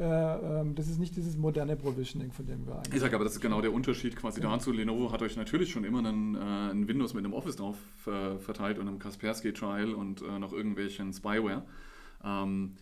Äh, 0.00 0.04
ähm, 0.60 0.74
das 0.74 0.88
ist 0.88 0.98
nicht 0.98 1.14
dieses 1.14 1.36
moderne 1.36 1.76
Provisioning, 1.76 2.32
von 2.32 2.46
dem 2.46 2.66
wir 2.66 2.76
eigentlich. 2.76 2.94
Ich 2.94 3.00
sage 3.00 3.14
aber, 3.14 3.24
das 3.24 3.34
ist 3.34 3.40
genau 3.42 3.60
der 3.60 3.72
Unterschied 3.74 4.16
quasi 4.16 4.40
Genau. 4.40 4.54
dazu. 4.54 4.72
Lenovo 4.72 5.12
hat 5.12 5.20
euch 5.20 5.36
natürlich 5.36 5.70
schon 5.70 5.84
immer 5.84 5.98
einen, 5.98 6.36
äh, 6.36 6.38
ein 6.38 6.88
Windows 6.88 7.12
mit 7.12 7.22
einem 7.24 7.34
Office 7.34 7.56
drauf 7.56 7.76
äh, 8.06 8.38
verteilt 8.38 8.78
und 8.78 8.88
einem 8.88 8.98
Kaspersky 8.98 9.52
Trial 9.52 9.92
und 9.92 10.22
äh, 10.22 10.38
noch 10.38 10.54
irgendwelchen 10.54 11.12
Spyware. 11.12 11.64
Ähm, 12.24 12.76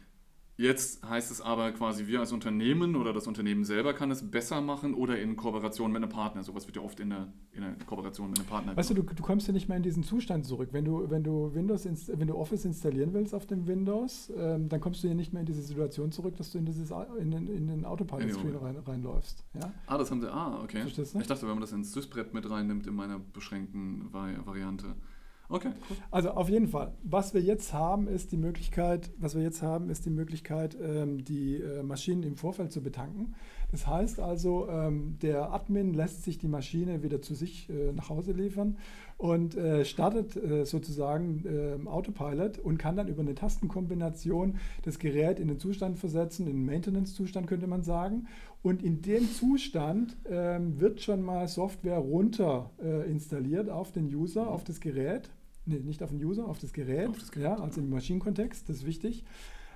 jetzt 0.58 1.08
heißt 1.08 1.30
es 1.30 1.40
aber 1.40 1.72
quasi, 1.72 2.06
wir 2.06 2.20
als 2.20 2.32
Unternehmen 2.32 2.96
oder 2.96 3.12
das 3.12 3.26
Unternehmen 3.26 3.64
selber 3.64 3.94
kann 3.94 4.10
es 4.10 4.30
besser 4.30 4.60
machen 4.60 4.92
oder 4.94 5.18
in 5.18 5.36
Kooperation 5.36 5.92
mit 5.92 6.02
einem 6.02 6.10
Partner. 6.10 6.42
Sowas 6.42 6.66
wird 6.66 6.76
ja 6.76 6.82
oft 6.82 7.00
in 7.00 7.10
der, 7.10 7.28
in 7.52 7.62
der 7.62 7.74
Kooperation 7.86 8.28
mit 8.28 8.38
einem 8.38 8.48
Partner 8.48 8.76
Weißt 8.76 8.90
du, 8.90 8.94
gemacht. 8.94 9.12
du, 9.12 9.14
du 9.14 9.22
kommst 9.22 9.46
ja 9.46 9.52
nicht 9.52 9.68
mehr 9.68 9.76
in 9.76 9.82
diesen 9.82 10.02
Zustand 10.02 10.44
zurück. 10.44 10.70
Wenn 10.72 10.84
du, 10.84 11.08
wenn 11.08 11.22
du 11.22 11.54
Windows, 11.54 11.86
wenn 11.86 12.26
du 12.26 12.34
Office 12.36 12.64
installieren 12.64 13.14
willst 13.14 13.34
auf 13.34 13.46
dem 13.46 13.66
Windows, 13.66 14.32
ähm, 14.36 14.68
dann 14.68 14.80
kommst 14.80 15.02
du 15.02 15.08
ja 15.08 15.14
nicht 15.14 15.32
mehr 15.32 15.40
in 15.40 15.46
diese 15.46 15.62
Situation 15.62 16.12
zurück, 16.12 16.36
dass 16.36 16.52
du 16.52 16.58
in, 16.58 16.66
dieses, 16.66 16.90
in 17.18 17.30
den, 17.30 17.46
in 17.46 17.68
den 17.68 17.84
Autopilot-Screen 17.84 18.56
rein, 18.56 18.76
reinläufst. 18.76 19.44
Ja? 19.54 19.72
Ah, 19.86 19.96
das 19.96 20.10
haben 20.10 20.20
sie. 20.20 20.32
Ah, 20.32 20.60
okay. 20.62 20.82
Verstehst 20.82 21.14
du? 21.14 21.20
Ich 21.20 21.26
dachte, 21.26 21.42
wenn 21.42 21.54
man 21.54 21.60
das 21.60 21.72
ins 21.72 21.92
Sysbrett 21.92 22.34
mit 22.34 22.48
reinnimmt 22.50 22.86
in 22.86 22.94
meiner 22.94 23.18
beschränkten 23.18 24.12
Vari 24.12 24.34
Variante. 24.44 24.96
Okay, 25.50 25.70
cool. 25.88 25.96
Also 26.10 26.30
auf 26.32 26.50
jeden 26.50 26.68
Fall. 26.68 26.92
Was 27.02 27.32
wir 27.32 27.40
jetzt 27.40 27.72
haben, 27.72 28.06
ist 28.06 28.32
die 28.32 28.36
Möglichkeit, 28.36 29.10
was 29.16 29.34
wir 29.34 29.42
jetzt 29.42 29.62
haben, 29.62 29.88
ist 29.88 30.04
die 30.04 30.10
Möglichkeit, 30.10 30.76
ähm, 30.78 31.24
die 31.24 31.56
äh, 31.56 31.82
Maschinen 31.82 32.22
im 32.22 32.36
Vorfeld 32.36 32.70
zu 32.70 32.82
betanken. 32.82 33.34
Das 33.70 33.86
heißt 33.86 34.20
also, 34.20 34.68
ähm, 34.68 35.16
der 35.22 35.52
Admin 35.52 35.94
lässt 35.94 36.24
sich 36.24 36.36
die 36.36 36.48
Maschine 36.48 37.02
wieder 37.02 37.22
zu 37.22 37.34
sich 37.34 37.70
äh, 37.70 37.92
nach 37.92 38.10
Hause 38.10 38.32
liefern 38.32 38.76
und 39.16 39.56
äh, 39.56 39.86
startet 39.86 40.36
äh, 40.36 40.66
sozusagen 40.66 41.44
ähm, 41.46 41.88
Autopilot 41.88 42.58
und 42.58 42.76
kann 42.76 42.96
dann 42.96 43.08
über 43.08 43.22
eine 43.22 43.34
Tastenkombination 43.34 44.58
das 44.82 44.98
Gerät 44.98 45.40
in 45.40 45.48
den 45.48 45.58
Zustand 45.58 45.98
versetzen, 45.98 46.46
in 46.46 46.56
den 46.56 46.66
Maintenance-Zustand 46.66 47.46
könnte 47.46 47.66
man 47.66 47.82
sagen. 47.82 48.26
Und 48.62 48.82
in 48.82 49.00
dem 49.00 49.30
Zustand 49.32 50.16
ähm, 50.28 50.78
wird 50.78 51.00
schon 51.00 51.22
mal 51.22 51.48
Software 51.48 51.98
runter 51.98 52.70
äh, 52.82 53.10
installiert 53.10 53.70
auf 53.70 53.92
den 53.92 54.14
User, 54.14 54.50
auf 54.50 54.64
das 54.64 54.80
Gerät. 54.80 55.30
Nee, 55.68 55.80
nicht 55.80 56.02
auf 56.02 56.10
den 56.10 56.24
User, 56.24 56.48
auf 56.48 56.58
das 56.58 56.72
Gerät. 56.72 57.08
Auf 57.08 57.18
das 57.18 57.30
Gerät, 57.30 57.58
ja, 57.58 57.62
also 57.62 57.80
im 57.80 57.90
Maschinenkontext, 57.90 58.68
das 58.68 58.78
ist 58.78 58.86
wichtig. 58.86 59.24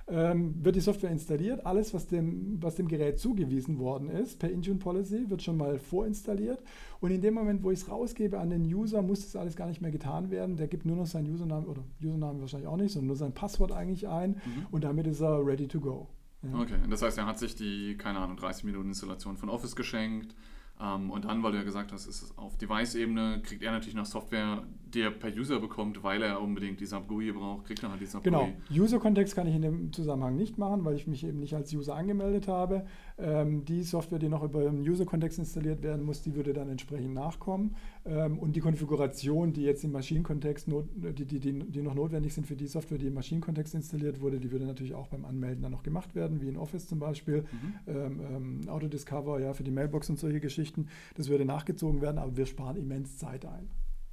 Ähm, 0.07 0.55
wird 0.65 0.75
die 0.75 0.81
Software 0.81 1.11
installiert. 1.11 1.65
Alles, 1.65 1.93
was 1.93 2.07
dem, 2.07 2.61
was 2.61 2.75
dem 2.75 2.89
Gerät 2.89 3.19
zugewiesen 3.19 3.79
worden 3.79 4.09
ist, 4.09 4.39
per 4.39 4.49
Intune 4.49 4.79
Policy, 4.79 5.29
wird 5.29 5.43
schon 5.43 5.55
mal 5.55 5.77
vorinstalliert. 5.79 6.61
Und 6.99 7.11
in 7.11 7.21
dem 7.21 7.35
Moment, 7.35 7.63
wo 7.63 7.71
ich 7.71 7.79
es 7.79 7.89
rausgebe 7.89 8.39
an 8.39 8.49
den 8.49 8.63
User, 8.63 9.01
muss 9.01 9.21
das 9.21 9.35
alles 9.37 9.55
gar 9.55 9.67
nicht 9.67 9.81
mehr 9.81 9.91
getan 9.91 10.29
werden. 10.29 10.57
Der 10.57 10.67
gibt 10.67 10.85
nur 10.85 10.97
noch 10.97 11.05
seinen 11.05 11.31
Username 11.31 11.67
oder 11.67 11.83
Username 12.01 12.41
wahrscheinlich 12.41 12.67
auch 12.67 12.75
nicht, 12.75 12.91
sondern 12.91 13.07
nur 13.07 13.15
sein 13.15 13.33
Passwort 13.33 13.71
eigentlich 13.71 14.07
ein. 14.07 14.31
Mhm. 14.31 14.67
Und 14.71 14.83
damit 14.83 15.07
ist 15.07 15.21
er 15.21 15.45
ready 15.45 15.67
to 15.67 15.79
go. 15.79 16.09
Ja. 16.41 16.59
Okay, 16.59 16.75
das 16.89 17.01
heißt, 17.01 17.17
er 17.19 17.25
hat 17.25 17.39
sich 17.39 17.55
die, 17.55 17.95
keine 17.95 18.19
Ahnung, 18.19 18.35
30 18.35 18.65
Minuten 18.65 18.89
Installation 18.89 19.37
von 19.37 19.49
Office 19.49 19.75
geschenkt. 19.75 20.35
Ähm, 20.81 21.11
und 21.11 21.25
dann, 21.25 21.43
weil 21.43 21.53
du 21.53 21.59
ja 21.59 21.63
gesagt 21.63 21.93
hast, 21.93 22.07
ist 22.07 22.23
es 22.23 22.37
auf 22.37 22.57
Device-Ebene, 22.57 23.41
kriegt 23.43 23.63
er 23.63 23.71
natürlich 23.71 23.95
noch 23.95 24.05
Software, 24.05 24.63
die 24.93 25.01
er 25.01 25.11
per 25.11 25.31
User 25.33 25.59
bekommt, 25.59 26.03
weil 26.03 26.21
er 26.21 26.41
unbedingt 26.41 26.79
die 26.79 26.85
SAP-GUI 26.85 27.31
braucht, 27.31 27.65
kriegt 27.65 27.83
er 27.83 27.91
halt 27.91 28.01
die 28.01 28.05
SAP-GUI. 28.05 28.31
Genau. 28.31 28.49
User-Kontext 28.71 29.35
kann 29.35 29.47
ich 29.47 29.55
in 29.55 29.61
dem 29.61 29.93
Zusammenhang 29.93 30.35
nicht 30.35 30.57
machen, 30.57 30.85
weil 30.85 30.95
ich 30.95 31.07
mich 31.07 31.25
eben 31.25 31.39
nicht 31.39 31.55
als 31.55 31.73
User 31.73 31.95
angemeldet 31.95 32.47
habe. 32.47 32.85
Ähm, 33.17 33.65
die 33.65 33.83
Software, 33.83 34.19
die 34.19 34.29
noch 34.29 34.43
über 34.43 34.63
den 34.63 34.87
User-Kontext 34.87 35.39
installiert 35.39 35.83
werden 35.83 36.05
muss, 36.05 36.21
die 36.21 36.35
würde 36.35 36.53
dann 36.53 36.69
entsprechend 36.69 37.13
nachkommen. 37.13 37.75
Ähm, 38.05 38.37
und 38.39 38.55
die 38.55 38.59
Konfiguration, 38.59 39.53
die 39.53 39.63
jetzt 39.63 39.83
im 39.83 39.91
Maschinenkontext, 39.91 40.67
die, 40.67 41.25
die, 41.25 41.39
die, 41.39 41.59
die 41.59 41.81
noch 41.81 41.95
notwendig 41.95 42.33
sind 42.33 42.45
für 42.45 42.55
die 42.55 42.67
Software, 42.67 42.97
die 42.97 43.07
im 43.07 43.13
Maschinenkontext 43.13 43.73
installiert 43.75 44.21
wurde, 44.21 44.39
die 44.39 44.51
würde 44.51 44.65
natürlich 44.65 44.93
auch 44.93 45.07
beim 45.07 45.25
Anmelden 45.25 45.63
dann 45.63 45.71
noch 45.71 45.83
gemacht 45.83 46.15
werden, 46.15 46.41
wie 46.41 46.49
in 46.49 46.57
Office 46.57 46.87
zum 46.87 46.99
Beispiel. 46.99 47.41
Mhm. 47.41 47.73
Ähm, 47.87 48.21
ähm, 48.29 48.69
Autodiscover, 48.69 49.39
ja, 49.39 49.53
für 49.53 49.63
die 49.63 49.71
Mailbox 49.71 50.09
und 50.09 50.19
solche 50.19 50.39
Geschichten. 50.39 50.87
Das 51.15 51.29
würde 51.29 51.45
nachgezogen 51.45 52.01
werden, 52.01 52.17
aber 52.17 52.37
wir 52.37 52.45
sparen 52.45 52.77
immens 52.77 53.17
Zeit 53.17 53.45
ein. 53.45 53.69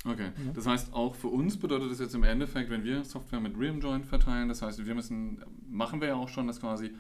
Okay, 0.07 0.31
Ja. 0.47 0.53
das 0.55 0.67
heißt, 0.67 0.95
auch 0.95 1.15
für 1.15 1.29
uns 1.29 1.59
bedeutet 1.59 1.91
das 1.91 2.01
jetzt 2.01 2.15
im 2.15 2.25
Endeffekt, 2.25 2.71
wenn 2.71 2.85
wir 2.85 3.05
Software 3.05 3.41
mit 3.41 3.59
Realm 3.59 3.81
Join 3.81 4.03
verteilen, 4.03 4.49
das 4.49 4.63
heißt, 4.63 4.85
wir 4.87 4.95
müssen, 4.95 5.43
machen 5.69 6.01
wir 6.01 6.09
ja 6.09 6.15
auch 6.15 6.29
schon, 6.31 6.47
dass 6.47 6.59
quasi, 6.61 6.93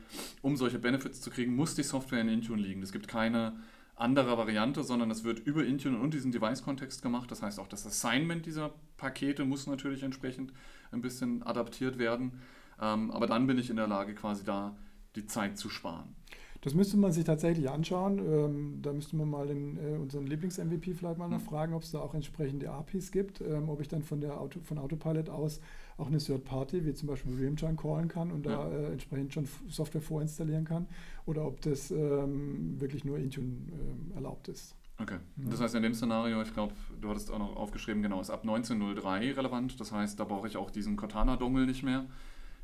um 0.42 0.56
solche 0.56 0.78
Benefits 0.78 1.22
zu 1.22 1.30
kriegen, 1.30 1.56
muss 1.56 1.74
die 1.74 1.82
Software 1.82 2.20
in 2.20 2.28
Intune 2.28 2.60
liegen. 2.60 2.82
Es 2.82 2.92
gibt 2.92 3.08
keine 3.08 3.54
andere 3.96 4.36
Variante, 4.36 4.82
sondern 4.82 5.10
es 5.10 5.24
wird 5.24 5.40
über 5.40 5.64
Intune 5.64 5.98
und 5.98 6.12
diesen 6.12 6.32
Device-Kontext 6.32 7.02
gemacht. 7.02 7.30
Das 7.30 7.42
heißt, 7.42 7.58
auch 7.58 7.68
das 7.68 7.86
Assignment 7.86 8.44
dieser 8.46 8.72
Pakete 8.96 9.44
muss 9.44 9.66
natürlich 9.66 10.02
entsprechend 10.02 10.52
ein 10.90 11.00
bisschen 11.00 11.42
adaptiert 11.42 11.98
werden. 11.98 12.32
Ähm, 12.80 13.10
aber 13.10 13.26
dann 13.26 13.46
bin 13.46 13.58
ich 13.58 13.70
in 13.70 13.76
der 13.76 13.86
Lage, 13.86 14.14
quasi 14.14 14.44
da 14.44 14.76
die 15.16 15.26
Zeit 15.26 15.58
zu 15.58 15.68
sparen. 15.68 16.14
Das 16.62 16.74
müsste 16.74 16.98
man 16.98 17.10
sich 17.10 17.24
tatsächlich 17.24 17.70
anschauen. 17.70 18.18
Ähm, 18.18 18.78
da 18.82 18.92
müsste 18.92 19.16
man 19.16 19.30
mal 19.30 19.46
den, 19.46 19.78
äh, 19.78 19.96
unseren 19.96 20.26
Lieblings-MVP 20.26 20.92
vielleicht 20.92 21.16
mal 21.18 21.28
noch 21.28 21.38
Mhm. 21.38 21.44
fragen, 21.44 21.74
ob 21.74 21.82
es 21.82 21.90
da 21.92 22.00
auch 22.00 22.14
entsprechende 22.14 22.70
APIs 22.70 23.10
gibt, 23.12 23.40
ähm, 23.40 23.68
ob 23.70 23.80
ich 23.80 23.88
dann 23.88 24.02
von, 24.02 24.20
der 24.20 24.38
Auto, 24.38 24.60
von 24.60 24.76
Autopilot 24.78 25.30
aus 25.30 25.60
auch 25.96 26.08
eine 26.08 26.18
Third 26.18 26.44
Party, 26.44 26.84
wie 26.84 26.92
zum 26.94 27.08
Beispiel 27.08 27.34
Realmjoin, 27.34 27.76
callen 27.76 28.08
kann 28.08 28.30
und 28.30 28.44
da 28.46 28.70
äh, 28.70 28.92
entsprechend 28.92 29.32
schon 29.34 29.48
Software 29.68 30.00
vorinstallieren 30.02 30.64
kann 30.64 30.86
oder 31.26 31.46
ob 31.46 31.60
das 31.62 31.90
ähm, 31.90 32.78
wirklich 32.80 33.04
nur 33.04 33.18
Intune 33.18 33.48
ähm, 33.48 34.12
erlaubt 34.14 34.48
ist. 34.48 34.74
Okay. 34.98 35.16
Ja. 35.36 35.50
Das 35.50 35.60
heißt, 35.62 35.74
in 35.76 35.82
dem 35.82 35.94
Szenario, 35.94 36.42
ich 36.42 36.52
glaube, 36.52 36.74
du 37.00 37.08
hattest 37.08 37.30
auch 37.30 37.38
noch 37.38 37.56
aufgeschrieben, 37.56 38.02
genau, 38.02 38.20
ist 38.20 38.28
ab 38.30 38.42
1903 38.42 39.32
relevant. 39.32 39.80
Das 39.80 39.92
heißt, 39.92 40.20
da 40.20 40.24
brauche 40.24 40.46
ich 40.46 40.58
auch 40.58 40.70
diesen 40.70 40.96
Cortana-Dongle 40.96 41.66
nicht 41.66 41.82
mehr, 41.82 42.04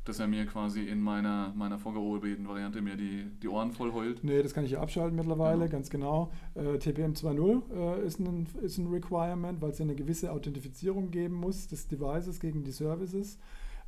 dass 0.09 0.19
er 0.21 0.27
mir 0.29 0.47
quasi 0.47 0.83
in 0.85 1.01
meiner, 1.01 1.53
meiner 1.57 1.79
vorgeobeten 1.79 2.49
Variante 2.49 2.81
mir 2.81 2.97
die, 2.97 3.27
die 3.43 3.49
Ohren 3.49 3.73
voll 3.73 3.93
heult. 3.93 4.23
Nee, 4.25 4.43
das 4.43 4.55
kann 4.55 4.65
ich 4.65 4.71
ja 4.73 4.81
abschalten 4.81 5.17
mittlerweile, 5.17 5.61
Genau. 5.61 5.71
ganz 5.71 5.91
genau. 5.91 6.33
Äh, 6.55 6.79
TPM 6.79 7.13
2.0 7.13 7.63
äh, 8.03 8.07
ist, 8.07 8.19
ein, 8.21 8.47
ist 8.63 8.79
ein 8.79 8.87
Requirement, 8.89 9.61
weil 9.61 9.71
es 9.71 9.79
ja 9.79 9.85
eine 9.85 9.95
gewisse 9.95 10.33
Authentifizierung 10.33 11.11
geben 11.11 11.35
muss 11.35 11.67
des 11.69 11.89
Devices 11.89 12.41
gegen 12.41 12.65
die 12.65 12.73
Services. 12.73 13.39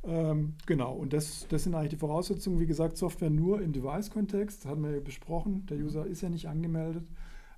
Ähm, 0.03 0.53
genau, 0.65 0.93
und 0.93 1.11
das, 1.13 1.45
das 1.49 1.63
sind 1.63 1.75
eigentlich 1.75 1.89
die 1.89 1.97
Voraussetzungen. 1.97 2.59
Wie 2.59 2.65
gesagt, 2.67 2.97
Software 2.97 3.29
nur 3.29 3.61
im 3.61 3.73
Device-Kontext, 3.73 4.65
hatten 4.65 4.83
wir 4.83 4.91
ja 4.91 4.99
besprochen. 5.01 5.65
Der 5.69 5.77
User 5.77 6.05
ist 6.05 6.21
ja 6.21 6.29
nicht 6.29 6.47
angemeldet, 6.47 7.05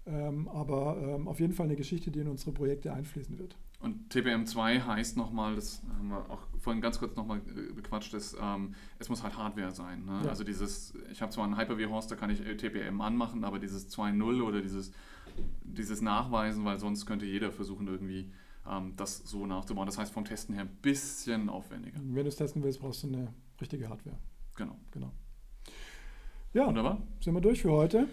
ähm, 0.07 0.47
aber 0.47 0.97
ähm, 1.01 1.27
auf 1.27 1.39
jeden 1.39 1.53
Fall 1.53 1.65
eine 1.67 1.75
Geschichte, 1.75 2.09
die 2.09 2.19
in 2.19 2.27
unsere 2.27 2.51
Projekte 2.51 2.93
einfließen 2.93 3.37
wird. 3.37 3.57
Und 3.81 4.13
TPM2 4.13 4.85
heißt 4.85 5.17
nochmal, 5.17 5.55
das 5.55 5.81
haben 5.97 6.09
wir 6.09 6.29
auch 6.29 6.45
vorhin 6.59 6.81
ganz 6.81 6.99
kurz 6.99 7.15
nochmal 7.15 7.39
bequatscht, 7.75 8.13
ist, 8.13 8.37
ähm, 8.39 8.75
es 8.99 9.09
muss 9.09 9.23
halt 9.23 9.35
Hardware 9.35 9.71
sein. 9.71 10.05
Ne? 10.05 10.21
Ja. 10.23 10.29
Also 10.29 10.43
dieses, 10.43 10.93
ich 11.11 11.21
habe 11.21 11.31
zwar 11.31 11.45
einen 11.45 11.57
Hyper-V-Host, 11.57 12.11
da 12.11 12.15
kann 12.15 12.29
ich 12.29 12.45
äh, 12.45 12.55
TPM 12.55 13.01
anmachen, 13.01 13.43
aber 13.43 13.57
dieses 13.57 13.89
2.0 13.89 14.43
oder 14.43 14.61
dieses, 14.61 14.91
dieses 15.63 16.01
Nachweisen, 16.01 16.63
weil 16.63 16.77
sonst 16.77 17.07
könnte 17.07 17.25
jeder 17.25 17.51
versuchen 17.51 17.87
irgendwie 17.87 18.31
ähm, 18.69 18.93
das 18.95 19.17
so 19.17 19.47
nachzubauen. 19.47 19.87
Das 19.87 19.97
heißt 19.97 20.13
vom 20.13 20.25
Testen 20.25 20.53
her 20.53 20.65
ein 20.65 20.75
bisschen 20.81 21.49
aufwendiger. 21.49 21.99
Wenn 22.03 22.23
du 22.23 22.29
es 22.29 22.35
testen 22.35 22.61
willst, 22.63 22.79
brauchst 22.79 23.01
du 23.03 23.07
eine 23.07 23.33
richtige 23.59 23.89
Hardware. 23.89 24.17
Genau. 24.55 24.77
Genau. 24.91 25.11
Ja, 26.53 26.67
Wunderbar. 26.67 27.01
sind 27.19 27.33
wir 27.33 27.41
durch 27.41 27.61
für 27.61 27.71
heute. 27.71 28.07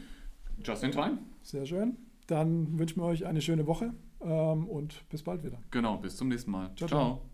Just 0.64 0.82
in 0.82 0.92
time. 0.92 1.18
Sehr 1.42 1.66
schön. 1.66 1.98
Dann 2.26 2.78
wünschen 2.78 3.00
wir 3.00 3.06
euch 3.06 3.26
eine 3.26 3.42
schöne 3.42 3.66
Woche 3.66 3.92
ähm, 4.20 4.66
und 4.68 5.08
bis 5.08 5.22
bald 5.22 5.42
wieder. 5.44 5.58
Genau, 5.70 5.96
bis 5.96 6.16
zum 6.16 6.28
nächsten 6.28 6.50
Mal. 6.50 6.74
ciao. 6.76 6.88
ciao. 6.88 6.88
ciao. 6.88 7.28